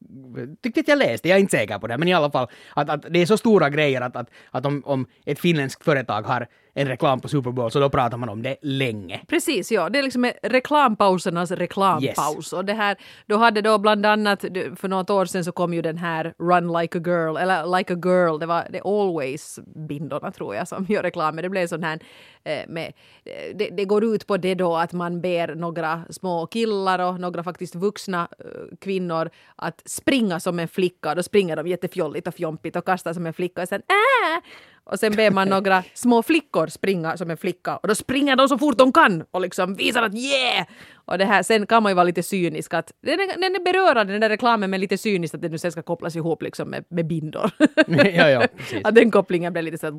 tyckte 0.63 0.79
att 0.79 0.87
jag 0.87 0.97
läste, 0.97 1.29
jag 1.29 1.35
är 1.35 1.39
inte 1.39 1.57
säker 1.57 1.79
på 1.79 1.87
det, 1.87 1.97
men 1.97 2.07
i 2.07 2.13
alla 2.13 2.31
fall, 2.31 2.47
att, 2.73 2.89
att 2.89 3.05
det 3.09 3.19
är 3.21 3.25
så 3.25 3.37
stora 3.37 3.69
grejer 3.69 4.01
att, 4.01 4.15
att, 4.15 4.29
att 4.51 4.65
om, 4.65 4.81
om 4.85 5.05
ett 5.25 5.39
finländskt 5.39 5.83
företag 5.85 6.21
har 6.21 6.47
en 6.73 6.87
reklam 6.87 7.19
på 7.19 7.27
Super 7.27 7.51
Bowl, 7.51 7.71
så 7.71 7.79
då 7.79 7.89
pratar 7.89 8.17
man 8.17 8.29
om 8.29 8.41
det 8.41 8.57
länge. 8.61 9.21
Precis, 9.27 9.71
ja. 9.71 9.89
Det 9.89 9.99
är 9.99 10.03
liksom 10.03 10.31
reklampausernas 10.43 11.51
reklampaus. 11.51 12.53
Och 12.53 12.65
det 12.65 12.73
här, 12.73 12.97
då 13.25 13.37
hade 13.37 13.61
då 13.61 13.77
bland 13.77 14.05
annat, 14.05 14.41
för 14.75 14.87
något 14.87 15.09
år 15.09 15.25
sedan 15.25 15.45
så 15.45 15.51
kom 15.51 15.73
ju 15.73 15.81
den 15.81 15.97
här 15.97 16.33
Run 16.39 16.73
like 16.73 16.97
a 16.97 17.01
girl, 17.05 17.37
eller 17.37 17.77
Like 17.77 17.93
a 17.93 17.97
girl, 18.05 18.39
det 18.39 18.45
var 18.45 18.67
det 18.69 18.81
Always-bindorna 18.81 20.31
tror 20.31 20.55
jag 20.55 20.67
som 20.67 20.85
gör 20.89 21.03
reklam. 21.03 21.35
Men 21.35 21.43
det 21.43 21.49
blev 21.49 21.67
sån 21.67 21.83
här 21.83 21.99
eh, 22.43 22.67
med, 22.67 22.93
eh, 23.25 23.55
det, 23.55 23.69
det 23.69 23.85
går 23.85 24.03
ut 24.03 24.27
på 24.27 24.37
det 24.37 24.55
då 24.55 24.75
att 24.75 24.93
man 24.93 25.21
ber 25.21 25.55
några 25.55 26.01
små 26.09 26.47
killar 26.47 26.99
och 26.99 27.19
några 27.19 27.43
faktiskt 27.43 27.75
vuxna 27.75 28.27
eh, 28.39 28.77
kvinnor 28.81 29.29
att 29.55 29.81
springa 29.85 30.39
som 30.39 30.59
en 30.59 30.67
flicka. 30.67 31.15
Då 31.15 31.23
springer 31.23 31.55
de 31.55 31.67
jättefjolligt 31.67 32.27
och 32.27 32.33
fjompigt 32.33 32.75
och 32.75 32.85
kastar 32.85 33.13
som 33.13 33.25
en 33.25 33.33
flicka 33.33 33.61
och 33.61 33.67
sen 33.67 33.81
äh! 33.81 34.43
Och 34.91 34.99
sen 34.99 35.15
ber 35.15 35.31
man 35.31 35.49
några 35.49 35.83
små 35.93 36.23
flickor 36.23 36.67
springa 36.67 37.17
som 37.17 37.31
en 37.31 37.37
flicka 37.37 37.77
och 37.77 37.87
då 37.87 37.95
springer 37.95 38.35
de 38.35 38.49
så 38.49 38.57
fort 38.57 38.77
de 38.77 38.93
kan 38.93 39.23
och 39.31 39.41
liksom 39.41 39.75
visar 39.75 40.03
att 40.03 40.15
yeah! 40.15 40.67
Och 41.05 41.17
det 41.17 41.25
här, 41.25 41.43
sen 41.43 41.67
kan 41.67 41.83
man 41.83 41.89
ju 41.89 41.93
vara 41.93 42.03
lite 42.03 42.23
cynisk 42.23 42.73
att 42.73 42.91
den 43.01 43.19
är, 43.19 43.41
den 43.41 43.55
är 43.55 43.63
berörande 43.63 44.13
den 44.13 44.21
där 44.21 44.29
reklamen 44.29 44.69
men 44.69 44.81
lite 44.81 44.97
cyniskt 44.97 45.35
att 45.35 45.41
det 45.41 45.49
nu 45.49 45.57
sen 45.57 45.71
ska 45.71 45.81
kopplas 45.81 46.15
ihop 46.15 46.41
liksom 46.41 46.69
med, 46.69 46.85
med 46.89 47.07
bindor. 47.07 47.51
ja, 47.87 48.29
ja, 48.29 48.47
precis. 48.57 48.85
att 48.85 48.95
den 48.95 49.11
kopplingen 49.11 49.53
blev 49.53 49.65
lite 49.65 49.77
så 49.77 49.87
att. 49.87 49.93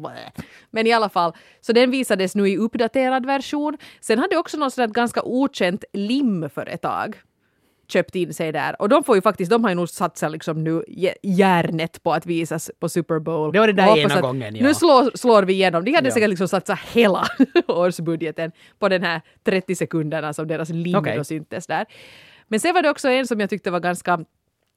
Men 0.70 0.86
i 0.86 0.92
alla 0.92 1.08
fall, 1.08 1.32
så 1.60 1.72
den 1.72 1.90
visades 1.90 2.34
nu 2.34 2.48
i 2.48 2.56
uppdaterad 2.56 3.26
version. 3.26 3.78
Sen 4.00 4.18
hade 4.18 4.36
också 4.36 4.56
något 4.56 4.72
sådant 4.72 4.92
ganska 4.92 5.22
okänt 5.22 5.84
limföretag 5.92 7.16
köpt 7.90 8.14
in 8.16 8.34
sig 8.34 8.52
där. 8.52 8.82
Och 8.82 8.88
de 8.88 9.04
får 9.04 9.16
ju 9.16 9.22
faktiskt, 9.22 9.50
de 9.50 9.64
har 9.64 9.70
ju 9.70 9.74
nog 9.76 9.88
satsat 9.88 10.32
liksom 10.32 10.64
nu 10.64 10.84
jä- 10.88 11.14
järnet 11.22 12.02
på 12.02 12.12
att 12.12 12.26
visas 12.26 12.70
på 12.80 12.88
Super 12.88 13.18
Bowl. 13.18 13.52
Det 13.52 13.58
var 13.60 13.66
det 13.66 13.72
där 13.72 13.98
ena 13.98 14.20
gången, 14.20 14.56
ja. 14.56 14.62
Nu 14.62 14.74
slår, 14.74 15.16
slår 15.16 15.42
vi 15.42 15.52
igenom. 15.52 15.84
De 15.84 15.92
hade 15.94 16.08
Ja. 16.08 16.14
säkert 16.14 16.28
liksom 16.30 16.48
satsat 16.48 16.78
hela 16.92 17.26
årsbudgeten 17.68 18.52
på 18.78 18.88
den 18.88 19.02
här 19.02 19.20
30 19.44 19.74
sekunderna 19.74 20.32
som 20.32 20.48
deras 20.48 20.70
Okej. 20.70 21.16
då 21.16 21.24
syntes 21.24 21.66
där. 21.66 21.86
Men 22.48 22.60
sen 22.60 22.74
var 22.74 22.82
det 22.82 22.90
också 22.90 23.08
en 23.08 23.26
som 23.26 23.40
jag 23.40 23.50
tyckte 23.50 23.70
var 23.70 23.80
ganska 23.80 24.20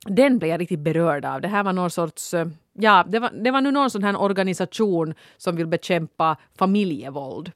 den 0.06 0.40
blev 0.40 0.52
jag 0.52 0.60
riktigt 0.62 0.80
berörd 0.80 1.26
av. 1.26 1.42
Det 1.42 1.48
här 1.48 1.64
var 1.64 1.74
någon 1.74 1.90
sorts, 1.90 2.34
eh, 2.34 2.48
ja, 2.74 3.06
det 3.08 3.20
var, 3.20 3.30
det 3.44 3.52
var 3.52 3.62
nu 3.62 3.72
någon 3.72 3.90
sån 3.90 4.04
här 4.04 4.22
organisation 4.22 5.14
som 5.38 5.56
vill 5.56 5.68
bekämpa 5.68 6.38
familjevåld. 6.58 7.52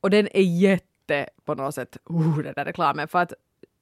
Och 0.00 0.10
den 0.10 0.28
är 0.32 0.42
jätte, 0.42 1.28
på 1.44 1.54
något 1.54 1.74
sätt, 1.74 1.96
uh, 2.10 2.38
den 2.38 2.52
där 2.56 2.64
reklamen. 2.64 3.08
För 3.08 3.18
att 3.18 3.32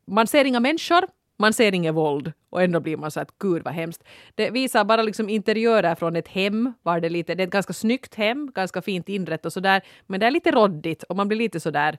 man 0.07 0.27
ser 0.27 0.45
inga 0.45 0.61
människor, 0.61 1.07
man 1.39 1.53
ser 1.53 1.75
inget 1.75 1.95
våld 1.95 2.33
och 2.51 2.63
ändå 2.63 2.81
blir 2.81 2.97
man 2.97 3.11
så 3.11 3.21
att 3.21 3.39
gud 3.39 3.63
vad 3.65 3.75
hemskt. 3.75 4.05
Det 4.35 4.51
visar 4.51 4.85
bara 4.85 5.03
liksom 5.03 5.29
interiörer 5.29 5.95
från 5.95 6.17
ett 6.17 6.29
hem, 6.29 6.73
var 6.83 7.01
det 7.01 7.09
lite, 7.09 7.35
det 7.35 7.43
är 7.43 7.47
ett 7.47 7.53
ganska 7.53 7.73
snyggt 7.73 8.15
hem, 8.15 8.53
ganska 8.55 8.83
fint 8.83 9.09
inrett 9.09 9.47
och 9.47 9.53
sådär, 9.53 9.83
men 10.07 10.21
det 10.21 10.27
är 10.27 10.31
lite 10.31 10.51
råddigt 10.51 11.03
och 11.03 11.17
man 11.17 11.29
blir 11.29 11.39
lite 11.39 11.61
sådär 11.61 11.99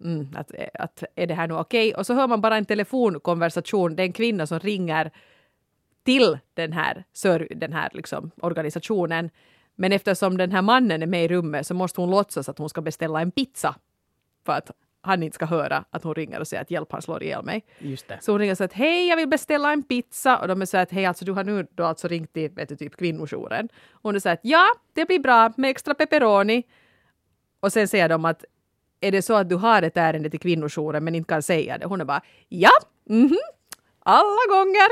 Mm, 0.00 0.28
att, 0.34 0.50
att 0.74 1.02
är 1.14 1.26
det 1.26 1.34
här 1.34 1.48
nu 1.48 1.54
okej? 1.54 1.94
Och 1.94 2.06
så 2.06 2.14
hör 2.14 2.28
man 2.28 2.40
bara 2.40 2.56
en 2.56 2.64
telefonkonversation, 2.64 3.96
det 3.96 4.02
är 4.02 4.06
en 4.06 4.12
kvinna 4.12 4.46
som 4.46 4.58
ringer 4.58 5.10
till 6.04 6.38
den 6.54 6.72
här, 6.72 7.04
den 7.54 7.72
här 7.72 7.90
liksom, 7.92 8.30
organisationen. 8.42 9.30
Men 9.74 9.92
eftersom 9.92 10.36
den 10.36 10.52
här 10.52 10.62
mannen 10.62 11.02
är 11.02 11.06
med 11.06 11.24
i 11.24 11.28
rummet 11.28 11.66
så 11.66 11.74
måste 11.74 12.00
hon 12.00 12.10
låtsas 12.10 12.48
att 12.48 12.58
hon 12.58 12.68
ska 12.68 12.80
beställa 12.80 13.20
en 13.20 13.30
pizza 13.30 13.74
för 14.46 14.52
att 14.52 14.70
han 15.04 15.22
inte 15.22 15.34
ska 15.34 15.46
höra 15.46 15.84
att 15.90 16.04
hon 16.04 16.14
ringer 16.14 16.40
och 16.40 16.48
säger 16.48 16.62
att 16.62 16.70
hjälp, 16.70 16.92
han 16.92 17.02
slår 17.02 17.22
ihjäl 17.22 17.44
mig. 17.44 17.64
Just 17.78 18.08
det. 18.08 18.18
Så 18.20 18.32
hon 18.32 18.38
ringer 18.38 18.52
och 18.52 18.58
säger 18.58 18.68
att 18.68 18.74
hej, 18.74 19.08
jag 19.08 19.16
vill 19.16 19.28
beställa 19.28 19.72
en 19.72 19.82
pizza. 19.82 20.38
Och 20.38 20.48
de 20.48 20.66
så 20.66 20.76
att 20.76 20.90
hej, 20.90 21.06
alltså 21.06 21.24
du 21.24 21.32
har 21.32 21.44
nu 21.44 21.66
då 21.70 21.84
alltså 21.84 22.08
ringt 22.08 22.32
till 22.32 22.50
vet 22.50 22.68
du, 22.68 22.76
typ 22.76 22.96
kvinnojouren. 22.96 23.68
Och 23.92 24.02
hon 24.02 24.20
så 24.20 24.28
att 24.28 24.40
ja, 24.42 24.66
det 24.92 25.06
blir 25.06 25.18
bra 25.18 25.52
med 25.56 25.70
extra 25.70 25.94
pepperoni. 25.94 26.62
Och 27.60 27.72
sen 27.72 27.88
säger 27.88 28.08
de 28.08 28.24
att 28.24 28.44
är 29.00 29.12
det 29.12 29.22
så 29.22 29.34
att 29.34 29.48
du 29.48 29.54
har 29.54 29.82
ett 29.82 29.96
ärende 29.96 30.30
till 30.30 30.40
kvinnojouren 30.40 31.04
men 31.04 31.14
inte 31.14 31.28
kan 31.28 31.42
säga 31.42 31.78
det? 31.78 31.86
Hon 31.86 32.00
är 32.00 32.04
bara 32.04 32.22
ja, 32.48 32.70
mhm, 33.08 33.36
alla 33.98 34.46
gånger. 34.48 34.88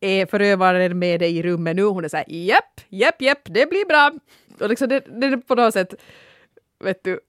Är 0.00 0.26
förövaren 0.26 0.98
med 0.98 1.20
dig 1.20 1.36
i 1.36 1.42
rummet 1.42 1.76
nu? 1.76 1.82
Hon 1.82 2.04
är 2.04 2.08
så 2.08 2.16
här 2.16 2.26
japp, 2.28 2.80
japp, 2.88 3.22
japp, 3.22 3.42
det 3.44 3.70
blir 3.70 3.86
bra. 3.86 4.12
Och 4.60 4.68
liksom 4.68 4.88
det, 4.88 5.00
det 5.20 5.26
är 5.26 5.36
på 5.36 5.54
något 5.54 5.72
sätt, 5.72 5.94
vet 6.84 7.04
du. 7.04 7.20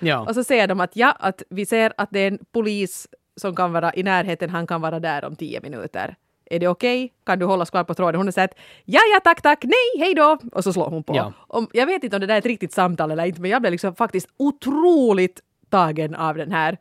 Ja. 0.00 0.20
Och 0.28 0.34
så 0.34 0.44
säger 0.44 0.66
de 0.66 0.80
att 0.80 0.96
ja, 0.96 1.16
att 1.20 1.42
vi 1.50 1.66
ser 1.66 1.92
att 1.96 2.08
det 2.10 2.20
är 2.20 2.28
en 2.28 2.38
polis 2.52 3.08
som 3.36 3.56
kan 3.56 3.72
vara 3.72 3.94
i 3.94 4.02
närheten, 4.02 4.50
han 4.50 4.66
kan 4.66 4.80
vara 4.80 5.00
där 5.00 5.24
om 5.24 5.36
tio 5.36 5.60
minuter. 5.60 6.16
Är 6.50 6.58
det 6.58 6.68
okej? 6.68 7.12
Kan 7.26 7.38
du 7.38 7.46
hålla 7.46 7.66
kvar 7.66 7.84
på 7.84 7.94
tråden? 7.94 8.20
Hon 8.20 8.32
säger 8.32 8.48
att 8.48 8.58
ja, 8.84 9.00
ja, 9.14 9.20
tack, 9.24 9.42
tack, 9.42 9.64
nej, 9.64 10.04
hej 10.04 10.14
då! 10.14 10.38
Och 10.52 10.64
så 10.64 10.72
slår 10.72 10.90
hon 10.90 11.04
på. 11.04 11.16
Ja. 11.16 11.32
Om, 11.38 11.68
jag 11.72 11.86
vet 11.86 12.04
inte 12.04 12.16
om 12.16 12.20
det 12.20 12.26
där 12.26 12.34
är 12.34 12.38
ett 12.38 12.46
riktigt 12.46 12.72
samtal 12.72 13.10
eller 13.10 13.24
inte, 13.24 13.40
men 13.40 13.50
jag 13.50 13.62
blev 13.62 13.72
liksom 13.72 13.94
faktiskt 13.94 14.28
otroligt 14.36 15.40
tagen 15.70 16.14
av 16.14 16.36
den 16.36 16.52
här 16.52 16.78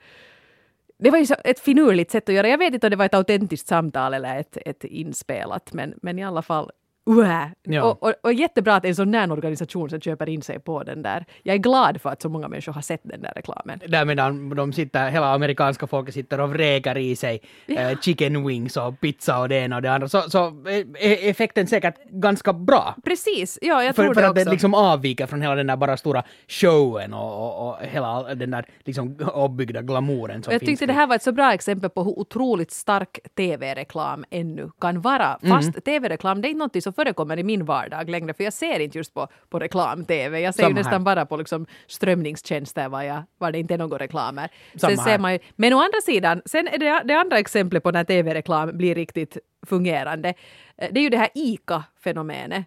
det 1.00 1.12
var 1.12 1.18
ju 1.18 1.26
ett 1.44 1.60
finurligt 1.60 2.12
sätt 2.12 2.30
att 2.30 2.36
göra. 2.36 2.48
Jag 2.48 2.58
vet 2.58 2.74
inte 2.74 2.88
om 2.88 2.92
det 2.92 2.98
var 2.98 3.06
ett 3.06 3.14
autentiskt 3.14 3.68
samtal 3.68 4.14
eller 4.14 4.40
ett, 4.40 4.58
ett 4.66 4.84
inspelat, 4.84 5.74
men, 5.74 5.94
men 6.02 6.20
i 6.20 6.24
alla 6.24 6.42
fall 6.42 6.72
Uä. 7.08 7.52
Ja. 7.64 7.84
Och, 7.84 8.04
och, 8.04 8.14
och 8.22 8.34
jättebra 8.34 8.76
att 8.76 8.86
en 8.86 8.96
sån 8.96 9.14
här 9.14 9.32
organisation 9.32 9.90
som 9.90 10.02
köper 10.02 10.30
in 10.30 10.42
sig 10.42 10.60
på 10.60 10.84
den 10.84 11.02
där. 11.02 11.26
Jag 11.44 11.54
är 11.54 11.58
glad 11.58 12.02
för 12.02 12.10
att 12.10 12.22
så 12.22 12.30
många 12.30 12.48
människor 12.48 12.74
har 12.74 12.82
sett 12.82 13.02
den 13.04 13.22
där 13.22 13.34
reklamen. 13.36 13.80
Där 13.88 14.06
medan 14.06 14.56
de 14.56 14.74
sitter, 14.74 15.10
hela 15.10 15.34
amerikanska 15.34 15.88
folket 15.88 16.14
sitter 16.14 16.40
och 16.40 16.50
vräker 16.50 16.98
i 16.98 17.16
sig 17.16 17.42
eh, 17.68 18.00
chicken 18.00 18.48
wings 18.48 18.78
och 18.78 19.00
pizza 19.00 19.40
och 19.40 19.50
det 19.50 19.56
ena 19.56 19.76
och 19.76 19.82
det 19.82 19.92
andra. 19.92 20.10
Så, 20.10 20.22
så 20.22 20.48
är 20.66 20.98
är 20.98 21.30
effekten 21.30 21.68
säkert 21.68 21.96
ganska 22.10 22.54
bra. 22.54 22.96
Precis, 23.06 23.60
ja 23.62 23.84
jag 23.84 23.96
För, 23.96 24.04
tror 24.04 24.14
för 24.14 24.22
det 24.22 24.28
att 24.28 24.32
också. 24.32 24.46
det 24.46 24.52
liksom 24.52 24.74
avviker 24.74 25.26
från 25.26 25.42
hela 25.42 25.56
den 25.56 25.68
där 25.68 25.78
bara 25.78 25.98
stora 25.98 26.24
showen 26.48 27.14
och, 27.14 27.44
och, 27.44 27.70
och 27.70 27.78
hela 27.82 28.36
den 28.36 28.52
där 28.52 28.66
liksom 28.86 29.18
uppbyggda 29.36 29.82
glamouren 29.82 30.44
som 30.44 30.54
jag 30.54 30.62
tyckte 30.62 30.86
det 30.86 30.94
här 30.94 31.08
var 31.08 31.16
ett 31.16 31.24
så 31.24 31.32
bra 31.32 31.54
exempel 31.54 31.90
på 31.90 32.04
hur 32.04 32.20
otroligt 32.20 32.72
stark 32.72 33.20
tv-reklam 33.36 34.26
ännu 34.30 34.72
kan 34.82 35.02
vara. 35.02 35.40
Mm. 35.42 35.58
Fast 35.58 35.86
tv-reklam 35.86 36.42
det 36.42 36.48
är 36.48 36.50
inte 36.50 36.60
något 36.60 36.84
som 36.84 36.94
förekommer 36.98 37.40
i 37.40 37.44
min 37.44 37.66
vardag 37.66 38.10
längre 38.10 38.34
för 38.34 38.44
jag 38.44 38.54
ser 38.54 38.80
inte 38.80 38.98
just 38.98 39.14
på, 39.14 39.28
på 39.50 39.60
reklam-tv. 39.60 40.40
Jag 40.40 40.56
ser 40.56 40.64
Samma 40.64 40.70
ju 40.70 40.76
nästan 40.76 40.94
här. 40.94 41.00
bara 41.00 41.26
på 41.26 41.38
liksom 41.38 41.66
strömningstjänster 41.88 42.90
var, 42.90 43.04
jag, 43.04 43.24
var 43.38 43.52
det 43.52 43.60
inte 43.60 43.74
är 43.74 43.78
några 43.78 43.98
reklamer. 43.98 44.50
Samma 44.76 44.96
Sen 44.96 45.06
ser 45.06 45.20
man 45.20 45.34
ju, 45.34 45.40
men 45.56 45.74
å 45.74 45.78
andra 45.78 46.02
sidan, 46.06 46.42
sen 46.46 46.68
är 46.68 46.78
det, 46.78 47.02
det 47.06 47.14
andra 47.14 47.38
exemplet 47.40 47.84
på 47.84 47.92
när 47.92 48.04
tv-reklam 48.04 48.78
blir 48.78 48.96
riktigt 48.96 49.38
fungerande. 49.66 50.34
eh, 50.78 50.90
Det 50.92 51.00
är 51.00 51.04
ju 51.04 51.10
det 51.10 51.18
här 51.18 51.30
ICA-fenomenet 51.36 52.66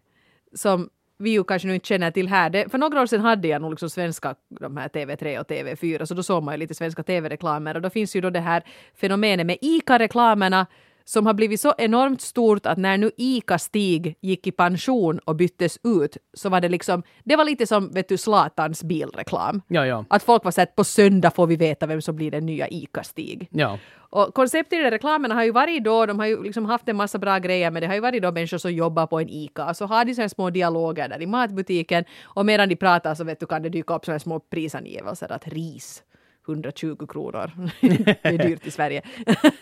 som 0.54 0.88
vi 1.18 1.30
ju 1.30 1.44
kanske 1.44 1.68
nu 1.68 1.74
inte 1.74 1.86
känner 1.86 2.10
till 2.10 2.28
här. 2.28 2.50
Det, 2.50 2.70
för 2.70 2.78
några 2.78 3.02
år 3.02 3.06
sedan 3.06 3.20
hade 3.20 3.48
jag 3.48 3.62
nog 3.62 3.70
liksom 3.70 3.90
svenska, 3.90 4.34
de 4.60 4.76
här 4.76 4.88
TV3 4.88 5.38
och 5.40 5.48
TV4, 5.50 6.04
så 6.04 6.14
då 6.14 6.22
såg 6.22 6.42
man 6.42 6.54
ju 6.54 6.58
lite 6.58 6.74
svenska 6.74 7.02
TV-reklamer 7.02 7.74
och 7.74 7.82
då 7.82 7.90
finns 7.90 8.16
ju 8.16 8.20
då 8.20 8.30
det 8.30 8.40
här 8.40 8.62
fenomenet 9.00 9.46
med 9.46 9.58
ICA-reklamerna 9.60 10.66
som 11.04 11.26
har 11.26 11.34
blivit 11.34 11.60
så 11.60 11.74
enormt 11.78 12.20
stort 12.20 12.66
att 12.66 12.78
när 12.78 12.98
nu 12.98 13.10
ICA-Stig 13.16 14.14
gick 14.20 14.46
i 14.46 14.52
pension 14.52 15.18
och 15.18 15.36
byttes 15.36 15.78
ut 15.84 16.16
så 16.34 16.48
var 16.48 16.60
det 16.60 16.68
liksom, 16.68 17.02
det 17.24 17.36
var 17.36 17.44
lite 17.44 17.66
som 17.66 17.90
vet 17.92 18.08
du 18.08 18.16
Zlatans 18.16 18.84
bilreklam. 18.84 19.62
Ja, 19.68 19.86
ja. 19.86 20.04
Att 20.08 20.22
folk 20.22 20.44
var 20.44 20.50
så 20.50 20.60
att 20.60 20.76
på 20.76 20.84
söndag 20.84 21.30
får 21.30 21.46
vi 21.46 21.56
veta 21.56 21.86
vem 21.86 22.02
som 22.02 22.16
blir 22.16 22.30
den 22.30 22.46
nya 22.46 22.68
ICA-Stig. 22.68 23.48
Ja. 23.50 23.78
Och 24.12 24.34
konceptet 24.34 24.78
i 24.78 24.82
de 24.82 24.90
reklamerna 24.90 25.34
har 25.34 25.44
ju 25.44 25.50
varit 25.50 25.84
då, 25.84 26.06
de 26.06 26.18
har 26.18 26.26
ju 26.26 26.42
liksom 26.42 26.64
haft 26.64 26.88
en 26.88 26.96
massa 26.96 27.18
bra 27.18 27.38
grejer, 27.38 27.70
men 27.70 27.82
det 27.82 27.86
har 27.86 27.94
ju 27.94 28.00
varit 28.00 28.22
då 28.22 28.32
människor 28.32 28.58
som 28.58 28.72
jobbar 28.72 29.06
på 29.06 29.20
en 29.20 29.28
ICA, 29.28 29.74
så 29.74 29.86
har 29.86 30.04
de 30.04 30.14
här 30.14 30.28
små 30.28 30.50
dialoger 30.50 31.08
där 31.08 31.22
i 31.22 31.26
matbutiken, 31.26 32.04
och 32.22 32.46
medan 32.46 32.68
de 32.68 32.76
pratar 32.76 33.14
så 33.14 33.24
vet 33.24 33.40
du 33.40 33.46
kan 33.46 33.62
det 33.62 33.68
dyka 33.68 33.94
upp 33.94 34.06
här 34.06 34.18
små 34.18 34.40
prisangivelser 34.40 35.32
att 35.32 35.48
ris 35.48 36.02
120 36.50 37.06
kronor. 37.06 37.50
det 37.80 38.18
är 38.22 38.38
dyrt 38.38 38.66
i 38.66 38.70
Sverige. 38.70 39.02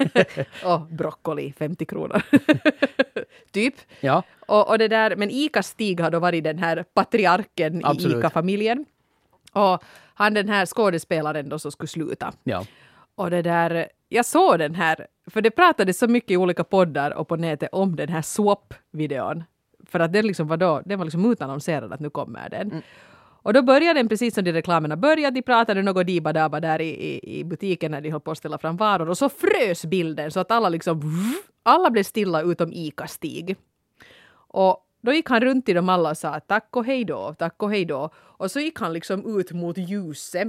och 0.65 0.81
broccoli 0.81 1.53
50 1.59 1.85
kronor. 1.85 2.23
typ. 3.53 3.75
Ja. 4.01 4.23
Och, 4.47 4.69
och 4.69 4.79
det 4.79 4.89
där, 4.89 5.17
men 5.17 5.31
ICA-Stig 5.31 6.01
har 6.01 6.11
då 6.11 6.19
varit 6.19 6.45
den 6.45 6.59
här 6.59 6.85
patriarken 6.95 7.81
Absolut. 7.85 8.17
i 8.17 8.19
ICA-familjen. 8.19 8.85
Och 9.53 9.85
han 10.15 10.35
den 10.35 10.49
här 10.49 10.67
skådespelaren 10.67 11.49
då 11.49 11.59
som 11.59 11.73
skulle 11.73 11.89
sluta. 11.89 12.33
Ja. 12.45 12.65
Och 13.15 13.31
det 13.31 13.43
där, 13.43 13.89
jag 14.09 14.27
såg 14.27 14.59
den 14.59 14.75
här, 14.75 15.07
för 15.27 15.41
det 15.41 15.51
pratades 15.51 15.99
så 15.99 16.09
mycket 16.09 16.31
i 16.31 16.37
olika 16.37 16.65
poddar 16.65 17.11
och 17.11 17.29
på 17.29 17.37
nätet 17.37 17.69
om 17.73 17.97
den 17.97 18.09
här 18.09 18.23
swap-videon. 18.23 19.45
För 19.87 20.01
att 20.01 20.13
den 20.13 20.27
liksom 20.27 20.49
var 20.49 20.57
då, 20.57 20.83
den 20.85 20.99
var 20.99 21.05
liksom 21.05 21.33
utannonserad 21.33 21.93
att 21.93 22.01
nu 22.01 22.11
kommer 22.11 22.49
den. 22.49 22.83
Och 23.43 23.53
då 23.53 23.63
började 23.63 24.01
den 24.01 24.09
precis 24.09 24.35
som 24.35 24.45
de 24.45 24.53
reklamerna 24.53 24.97
började, 24.97 25.35
de 25.35 25.43
pratade 25.43 25.83
något 25.83 26.07
diba-daba 26.07 26.61
där 26.61 26.81
i, 26.81 26.89
i, 26.89 27.39
i 27.39 27.45
butiken 27.45 27.91
när 27.91 28.01
de 28.01 28.11
höll 28.11 28.21
på 28.21 28.31
att 28.31 28.39
ställa 28.39 28.59
fram 28.59 28.77
varor 28.77 29.09
och 29.09 29.19
så 29.19 29.29
frös 29.29 29.85
bilden 29.85 30.31
så 30.31 30.41
att 30.41 30.51
alla 30.51 30.69
liksom, 30.69 31.03
alla 31.63 31.91
blev 31.91 32.03
stilla 32.03 32.43
utom 32.43 32.73
ICA-Stig. 32.73 33.57
Och 34.31 34.85
då 35.01 35.13
gick 35.13 35.29
han 35.29 35.41
runt 35.41 35.67
till 35.67 35.75
dem 35.75 35.89
alla 35.89 36.11
och 36.11 36.17
sa 36.17 36.41
tack 36.41 36.77
och 36.77 36.85
hej 36.85 37.05
då, 37.05 37.35
tack 37.39 37.63
och 37.63 37.71
hej 37.71 37.85
då. 37.85 38.11
Och 38.17 38.51
så 38.51 38.61
gick 38.61 38.81
han 38.81 38.93
liksom 38.93 39.39
ut 39.39 39.53
mot 39.53 39.79
ljuset. 39.79 40.49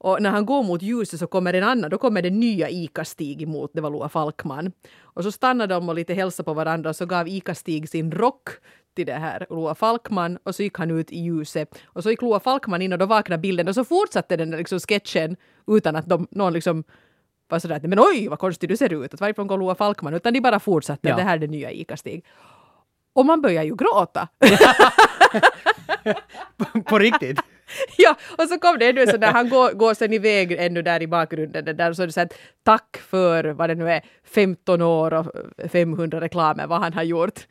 Och 0.00 0.22
när 0.22 0.30
han 0.30 0.46
går 0.46 0.62
mot 0.62 0.82
ljuset 0.82 1.20
så 1.20 1.26
kommer 1.26 1.54
en 1.54 1.64
annan, 1.64 1.90
då 1.90 1.98
kommer 1.98 2.22
den 2.22 2.40
nya 2.40 2.68
ICA-Stig 2.68 3.42
emot, 3.42 3.70
det 3.74 3.80
var 3.80 3.90
Loa 3.90 4.08
Falkman. 4.08 4.72
Och 5.00 5.24
så 5.24 5.32
stannade 5.32 5.74
de 5.74 5.88
och 5.88 5.94
lite 5.94 6.14
hälsade 6.14 6.44
på 6.44 6.54
varandra 6.54 6.90
och 6.90 6.96
så 6.96 7.06
gav 7.06 7.28
ICA-Stig 7.28 7.88
sin 7.88 8.12
rock 8.12 8.48
till 8.98 9.06
det 9.06 9.12
här 9.12 9.46
Loa 9.50 9.74
Falkman 9.74 10.38
och 10.44 10.54
så 10.54 10.62
gick 10.62 10.78
han 10.78 10.90
ut 10.90 11.12
i 11.12 11.18
ljuset. 11.18 11.78
Och 11.86 12.02
så 12.02 12.10
gick 12.10 12.22
Loa 12.22 12.40
Falkman 12.40 12.82
in 12.82 12.92
och 12.92 12.98
då 12.98 13.06
vaknade 13.06 13.40
bilden 13.40 13.68
och 13.68 13.74
så 13.74 13.84
fortsatte 13.84 14.36
den 14.36 14.50
där 14.50 14.58
liksom 14.58 14.80
sketchen 14.80 15.36
utan 15.66 15.96
att 15.96 16.06
de, 16.06 16.26
någon 16.30 16.52
liksom 16.52 16.84
var 17.48 17.58
sådär 17.58 17.76
att 17.76 17.82
men 17.82 17.98
oj 18.00 18.28
vad 18.28 18.38
konstig 18.38 18.68
du 18.68 18.76
ser 18.76 19.04
ut, 19.04 19.14
att 19.14 19.20
varifrån 19.20 19.46
går 19.46 19.58
Loa 19.58 19.74
Falkman? 19.74 20.14
Utan 20.14 20.32
de 20.32 20.40
bara 20.40 20.60
fortsatte, 20.60 21.08
Ja. 21.08 21.16
det 21.16 21.22
här 21.22 21.34
är 21.34 21.38
det 21.38 21.46
nya 21.46 21.70
ICA-Stig. 21.72 22.24
Och 23.14 23.26
man 23.26 23.42
börjar 23.42 23.62
ju 23.62 23.74
gråta. 23.76 24.28
På 26.84 26.98
riktigt? 26.98 27.40
ja, 27.98 28.16
och 28.38 28.48
så 28.48 28.58
kom 28.58 28.78
det 28.78 28.88
ännu 28.88 29.06
sån 29.06 29.20
där, 29.20 29.32
han 29.32 29.48
går, 29.48 29.72
går 29.72 29.94
sen 29.94 30.12
iväg 30.12 30.52
ännu 30.52 30.82
där 30.82 31.02
i 31.02 31.06
bakgrunden, 31.06 31.64
det 31.64 31.72
där, 31.72 31.92
så 31.92 32.02
är 32.02 32.06
det 32.06 32.12
så 32.12 32.20
att 32.20 32.34
tack 32.64 32.96
för 33.10 33.44
vad 33.44 33.70
det 33.70 33.74
nu 33.74 33.90
är, 33.90 34.02
15 34.24 34.82
år 34.82 35.14
och 35.14 35.26
500 35.72 36.20
reklamer, 36.20 36.66
vad 36.66 36.80
han 36.80 36.92
har 36.92 37.02
gjort. 37.02 37.46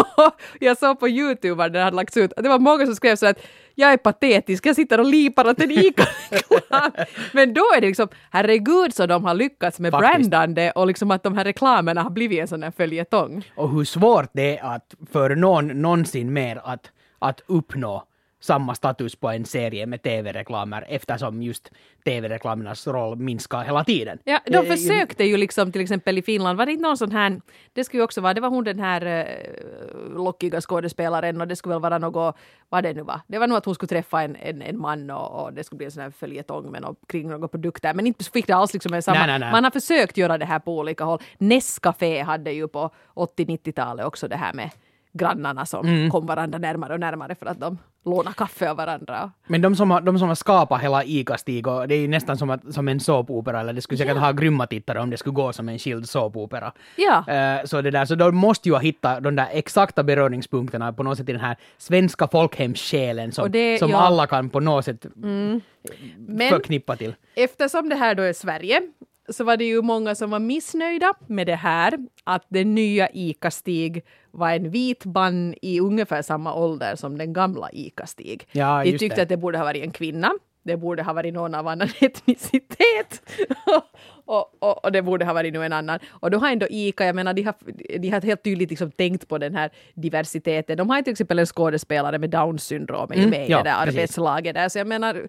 jag 0.60 0.78
såg 0.78 1.00
på 1.00 1.08
Youtube 1.08 1.62
när 1.62 1.70
det 1.70 1.80
hade 1.80 1.96
lagts 1.96 2.16
ut, 2.16 2.32
det 2.36 2.48
var 2.48 2.58
många 2.58 2.86
som 2.86 2.94
skrev 2.94 3.16
så 3.16 3.26
att 3.26 3.38
jag 3.74 3.92
är 3.92 3.96
patetisk, 3.96 4.66
jag 4.66 4.76
sitter 4.76 5.00
och 5.00 5.06
lipar 5.06 5.48
åt 5.48 5.60
en 5.60 5.70
ICA-reklam. 5.70 6.90
Men 7.32 7.54
då 7.54 7.60
är 7.76 7.80
det 7.80 7.86
liksom, 7.86 8.08
herregud 8.30 8.94
så 8.94 9.06
de 9.06 9.24
har 9.24 9.34
lyckats 9.34 9.80
med 9.80 9.92
Faktiskt. 9.92 10.30
brandande 10.30 10.70
och 10.70 10.86
liksom 10.86 11.10
att 11.10 11.22
de 11.22 11.36
här 11.36 11.44
reklamerna 11.44 12.02
har 12.02 12.10
blivit 12.10 12.40
en 12.40 12.48
sån 12.48 12.62
här 12.62 12.70
följetong. 12.70 13.44
Och 13.54 13.70
hur 13.70 13.84
svårt 13.84 14.30
det 14.32 14.58
är 14.58 14.74
att 14.74 14.94
för 15.12 15.36
någon 15.36 15.82
någonsin 15.82 16.32
mer 16.32 16.60
att, 16.64 16.90
att 17.18 17.40
uppnå 17.46 18.04
samma 18.44 18.74
status 18.74 19.16
på 19.16 19.28
en 19.28 19.44
serie 19.44 19.86
med 19.86 20.02
tv-reklamer 20.02 20.84
eftersom 20.88 21.42
just 21.42 21.70
tv-reklamernas 22.04 22.86
roll 22.86 23.16
minskar 23.16 23.64
hela 23.64 23.84
tiden. 23.84 24.18
Ja, 24.24 24.40
Eh, 24.44 24.52
de 24.52 24.66
försökte 24.76 25.24
ju 25.24 25.36
liksom 25.36 25.72
till 25.72 25.80
exempel 25.80 26.18
i 26.18 26.22
Finland, 26.22 26.58
var 26.58 26.66
det 26.66 26.72
inte 26.72 26.82
någon 26.82 26.96
sån 26.96 27.12
här, 27.12 27.40
det 27.72 27.84
skulle 27.84 28.00
ju 28.00 28.04
också 28.04 28.20
vara, 28.20 28.34
det 28.34 28.40
var 28.40 28.48
hon 28.48 28.64
den 28.64 28.80
här 28.80 29.06
uh, 29.06 30.24
lockiga 30.24 30.60
skådespelaren 30.60 31.40
och 31.40 31.48
det 31.48 31.56
skulle 31.56 31.74
väl 31.74 31.82
vara 31.82 31.98
något, 31.98 32.36
vad 32.68 32.82
det 32.82 32.92
nu 32.92 33.02
var, 33.02 33.20
det 33.26 33.38
var 33.38 33.46
nog 33.46 33.58
att 33.58 33.64
hon 33.64 33.74
skulle 33.74 33.88
träffa 33.88 34.22
en, 34.22 34.36
en, 34.36 34.62
en 34.62 34.78
man 34.78 35.10
och, 35.10 35.44
och 35.44 35.52
det 35.52 35.64
skulle 35.64 35.76
bli 35.76 35.86
en 35.86 35.92
sån 35.92 36.02
här 36.02 36.10
följetong 36.10 36.70
med 36.70 36.82
något, 36.82 36.98
kring 37.08 37.28
några 37.28 37.48
produkter, 37.48 37.94
men 37.94 38.06
inte 38.06 38.24
fick 38.24 38.46
det 38.46 38.52
alls 38.52 38.72
liksom 38.72 39.02
samma, 39.02 39.18
Nej, 39.18 39.26
nej, 39.26 39.38
nej. 39.38 39.52
man 39.52 39.64
har 39.64 39.70
försökt 39.70 40.16
göra 40.16 40.38
det 40.38 40.46
här 40.46 40.58
på 40.58 40.78
olika 40.78 41.04
håll. 41.04 41.18
Nescafé 41.38 42.22
hade 42.22 42.52
ju 42.52 42.68
på 42.68 42.90
80-90-talet 43.14 44.06
också 44.06 44.28
det 44.28 44.36
här 44.36 44.52
med 44.52 44.70
grannarna 45.18 45.66
som 45.66 45.86
Mm. 45.86 46.10
kom 46.10 46.26
varandra 46.26 46.58
närmare 46.58 46.94
och 46.94 47.00
närmare 47.00 47.34
för 47.34 47.46
att 47.46 47.60
de 47.60 47.78
lånade 48.04 48.34
kaffe 48.36 48.70
av 48.70 48.76
varandra. 48.76 49.30
Men 49.46 49.62
de 49.62 49.76
som, 49.76 49.90
har, 49.90 50.00
de 50.00 50.18
som 50.18 50.28
har 50.28 50.34
skapat 50.34 50.82
hela 50.82 51.04
ICA-Stig, 51.04 51.64
det 51.88 51.94
är 51.94 51.98
ju 52.00 52.08
nästan 52.08 52.36
som, 52.36 52.50
att, 52.50 52.74
som 52.74 52.88
en 52.88 53.00
såpopera, 53.00 53.60
eller 53.60 53.72
det 53.72 53.80
skulle 53.82 53.98
säkert 53.98 54.16
ha 54.16 54.32
grymma 54.32 54.66
tittare 54.66 55.00
om 55.00 55.10
det 55.10 55.16
skulle 55.16 55.34
gå 55.34 55.52
som 55.52 55.68
en 55.68 55.78
skild 55.78 56.08
såpopera. 56.08 56.72
Ja. 56.96 57.24
Eh, 57.32 57.64
så, 57.64 57.80
det 57.82 57.90
där, 57.90 58.04
så 58.04 58.14
de 58.14 58.36
måste 58.36 58.68
ju 58.68 58.72
ha 58.74 58.80
hittat 58.80 59.22
de 59.22 59.36
där 59.36 59.48
exakta 59.52 60.02
beröringspunkterna 60.02 60.92
på 60.92 61.02
något 61.02 61.18
sätt 61.18 61.28
i 61.28 61.32
den 61.32 61.40
här 61.40 61.56
svenska 61.78 62.28
folkhemssjälen 62.28 63.32
som, 63.32 63.50
det- 63.50 63.78
som 63.78 63.90
ja. 63.90 63.96
alla 63.98 64.26
kan 64.26 64.50
på 64.50 64.60
något 64.60 64.84
sätt 64.84 65.06
Men- 65.14 66.48
förknippa 66.50 66.96
till. 66.96 67.14
Eftersom 67.34 67.88
det 67.88 67.96
här 67.96 68.14
då 68.14 68.22
är 68.22 68.32
Sverige 68.32 68.80
så 69.28 69.44
var 69.44 69.56
det 69.56 69.64
ju 69.64 69.82
många 69.82 70.14
som 70.14 70.30
var 70.30 70.38
missnöjda 70.38 71.14
med 71.26 71.46
det 71.46 71.54
här 71.54 71.98
att 72.24 72.46
den 72.48 72.74
nya 72.74 73.08
ICA-Stig 73.08 74.02
var 74.34 74.50
en 74.50 74.70
vit 74.70 75.04
man 75.04 75.54
i 75.62 75.80
ungefär 75.80 76.22
samma 76.22 76.54
ålder 76.54 76.96
som 76.96 77.18
den 77.18 77.32
gamla 77.32 77.68
ICA-Stig. 77.72 78.46
Ja, 78.52 78.82
De 78.84 78.98
tyckte 78.98 79.16
det. 79.16 79.22
att 79.22 79.28
det 79.28 79.36
borde 79.36 79.58
ha 79.58 79.64
varit 79.64 79.82
en 79.84 79.90
kvinna. 79.90 80.32
Det 80.62 80.76
borde 80.76 81.02
ha 81.02 81.12
varit 81.12 81.34
någon 81.34 81.54
av 81.54 81.68
annan 81.68 81.88
etnicitet. 82.00 83.22
och, 84.24 84.54
och, 84.58 84.84
och 84.84 84.92
det 84.92 85.02
borde 85.02 85.24
ha 85.24 85.32
varit 85.32 85.52
nu 85.52 85.64
en 85.64 85.72
annan. 85.72 85.98
Och 86.08 86.30
då 86.30 86.38
har 86.38 86.48
ändå 86.50 86.66
ICA, 86.70 87.04
jag 87.06 87.14
menar, 87.16 87.34
de 87.34 87.42
har, 87.42 87.54
de 87.98 88.08
har 88.10 88.20
helt 88.22 88.42
tydligt 88.44 88.70
liksom 88.70 88.90
tänkt 88.90 89.28
på 89.28 89.38
den 89.38 89.54
här 89.54 89.70
diversiteten. 89.94 90.76
De 90.76 90.90
har 90.90 91.02
till 91.02 91.10
exempel 91.12 91.38
en 91.38 91.46
skådespelare 91.46 92.18
med 92.18 92.30
Downs 92.30 92.64
syndrom 92.64 93.12
Mm, 93.12 93.30
med 93.30 93.50
ja, 93.50 93.60
i 93.60 93.62
det 93.62 93.70
där 93.70 93.84
precis. 93.84 93.98
arbetslaget 93.98 94.54
där. 94.54 94.68
Så 94.68 94.78
jag 94.78 94.86
menar, 94.86 95.28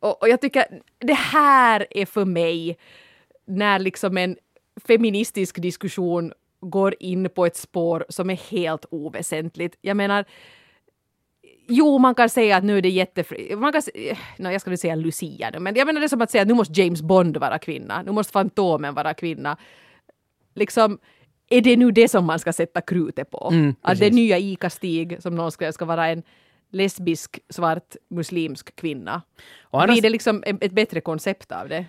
och, 0.00 0.22
och 0.22 0.28
jag 0.28 0.40
tycker 0.40 0.64
det 0.98 1.14
här 1.14 1.86
är 1.90 2.06
för 2.06 2.24
mig 2.24 2.76
när 3.46 3.78
liksom 3.78 4.16
en 4.16 4.36
feministisk 4.86 5.62
diskussion 5.62 6.32
går 6.60 6.94
in 7.00 7.30
på 7.34 7.46
ett 7.46 7.56
spår 7.56 8.04
som 8.08 8.30
är 8.30 8.50
helt 8.50 8.84
oväsentligt. 8.90 9.76
Jag 9.80 9.96
menar, 9.96 10.24
Jo, 11.72 11.98
man 11.98 12.14
kan 12.14 12.28
säga 12.28 12.56
att 12.56 12.64
nu 12.64 12.78
är 12.78 12.82
det 12.82 12.88
jättefri... 12.88 13.56
Man 13.56 13.72
kan, 13.72 13.82
no, 14.38 14.50
jag 14.50 14.60
ska 14.60 14.70
inte 14.70 14.80
säga 14.80 14.94
Lucia 14.94 15.50
nu, 15.50 15.58
men 15.58 15.74
jag 15.74 15.86
menar 15.86 16.00
det 16.00 16.06
är 16.06 16.08
som 16.08 16.22
att 16.22 16.30
säga 16.30 16.42
att 16.42 16.48
nu 16.48 16.54
måste 16.54 16.80
James 16.80 17.02
Bond 17.02 17.36
vara 17.36 17.58
kvinna, 17.58 18.02
nu 18.02 18.12
måste 18.12 18.32
Fantomen 18.32 18.94
vara 18.94 19.14
kvinna. 19.14 19.56
Liksom, 20.54 20.98
är 21.48 21.60
det 21.60 21.76
nu 21.76 21.90
det 21.90 22.08
som 22.08 22.24
man 22.24 22.38
ska 22.38 22.52
sätta 22.52 22.80
krutet 22.80 23.30
på? 23.30 23.48
Mm, 23.52 23.74
att 23.80 23.98
det 23.98 24.10
nya 24.10 24.38
ICA-Stig, 24.38 25.22
som 25.22 25.34
någon 25.34 25.52
skrev, 25.52 25.72
ska 25.72 25.84
vara 25.84 26.08
en 26.08 26.22
lesbisk, 26.70 27.38
svart, 27.48 27.96
muslimsk 28.10 28.76
kvinna. 28.76 29.22
Blir 29.86 30.02
det 30.02 30.10
liksom 30.10 30.42
ett 30.60 30.72
bättre 30.72 31.00
koncept 31.00 31.52
av 31.52 31.68
det? 31.68 31.84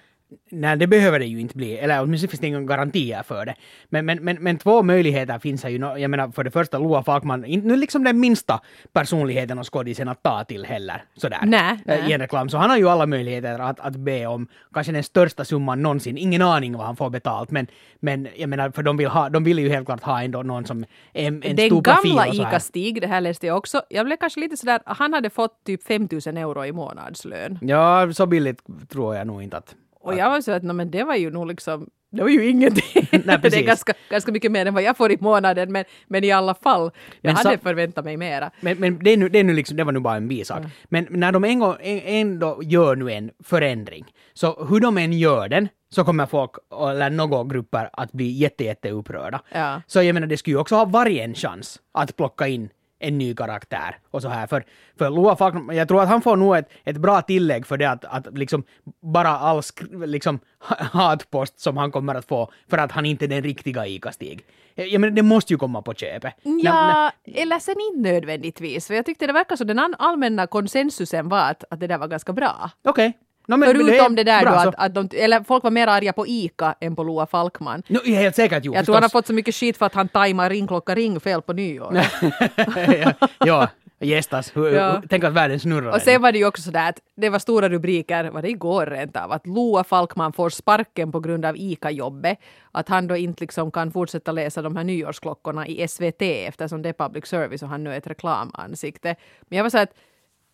Nej, 0.51 0.77
det 0.77 0.87
behöver 0.87 1.19
det 1.19 1.25
ju 1.25 1.39
inte 1.39 1.57
bli. 1.57 1.77
Eller 1.77 2.01
åtminstone 2.01 2.29
finns 2.29 2.41
det 2.41 2.47
inga 2.47 2.61
garantier 2.61 3.23
för 3.23 3.45
det. 3.45 3.55
Men, 3.89 4.05
men, 4.05 4.23
men, 4.23 4.37
men 4.43 4.57
två 4.57 4.83
möjligheter 4.83 5.39
finns 5.39 5.63
här 5.63 5.69
ju. 5.69 5.77
Jag 5.77 6.11
menar, 6.11 6.31
för 6.31 6.43
det 6.43 6.51
första, 6.51 6.77
Loa 6.77 7.03
Falkman, 7.03 7.45
inte 7.45 7.67
nu 7.67 7.75
liksom 7.75 8.03
den 8.03 8.19
minsta 8.19 8.61
personligheten 8.93 9.59
och 9.59 9.73
skådisen 9.73 10.07
att 10.07 10.23
ta 10.23 10.43
till 10.43 10.65
heller. 10.65 11.03
Sådär. 11.15 11.39
Nej, 11.43 11.79
eh, 11.85 12.09
I 12.09 12.13
en 12.13 12.19
reklam. 12.19 12.49
Så 12.49 12.57
han 12.57 12.69
har 12.69 12.77
ju 12.77 12.89
alla 12.89 13.05
möjligheter 13.05 13.59
att, 13.59 13.79
att 13.79 13.95
be 13.95 14.27
om 14.27 14.47
kanske 14.73 14.91
den 14.93 15.03
största 15.03 15.45
summan 15.45 15.81
någonsin. 15.81 16.17
Ingen 16.17 16.41
aning 16.41 16.77
vad 16.77 16.85
han 16.85 16.95
får 16.95 17.09
betalt. 17.09 17.51
Men, 17.51 17.67
men 17.99 18.27
jag 18.35 18.49
menar, 18.49 18.71
för 18.71 18.83
de 18.83 18.97
vill, 18.97 19.07
ha, 19.07 19.29
de 19.29 19.43
vill 19.43 19.59
ju 19.59 19.69
helt 19.69 19.85
klart 19.85 20.03
ha 20.03 20.23
ändå 20.23 20.43
någon 20.43 20.65
som 20.65 20.85
en, 21.13 21.43
en 21.43 21.55
Den 21.55 21.67
stor 21.69 21.81
profil 21.81 22.15
gamla 22.15 22.33
så 22.33 22.43
här. 22.43 22.49
Ica-Stig, 22.49 23.01
det 23.01 23.07
här 23.07 23.21
läste 23.21 23.47
jag 23.47 23.57
också, 23.57 23.81
jag 23.89 24.05
blev 24.05 24.17
kanske 24.17 24.39
lite 24.39 24.57
sådär, 24.57 24.79
han 24.85 25.13
hade 25.13 25.29
fått 25.29 25.63
typ 25.63 25.83
5000 25.83 26.37
euro 26.37 26.65
i 26.65 26.71
månadslön. 26.71 27.59
Ja, 27.61 28.13
så 28.13 28.25
billigt 28.25 28.61
tror 28.89 29.15
jag 29.15 29.27
nog 29.27 29.43
inte 29.43 29.57
att... 29.57 29.75
Och 30.03 30.15
jag 30.17 30.29
var 30.29 30.41
så 30.41 30.51
att, 30.51 30.63
"Nå, 30.63 30.73
men 30.73 30.91
det 30.91 31.03
var 31.03 31.15
ju 31.15 31.31
nog 31.31 31.47
liksom, 31.47 31.89
det 32.11 32.21
var 32.21 32.29
ju 32.29 32.49
ingenting. 32.49 33.07
det 33.11 33.39
precis. 33.41 33.59
är 33.59 33.65
ganska, 33.65 33.93
ganska 34.09 34.31
mycket 34.31 34.51
mer 34.51 34.65
än 34.65 34.73
vad 34.73 34.83
jag 34.83 34.97
får 34.97 35.11
i 35.11 35.17
månaden, 35.19 35.71
men, 35.71 35.85
men 36.07 36.23
i 36.23 36.31
alla 36.31 36.55
fall, 36.55 36.81
jag 36.81 36.91
Men 37.21 37.35
hade 37.35 37.57
så- 37.57 37.61
förväntat 37.63 38.05
mig 38.05 38.17
mera. 38.17 38.51
Men, 38.61 38.77
men 38.79 38.99
det, 39.03 39.09
är 39.13 39.17
nu, 39.17 39.29
det, 39.29 39.39
är 39.39 39.43
nu 39.43 39.53
liksom, 39.53 39.77
det 39.77 39.83
var 39.83 39.91
nu 39.91 39.99
bara 39.99 40.15
en 40.15 40.27
bisak. 40.27 40.61
Men 40.89 41.07
när 41.09 41.31
de 41.31 41.43
en 41.43 41.59
gång, 41.59 41.75
en, 41.81 42.01
ändå 42.05 42.59
gör 42.63 42.95
nu 42.95 43.11
en 43.11 43.31
förändring, 43.43 44.05
så 44.33 44.65
hur 44.69 44.79
de 44.79 44.97
än 44.97 45.13
gör 45.13 45.49
den, 45.49 45.67
så 45.89 46.03
kommer 46.03 46.25
folk, 46.25 46.51
eller 46.81 47.09
några 47.09 47.43
grupper, 47.43 47.89
att 47.93 48.11
bli 48.11 48.31
jätte, 48.31 48.63
jätte 48.63 48.89
upprörda. 48.91 49.41
Ja. 49.51 49.81
Så 49.87 50.01
jag 50.03 50.13
menar, 50.13 50.27
det 50.27 50.37
skulle 50.37 50.53
ju 50.55 50.59
också 50.59 50.75
ha 50.75 50.85
varje 50.85 51.23
en 51.23 51.33
chans 51.33 51.79
att 51.93 52.15
plocka 52.15 52.47
in 52.47 52.69
en 53.01 53.17
ny 53.17 53.35
karaktär 53.35 53.97
och 54.11 54.21
så 54.21 54.29
här. 54.29 54.47
För, 54.47 54.63
för 54.97 55.09
Loa 55.09 55.35
Falkman, 55.35 55.75
jag 55.75 55.87
tror 55.87 56.01
att 56.01 56.09
han 56.09 56.21
får 56.21 56.35
nog 56.35 56.57
ett, 56.57 56.69
ett 56.83 56.97
bra 56.97 57.21
tillägg 57.21 57.65
för 57.67 57.77
det 57.77 57.85
att, 57.89 58.05
att 58.05 58.37
liksom 58.37 58.63
bara 59.01 59.29
all 59.29 59.61
liksom 60.05 60.39
hatpost 60.93 61.59
som 61.59 61.77
han 61.77 61.91
kommer 61.91 62.15
att 62.15 62.25
få 62.25 62.51
för 62.69 62.77
att 62.77 62.91
han 62.91 63.05
inte 63.05 63.25
är 63.25 63.29
den 63.29 63.43
riktiga 63.43 63.85
Ica-Stig. 63.87 64.45
Jag 64.75 64.87
jag 64.87 65.01
menar, 65.01 65.15
det 65.15 65.21
måste 65.23 65.53
ju 65.53 65.57
komma 65.57 65.81
på 65.81 65.93
köpet. 65.93 66.33
När- 66.43 66.63
när- 66.63 66.63
Ja, 66.63 67.11
eller 67.25 67.59
sen 67.59 67.75
inte 67.93 68.09
nödvändigtvis. 68.11 68.87
För 68.87 68.93
jag 68.93 69.05
tyckte 69.05 69.27
det 69.27 69.33
verkar 69.33 69.55
som 69.55 69.67
den 69.67 69.95
allmänna 69.99 70.47
konsensusen 70.47 71.29
var 71.29 71.49
att, 71.51 71.63
att 71.69 71.79
det 71.79 71.87
där 71.87 71.97
var 71.97 72.07
ganska 72.07 72.33
bra. 72.33 72.69
Okej. 72.83 73.13
No, 73.47 73.55
men- 73.57 73.69
Förutom 73.69 74.13
är 74.13 74.15
det 74.15 74.23
där 74.23 74.41
bra, 74.41 74.51
då 74.51 74.69
att, 74.69 74.75
att 74.77 74.93
de, 74.93 75.09
eller 75.17 75.43
folk 75.43 75.63
var 75.63 75.71
mer 75.71 75.87
arga 75.87 76.13
på 76.13 76.27
Ica 76.27 76.75
än 76.79 76.95
på 76.95 77.03
Loa 77.03 77.25
Falkman. 77.25 77.83
No, 77.87 77.99
helt 78.05 78.35
säkert 78.35 78.65
jo, 78.65 78.73
Jag 78.75 78.85
tror 78.85 78.95
han 78.95 79.03
har 79.03 79.09
fått 79.09 79.27
så 79.27 79.33
mycket 79.33 79.55
skit 79.55 79.77
för 79.77 79.85
att 79.85 79.93
han 79.93 80.07
tajmar 80.07 80.49
ringklocka 80.49 80.95
ring 80.95 81.19
fel 81.19 81.41
på 81.41 81.53
nyår. 81.53 81.93
ja, 82.99 83.13
ja, 83.45 83.67
gästas. 83.99 84.51
Ja. 84.55 85.01
Tänk 85.09 85.23
att 85.23 85.33
världen 85.33 85.59
snurrar. 85.59 85.91
Och 85.95 86.01
sen 86.01 86.21
var 86.21 86.31
det 86.31 86.37
ju 86.37 86.45
också 86.45 86.61
sådär 86.61 86.89
att 86.89 86.99
det 87.15 87.29
var 87.29 87.39
stora 87.39 87.69
rubriker, 87.69 88.23
var 88.29 88.41
det 88.41 88.49
igår 88.49 88.85
rent 88.85 89.17
av, 89.17 89.31
att 89.31 89.47
Loa 89.47 89.83
Falkman 89.83 90.33
får 90.33 90.49
sparken 90.49 91.11
på 91.11 91.19
grund 91.19 91.45
av 91.45 91.57
ICA-jobbet. 91.57 92.37
Att 92.71 92.89
han 92.89 93.07
då 93.07 93.15
inte 93.17 93.43
liksom 93.43 93.71
kan 93.71 93.91
fortsätta 93.91 94.31
läsa 94.31 94.61
de 94.61 94.75
här 94.75 94.83
nyårsklockorna 94.83 95.67
i 95.67 95.87
SVT 95.87 96.21
eftersom 96.21 96.81
det 96.81 96.89
är 96.89 96.93
public 96.93 97.25
service 97.25 97.63
och 97.63 97.69
han 97.69 97.83
nu 97.83 97.93
är 97.93 97.97
ett 97.97 98.07
reklamansikte. 98.07 99.15
Men 99.41 99.57
jag 99.57 99.63
var 99.63 99.69
så 99.69 99.77
att 99.77 99.93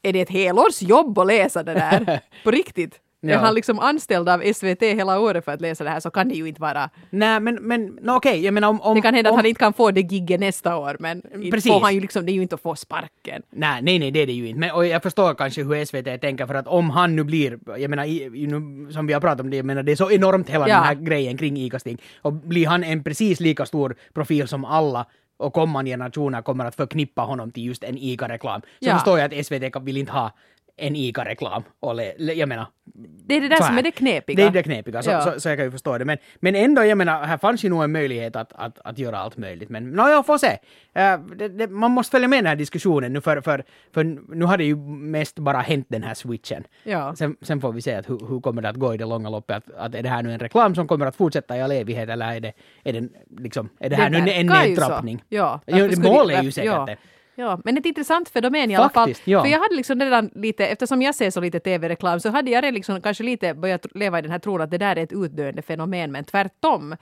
är 0.01 0.13
det 0.13 0.21
ett 0.21 0.29
helårsjobb 0.29 1.19
att 1.19 1.27
läsa 1.27 1.63
det 1.63 1.73
där? 1.73 2.19
På 2.43 2.51
riktigt? 2.51 2.99
Är 3.21 3.29
Ja. 3.29 3.37
han 3.39 3.55
liksom 3.55 3.79
anställd 3.79 4.29
av 4.29 4.53
SVT 4.53 4.81
hela 4.83 5.19
året 5.19 5.45
för 5.45 5.51
att 5.51 5.61
läsa 5.61 5.83
det 5.83 5.89
här 5.89 5.99
så 5.99 6.09
kan 6.09 6.29
det 6.29 6.35
ju 6.35 6.47
inte 6.47 6.61
vara. 6.61 6.89
Nej, 7.09 7.39
men, 7.39 7.55
men 7.55 7.85
no, 7.85 8.11
okej, 8.11 8.45
jag 8.45 8.53
menar 8.53 8.67
om... 8.69 8.81
om 8.81 8.95
Det 8.95 9.01
kan 9.01 9.13
hända 9.13 9.29
om, 9.29 9.35
att 9.35 9.39
han 9.39 9.45
inte 9.45 9.59
kan 9.59 9.73
få 9.73 9.91
det 9.91 10.01
gigget 10.01 10.39
nästa 10.39 10.77
år 10.77 10.97
men 10.99 11.21
Precis. 11.51 11.71
får 11.71 11.79
han 11.79 11.93
ju 11.95 12.01
liksom, 12.01 12.25
det 12.25 12.31
är 12.31 12.33
ju 12.33 12.41
inte 12.41 12.55
att 12.55 12.61
få 12.61 12.75
sparken. 12.75 13.41
Nej, 13.49 13.81
nej, 13.81 13.99
nej, 13.99 14.11
det 14.11 14.19
är 14.19 14.25
det 14.27 14.33
ju 14.33 14.47
inte. 14.47 14.59
Men, 14.59 14.71
och 14.71 14.85
jag 14.85 15.03
förstår 15.03 15.33
kanske 15.33 15.63
hur 15.63 15.85
SVT 15.85 16.21
tänker 16.21 16.45
för 16.45 16.53
att 16.55 16.67
om 16.67 16.89
han 16.89 17.15
nu 17.15 17.23
blir, 17.23 17.59
jag 17.77 17.89
menar, 17.89 18.05
i, 18.05 18.47
nu, 18.47 18.91
som 18.93 19.07
vi 19.07 19.13
har 19.13 19.21
pratat 19.21 19.39
om 19.41 19.49
det, 19.49 19.57
jag 19.57 19.65
menar 19.65 19.83
det 19.83 19.91
är 19.91 19.95
så 19.95 20.11
enormt 20.11 20.49
hela 20.49 20.69
Ja. 20.69 20.75
den 20.75 20.83
här 20.83 20.95
grejen 20.95 21.37
kring 21.37 21.57
Ica-Stig. 21.57 22.01
Och 22.21 22.33
blir 22.33 22.67
han 22.67 22.83
en 22.83 23.03
precis 23.03 23.39
lika 23.39 23.65
stor 23.65 23.95
profil 24.13 24.47
som 24.47 24.65
alla 24.65 25.05
och 25.37 25.53
kommande 25.53 25.91
generationer 25.91 26.41
kommer 26.41 26.65
att 26.65 26.75
förknippa 26.75 27.21
honom 27.21 27.51
till 27.51 27.65
just 27.65 27.83
en 27.83 27.97
ICA-reklam. 27.97 28.61
Så 28.61 28.67
Ja. 28.79 28.93
förstår 28.93 29.19
jag 29.19 29.33
att 29.33 29.45
SVT 29.45 29.75
vill 29.81 29.97
inte 29.97 30.11
ha 30.11 30.31
en 30.77 30.95
ICA-reklam. 30.95 31.63
Jag 32.17 32.49
menar, 32.49 32.65
Det 33.25 33.35
är 33.35 33.41
det 33.41 33.47
där 33.47 33.61
som 33.61 33.77
är 33.77 33.83
det 33.83 33.91
knepiga. 33.91 34.35
Det 34.35 34.43
är 34.43 34.49
det 34.51 34.63
knepiga, 34.63 35.03
så, 35.03 35.09
Ja. 35.09 35.21
så, 35.21 35.39
så 35.39 35.49
jag 35.49 35.57
kan 35.57 35.65
ju 35.65 35.71
förstå 35.71 35.97
det. 35.97 36.05
Men, 36.05 36.17
men 36.39 36.55
ändå, 36.55 36.83
jag 36.83 36.97
menar, 36.97 37.23
här 37.23 37.37
fanns 37.37 37.65
ju 37.65 37.69
nog 37.69 37.83
en 37.83 37.91
möjlighet 37.91 38.35
att, 38.35 38.53
att, 38.53 38.79
att 38.83 38.97
göra 38.99 39.17
allt 39.17 39.37
möjligt. 39.37 39.69
Men 39.69 39.89
no, 39.91 40.09
jag 40.09 40.25
får 40.25 40.37
se. 40.37 40.57
Eh, 40.93 41.19
det, 41.19 41.47
det, 41.47 41.67
man 41.67 41.91
måste 41.91 42.11
följa 42.11 42.27
med 42.27 42.39
den 42.39 42.45
här 42.45 42.55
diskussionen 42.55 43.13
nu, 43.13 43.21
för, 43.21 43.41
för, 43.41 43.63
för 43.93 44.03
nu 44.35 44.45
har 44.45 44.57
det 44.57 44.63
ju 44.63 44.75
mest 44.75 45.39
bara 45.39 45.57
hänt 45.61 45.85
den 45.89 46.03
här 46.03 46.13
switchen. 46.13 46.63
Ja. 46.83 47.15
Sen, 47.15 47.37
sen 47.41 47.61
får 47.61 47.71
vi 47.71 47.81
se 47.81 47.93
att 47.95 48.09
hur, 48.09 48.19
hur 48.29 48.39
kommer 48.41 48.61
det 48.61 48.69
att 48.69 48.75
gå 48.75 48.93
i 48.93 48.97
det 48.97 49.05
långa 49.05 49.29
loppet. 49.29 49.55
Att, 49.57 49.71
att 49.77 49.95
är 49.95 50.03
det 50.03 50.09
här 50.09 50.23
nu 50.23 50.33
en 50.33 50.39
reklam 50.39 50.75
som 50.75 50.87
kommer 50.87 51.05
att 51.05 51.15
fortsätta 51.15 51.57
i 51.57 51.61
all 51.61 51.71
evighet, 51.71 52.09
eller 52.09 52.35
är 52.35 52.39
det, 52.39 52.53
är 52.83 52.93
det, 52.93 53.09
liksom, 53.37 53.69
är 53.79 53.89
det 53.89 53.95
här 53.95 54.09
nu 54.09 54.17
en 54.17 54.45
nedtrappning? 54.47 55.23
Ja, 55.29 55.61
det- 55.65 55.71
är 55.71 56.43
ju 56.43 56.51
säkert 56.51 56.71
ja. 56.71 56.85
det. 56.85 56.97
Ja, 57.39 57.59
men 57.63 57.77
ett 57.77 57.85
intressant 57.85 58.29
fenomen 58.29 58.71
i 58.71 58.75
alla 58.75 58.89
fall. 58.89 59.07
Faktiskt, 59.07 59.27
ja. 59.27 59.41
För 59.43 59.49
jag 59.49 59.59
hade 59.59 59.75
liksom 59.75 59.99
redan 59.99 60.29
lite, 60.35 60.67
eftersom 60.67 61.01
jag 61.01 61.15
ser 61.15 61.31
så 61.31 61.39
lite 61.39 61.59
tv-reklam, 61.59 62.19
så 62.19 62.29
hade 62.29 62.51
jag 62.51 62.63
redan 62.63 62.73
liksom 62.73 63.01
kanske 63.01 63.23
lite 63.23 63.53
börjat 63.53 63.85
leva 63.95 64.19
i 64.19 64.21
den 64.21 64.31
här 64.31 64.39
tron 64.39 64.61
att 64.61 64.71
det 64.71 64.77
där 64.77 64.95
är 64.95 65.03
ett 65.03 65.13
utdöende 65.13 65.61
fenomen, 65.61 66.11
men 66.11 66.23
tvärtom. 66.23 66.95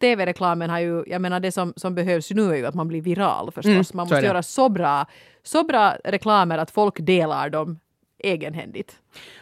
TV-reklamen 0.00 0.70
har 0.70 0.78
ju, 0.78 1.04
jag 1.06 1.20
menar 1.20 1.40
det 1.40 1.52
som, 1.52 1.72
som 1.76 1.94
behövs 1.94 2.30
nu 2.30 2.50
är 2.50 2.56
ju 2.56 2.66
att 2.66 2.74
man 2.74 2.88
blir 2.88 3.02
viral 3.02 3.50
förstås. 3.52 3.66
Mm, 3.66 3.76
man 3.76 3.84
så 3.84 3.96
måste 3.96 4.20
det. 4.20 4.26
göra 4.26 4.42
så 4.42 4.68
bra, 4.68 5.06
så 5.42 5.64
bra 5.64 5.96
reklamer 6.04 6.58
att 6.58 6.70
folk 6.70 6.96
delar 6.98 7.50
dem 7.50 7.80
egenhändigt. 8.22 8.96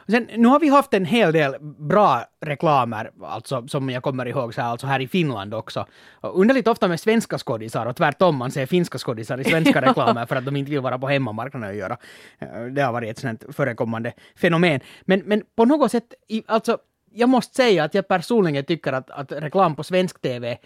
Sen, 0.08 0.28
nu 0.36 0.48
har 0.48 0.60
vi 0.60 0.68
haft 0.68 0.94
en 0.94 1.04
hel 1.04 1.32
del 1.32 1.56
bra 1.60 2.24
reklamer, 2.40 3.10
alltså, 3.22 3.68
som 3.68 3.90
jag 3.90 4.02
kommer 4.02 4.26
ihåg, 4.28 4.54
så 4.54 4.60
här, 4.60 4.68
alltså 4.68 4.86
här 4.86 5.00
i 5.00 5.08
Finland 5.08 5.54
också. 5.54 5.86
Och 6.20 6.40
underligt 6.40 6.68
ofta 6.68 6.88
med 6.88 7.00
svenska 7.00 7.38
skådisar 7.38 7.86
och 7.86 7.96
tvärtom, 7.96 8.36
man 8.36 8.50
ser 8.50 8.66
finska 8.66 8.98
skådisar 8.98 9.38
i 9.38 9.44
svenska 9.44 9.80
reklamer 9.88 10.26
för 10.26 10.36
att 10.36 10.44
de 10.44 10.56
inte 10.56 10.70
vill 10.70 10.80
vara 10.80 10.98
på 10.98 11.08
hemmamarknaden 11.08 11.68
och 11.70 11.76
göra. 11.76 11.96
Eh, 12.38 12.64
Det 12.64 12.82
har 12.82 12.92
varit 12.92 13.10
ett 13.10 13.18
sånt 13.18 13.44
förekommande 13.50 14.12
fenomen. 14.36 14.80
Men, 15.02 15.22
men 15.24 15.42
på 15.56 15.64
något 15.64 15.90
sätt, 15.90 16.14
alltså, 16.46 16.78
jag 17.12 17.28
måste 17.28 17.54
säga 17.54 17.84
att 17.84 17.94
jag 17.94 18.08
personligen 18.08 18.64
tycker 18.64 18.92
att, 18.92 19.10
att 19.10 19.32
reklam 19.32 19.76
på 19.76 19.84
svensk 19.84 20.20
TV 20.20 20.58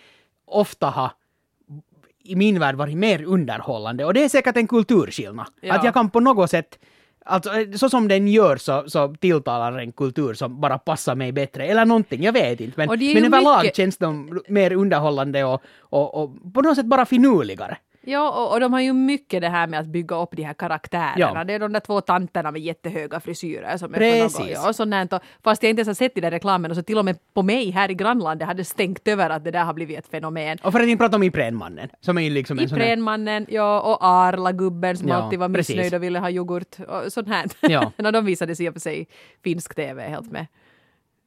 ofta 0.46 0.86
har 0.86 1.10
i 2.26 2.36
min 2.36 2.58
värld 2.58 2.74
varit 2.74 2.96
mer 2.96 3.24
underhållande. 3.24 4.04
Och 4.04 4.14
det 4.14 4.24
är 4.24 4.28
säkert 4.28 4.56
en 4.56 4.66
kulturskillnad. 4.66 5.46
Ja. 5.60 5.74
Att 5.74 5.84
jag 5.84 5.94
kan 5.94 6.10
på 6.10 6.20
något 6.20 6.50
sätt 6.50 6.78
Alltså 7.26 7.50
så 7.76 7.90
som 7.90 8.08
den 8.08 8.28
gör 8.28 8.56
så, 8.56 8.84
så 8.86 9.14
tilltalar 9.20 9.78
en 9.78 9.92
kultur 9.92 10.34
som 10.34 10.60
bara 10.60 10.78
passar 10.78 11.14
mig 11.14 11.32
bättre. 11.32 11.66
Eller 11.66 11.84
någonting, 11.84 12.22
jag 12.22 12.32
vet 12.32 12.60
inte. 12.60 12.74
Men, 12.76 12.88
men 12.88 13.24
överlag 13.34 13.62
mycket- 13.62 13.76
känns 13.76 13.96
de 13.96 14.40
mer 14.48 14.72
underhållande 14.72 15.44
och, 15.44 15.62
och, 15.80 16.22
och 16.22 16.30
på 16.54 16.60
något 16.62 16.76
sätt 16.76 16.86
bara 16.86 17.06
finurligare. 17.06 17.76
Ja, 18.06 18.30
och, 18.44 18.52
och 18.52 18.60
de 18.60 18.72
har 18.72 18.80
ju 18.80 18.92
mycket 18.92 19.40
det 19.40 19.48
här 19.48 19.66
med 19.66 19.80
att 19.80 19.86
bygga 19.86 20.16
upp 20.16 20.30
de 20.32 20.42
här 20.42 20.54
karaktärerna. 20.54 21.32
Ja. 21.34 21.44
Det 21.44 21.52
är 21.52 21.58
de 21.58 21.72
där 21.72 21.80
två 21.80 22.00
tanterna 22.00 22.50
med 22.50 22.62
jättehöga 22.62 23.20
frisyrer 23.20 23.76
som 23.76 23.94
är 23.94 23.98
Precis. 23.98 24.36
på 24.36 24.42
något, 24.42 24.50
ja, 24.52 24.68
och 24.68 24.76
sånt. 24.76 25.12
Och 25.12 25.20
Fast 25.42 25.62
jag 25.62 25.70
inte 25.70 25.80
ens 25.80 25.88
har 25.88 25.94
sett 25.94 26.18
i 26.18 26.20
den 26.20 26.30
reklamen 26.30 26.70
och 26.70 26.76
så 26.76 26.82
till 26.82 26.98
och 26.98 27.04
med 27.04 27.18
på 27.34 27.42
mig 27.42 27.70
här 27.70 27.90
i 27.90 27.94
grannlandet 27.94 28.48
hade 28.48 28.64
stängt 28.64 29.08
över 29.08 29.30
att 29.30 29.44
det 29.44 29.50
där 29.50 29.64
har 29.64 29.74
blivit 29.74 29.98
ett 29.98 30.08
fenomen. 30.08 30.58
Och 30.62 30.72
för 30.72 30.80
att 30.80 30.86
inte 30.86 31.02
prata 31.02 31.16
om 31.16 31.22
Iprenmannen, 31.22 31.88
som 32.00 32.18
är 32.18 32.30
liksom 32.30 32.58
en 32.58 32.68
här... 32.68 33.46
Ja, 33.48 33.80
och 33.80 33.98
Arla-gubben 34.00 34.96
som 34.96 35.08
Ja, 35.08 35.14
alltid 35.14 35.38
var 35.38 35.48
precis. 35.48 35.76
missnöjd 35.76 35.94
och 35.94 36.02
ville 36.02 36.18
ha 36.18 36.30
yoghurt 36.30 36.76
och 36.88 37.12
sånt 37.12 37.28
här. 37.28 37.46
Ja. 37.60 37.92
När 37.96 38.12
de 38.12 38.24
visade 38.24 38.56
sig 38.56 38.66
i 38.66 38.68
och 38.68 38.72
för 38.72 38.80
sig 38.80 39.08
finsk 39.44 39.74
TV 39.74 40.08
helt 40.08 40.30
med, 40.32 40.46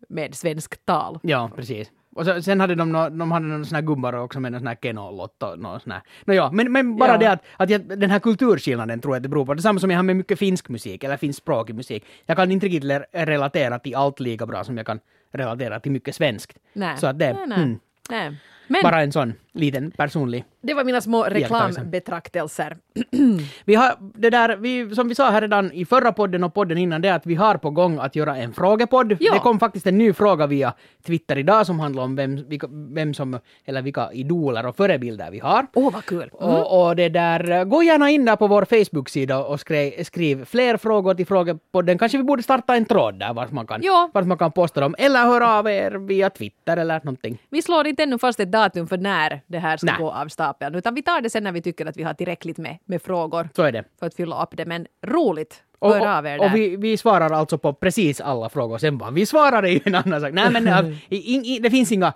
med 0.10 0.36
svensk 0.36 0.86
tal. 0.86 1.20
Ja, 1.24 1.52
precis. 1.56 1.92
Och 2.18 2.26
så, 2.26 2.42
sen 2.42 2.60
hade 2.60 2.76
de, 2.76 2.92
nå, 2.92 3.10
de 3.10 3.32
hade 3.32 3.46
någon 3.46 3.66
sån 3.66 3.76
här 3.76 3.82
gubbar 3.82 4.14
också 4.14 4.40
med 4.40 4.52
någon 4.52 4.60
sån 4.62 4.68
här 4.68 4.76
Keno-lott 4.82 5.44
och 5.44 5.60
någon 5.60 5.80
sån 5.80 5.92
här. 5.92 6.02
Nå 6.26 6.34
ja, 6.34 6.52
men, 6.52 6.72
men 6.72 6.98
bara 6.98 7.12
Ja. 7.12 7.18
det 7.18 7.32
att, 7.32 7.44
att 7.58 7.70
jag, 7.70 8.00
den 8.00 8.10
här 8.12 8.20
kulturskillnaden 8.20 9.00
tror 9.02 9.14
jag 9.16 9.20
att 9.20 9.24
det 9.24 9.30
beror 9.30 9.46
på. 9.46 9.54
Detsamma 9.54 9.80
som 9.80 9.92
jag 9.92 9.98
har 9.98 10.04
med 10.04 10.16
mycket 10.16 10.40
finsk 10.40 10.70
musik 10.70 11.04
eller 11.04 11.18
finskspråkig 11.18 11.76
musik. 11.76 12.06
Jag 12.26 12.38
kan 12.38 12.52
inte 12.52 12.66
riktigt 12.68 12.92
relatera 13.12 13.80
till 13.80 13.96
allt 13.96 14.20
lika 14.20 14.46
bra 14.46 14.64
som 14.64 14.78
jag 14.78 14.86
kan 14.86 15.00
relatera 15.32 15.80
till 15.80 15.92
mycket 15.92 16.16
svenskt. 16.16 16.58
Nej. 16.74 16.98
Så 16.98 17.08
att 17.08 17.20
det, 17.20 17.34
nej, 17.34 17.48
nej. 17.48 17.58
Mm, 17.64 17.80
nej. 18.10 18.38
Men 18.68 18.84
bara 18.84 19.02
en 19.02 19.12
sån 19.12 19.34
liten 19.54 19.92
personlig 19.92 20.46
det 20.68 20.74
var 20.74 20.84
mina 20.84 21.02
små 21.02 21.24
reklambetraktelser. 21.24 22.78
Vi 23.66 23.76
har 23.76 23.96
det 24.00 24.30
där, 24.30 24.56
vi, 24.56 24.96
som 24.96 25.08
vi 25.08 25.16
sa 25.16 25.30
här 25.30 25.42
redan 25.42 25.72
i 25.72 25.86
förra 25.86 26.12
podden 26.12 26.44
och 26.44 26.54
podden 26.54 26.78
innan 26.78 27.02
det, 27.02 27.10
att 27.10 27.26
vi 27.26 27.36
har 27.36 27.56
på 27.56 27.70
gång 27.70 28.00
att 28.00 28.16
göra 28.16 28.38
en 28.38 28.54
frågepodd. 28.54 29.18
Ja. 29.20 29.34
Det 29.34 29.40
kom 29.40 29.60
faktiskt 29.60 29.88
en 29.88 29.98
ny 29.98 30.14
fråga 30.14 30.48
via 30.48 30.74
Twitter 31.06 31.38
idag 31.38 31.66
som 31.66 31.80
handlar 31.80 32.04
om 32.04 32.16
vem, 32.16 32.50
vilka, 32.50 32.68
vem 32.72 33.14
som, 33.14 33.40
eller 33.66 33.82
vilka 33.82 34.10
idoler 34.14 34.66
och 34.66 34.76
förebilder 34.76 35.32
vi 35.32 35.40
har. 35.40 35.68
Åh, 35.74 35.94
vad 35.94 36.06
kul! 36.06 36.32
Mm. 36.42 36.56
Och, 36.56 36.88
och 36.88 36.96
det 36.96 37.10
där, 37.10 37.66
gå 37.66 37.84
gärna 37.84 38.10
in 38.10 38.26
där 38.26 38.36
på 38.36 38.48
vår 38.48 38.66
Facebook-sida 38.66 39.46
och 39.46 39.60
skriv, 39.60 40.04
skriv 40.04 40.46
fler 40.46 40.78
frågor 40.78 41.14
till 41.14 41.26
frågepodden. 41.28 41.98
Kanske 41.98 42.18
vi 42.18 42.24
borde 42.24 42.44
starta 42.44 42.76
en 42.76 42.86
tråd 42.86 43.20
där 43.20 43.34
vart 43.34 43.52
man 43.52 43.68
kan, 43.68 43.82
Ja. 43.84 44.10
vart 44.14 44.26
man 44.26 44.38
kan 44.38 44.52
posta 44.52 44.82
dem. 44.82 44.96
Eller 44.98 45.24
höra 45.24 45.58
av 45.60 45.68
er 45.68 45.92
via 45.92 46.30
Twitter 46.30 46.78
eller 46.78 47.02
någonting. 47.04 47.38
Vi 47.50 47.62
slår 47.62 47.88
inte 47.88 48.04
ännu 48.04 48.20
fast 48.20 48.40
ett 48.40 48.52
datum 48.58 48.88
för 48.88 48.98
när 48.98 49.42
det 49.48 49.60
här 49.60 49.78
ska 49.78 49.86
Nej. 49.86 49.96
gå 50.00 50.12
av 50.12 50.28
stapeln, 50.28 50.76
utan 50.76 50.96
vi 50.96 51.02
tar 51.02 51.22
det 51.22 51.30
sen 51.30 51.44
när 51.44 51.52
vi 51.52 51.62
tycker 51.62 51.86
att 51.86 51.98
vi 51.98 52.04
har 52.04 52.14
tillräckligt 52.14 52.58
med, 52.58 52.78
med 52.86 53.02
frågor 53.02 53.50
Så 53.56 53.64
är 53.64 53.72
det. 53.72 53.84
för 54.00 54.06
att 54.06 54.16
fylla 54.16 54.44
upp 54.44 54.58
det. 54.58 54.66
Men 54.66 54.88
roligt! 55.06 55.64
Och, 55.80 55.94
Hör 55.94 56.18
av 56.18 56.26
er 56.26 56.38
och, 56.38 56.44
där. 56.44 56.52
och 56.52 56.56
vi, 56.56 56.76
vi 56.76 56.98
svarar 56.98 57.30
alltså 57.30 57.58
på 57.58 57.74
precis 57.74 58.22
alla 58.22 58.50
frågor. 58.50 58.78
Sen 58.78 58.98
bara, 58.98 59.12
vi 59.12 59.26
svarar 59.26 59.64
är 59.64 59.68
ju 59.68 59.80
en 59.86 59.96
annan 59.96 60.22
sak. 60.22 60.34
Nej 60.34 60.52
men 60.52 60.68
äh, 60.68 60.98
i, 61.10 61.56
i, 61.56 61.60
det 61.60 61.70
finns 61.70 61.92
inga 61.92 62.14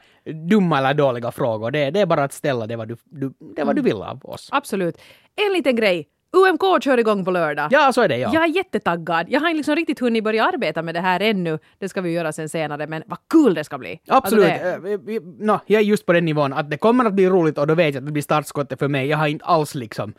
dumma 0.49 0.77
eller 0.77 0.93
dåliga 0.93 1.31
frågor. 1.31 1.71
Det, 1.71 1.91
det 1.91 1.99
är 1.99 2.05
bara 2.05 2.23
att 2.23 2.33
ställa 2.33 2.67
det 2.67 2.75
vad 2.75 2.87
du, 2.87 2.95
du, 3.05 3.33
det 3.55 3.63
vad 3.63 3.75
du 3.75 3.81
vill 3.81 4.01
av 4.01 4.25
oss. 4.25 4.49
Absolut. 4.51 5.01
En 5.47 5.53
liten 5.53 5.75
grej. 5.75 6.07
UMK 6.33 6.83
kör 6.83 6.97
igång 6.97 7.25
på 7.25 7.31
lördag. 7.31 7.67
Ja, 7.71 7.93
så 7.93 8.01
är 8.01 8.07
det 8.07 8.17
ja. 8.17 8.31
Jag 8.33 8.43
är 8.43 8.47
jättetaggad. 8.47 9.25
Jag 9.29 9.39
har 9.41 9.53
liksom 9.53 9.75
riktigt 9.75 9.99
hunnit 9.99 10.23
börja 10.23 10.45
arbeta 10.45 10.81
med 10.81 10.95
det 10.95 11.01
här 11.01 11.19
ännu. 11.19 11.59
Det 11.79 11.89
ska 11.89 12.01
vi 12.01 12.11
göra 12.11 12.31
sen 12.31 12.49
senare, 12.49 12.87
men 12.87 13.03
vad 13.05 13.17
kul 13.29 13.53
det 13.53 13.63
ska 13.63 13.77
bli! 13.77 13.99
Absolut. 14.07 14.45
Alltså 14.45 14.79
det, 14.81 14.97
vi- 14.97 15.19
nå, 15.39 15.59
jag 15.65 15.79
är 15.81 15.85
just 15.85 16.05
på 16.05 16.13
den 16.13 16.25
nivån 16.25 16.53
att 16.53 16.69
det 16.69 16.77
kommer 16.77 17.05
att 17.05 17.13
bli 17.13 17.29
roligt 17.29 17.57
och 17.57 17.67
då 17.67 17.75
vet 17.75 17.93
jag 17.95 18.01
att 18.01 18.05
det 18.05 18.11
blir 18.11 18.23
startskottet 18.23 18.79
för 18.79 18.87
mig. 18.87 19.07
Jag 19.07 19.17
har 19.17 19.27
inte 19.27 19.45
alls 19.45 19.75
liksom 19.75 20.13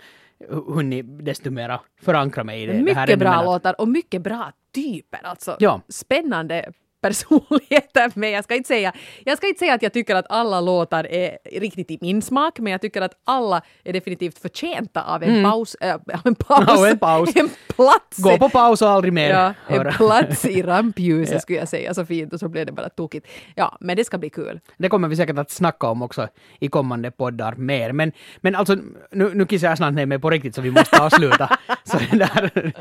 hunnit 0.67 1.07
desto 1.25 1.51
mera 1.51 1.81
förankra 2.03 2.45
mig 2.45 2.63
i 2.63 2.67
det, 2.67 2.73
det 2.73 2.95
här 2.95 3.07
mycket 3.07 3.19
bra 3.19 3.43
låtar 3.43 3.81
och 3.81 3.89
mycket 3.89 4.23
bra 4.23 4.53
typer. 4.75 5.21
Alltså, 5.23 5.57
Ja. 5.59 5.81
Spännande 5.89 6.73
personligheter. 7.03 8.13
Men 8.19 8.31
jag 8.31 8.45
ska, 8.45 8.55
inte 8.55 8.69
säga, 8.69 8.93
jag 9.25 9.39
ska 9.39 9.47
inte 9.49 9.59
säga 9.59 9.75
att 9.75 9.83
jag 9.83 9.93
tycker 9.93 10.15
att 10.17 10.27
alla 10.29 10.61
låtar 10.61 11.07
är 11.07 11.39
riktigt 11.61 11.91
i 11.91 11.99
min 12.01 12.23
smak, 12.23 12.59
men 12.59 12.73
jag 12.73 12.81
tycker 12.81 13.03
att 13.03 13.13
alla 13.25 13.63
är 13.85 13.93
definitivt 13.93 14.39
förtjänta 14.39 15.03
av 15.03 15.23
en 15.23 15.45
paus. 15.45 15.75
Äh, 15.75 15.97
en 16.25 16.35
paus. 16.35 16.65
Ja, 16.69 16.89
en 16.89 16.99
paus. 16.99 17.31
en 17.37 17.51
plats. 17.77 18.19
Gå 18.19 18.39
på 18.39 18.49
paus 18.49 18.83
och 18.83 18.89
aldrig 18.89 19.13
mer 19.13 19.31
Ja, 19.31 19.55
en 19.67 19.93
plats 19.93 20.45
i 20.45 20.63
rampljuset 20.63 21.35
Ja. 21.35 21.41
skulle 21.41 21.59
jag 21.59 21.69
säga. 21.69 21.95
Så 21.95 22.07
fint 22.07 22.33
och 22.33 22.41
så 22.41 22.49
blev 22.49 22.67
det 22.67 22.73
bara 22.73 22.89
tokigt. 22.89 23.27
Ja, 23.55 23.77
men 23.81 23.97
det 23.97 24.05
ska 24.05 24.19
bli 24.19 24.31
kul. 24.31 24.61
Det 24.77 24.89
kommer 24.89 25.09
vi 25.09 25.17
säkert 25.17 25.39
att 25.39 25.51
snacka 25.51 25.87
om 25.87 26.03
också 26.03 26.29
i 26.61 26.69
kommande 26.69 27.11
poddar 27.11 27.55
mer. 27.55 27.93
Men, 27.93 28.13
men 28.41 28.55
alltså, 28.55 28.77
nu, 29.11 29.31
nu 29.35 29.47
kissar 29.47 29.69
jag 29.69 29.77
snart 29.79 29.95
ner 29.95 30.07
mig 30.07 30.19
på 30.19 30.31
riktigt 30.31 30.55
så 30.55 30.61
vi 30.61 30.71
måste 30.71 31.03
avsluta 31.03 31.59
så 31.85 31.99
där, 32.13 32.73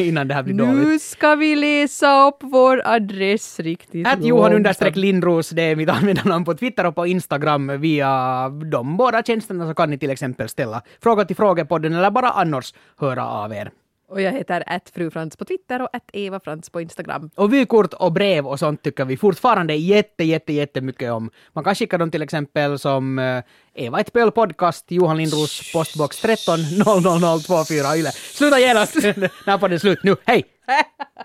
innan 0.00 0.28
det 0.28 0.34
här 0.34 0.42
blir 0.42 0.54
dåligt. 0.54 0.88
Nu 0.88 0.98
ska 0.98 1.34
vi 1.34 1.56
läsa 1.56 2.26
upp 2.28 2.38
vår 2.40 2.82
adress 2.84 3.60
riktigt 3.68 4.06
Att 4.06 4.24
Johan 4.24 4.52
understreck 4.52 4.96
Lindros, 4.96 5.50
det 5.50 5.62
är 5.62 5.76
mitt 5.76 5.88
användarnamn 5.88 6.44
på 6.44 6.54
Twitter 6.54 6.86
och 6.86 6.94
på 6.94 7.06
Instagram. 7.06 7.80
Via 7.80 8.48
de 8.48 8.96
båda 8.96 9.22
tjänsterna 9.22 9.68
så 9.68 9.74
kan 9.74 9.90
ni 9.90 9.98
till 9.98 10.10
exempel 10.10 10.48
ställa 10.48 10.82
frågor 11.02 11.24
till 11.24 11.36
Frågepodden 11.36 11.94
eller 11.94 12.10
bara 12.10 12.30
annars 12.30 12.74
höra 12.96 13.26
av 13.28 13.52
er. 13.52 13.70
Och 14.10 14.20
jag 14.20 14.32
heter 14.32 14.62
att 14.66 14.90
frufrans 14.94 15.36
på 15.36 15.44
Twitter 15.44 15.82
och 15.82 15.88
att 15.92 16.10
Eva 16.12 16.40
Frans 16.40 16.70
på 16.70 16.80
Instagram. 16.80 17.30
Och 17.34 17.52
vykort 17.52 17.94
och 17.94 18.12
brev 18.12 18.46
och 18.46 18.58
sånt 18.58 18.82
tycker 18.82 19.04
vi 19.04 19.16
fortfarande 19.16 19.74
jätte, 19.74 20.24
jätte, 20.24 20.52
jättemycket 20.52 21.12
om. 21.12 21.30
Man 21.52 21.64
kan 21.64 21.74
skicka 21.74 21.98
dem 21.98 22.10
till 22.10 22.22
exempel 22.22 22.78
som 22.78 23.18
eh, 23.18 23.42
Eva 23.74 24.00
ett 24.00 24.12
pöl 24.12 24.30
podcast, 24.30 24.90
Johan 24.90 25.16
Lindros 25.16 25.72
postbox 25.72 26.20
13 26.20 26.58
00024 26.60 27.96
Yle. 27.96 28.10
Sluta 28.12 28.60
genast! 28.60 28.94
När 29.46 29.58
får 29.58 29.68
det 29.68 29.78
slut 29.78 29.98
nu? 30.02 30.16
Hej! 30.24 30.44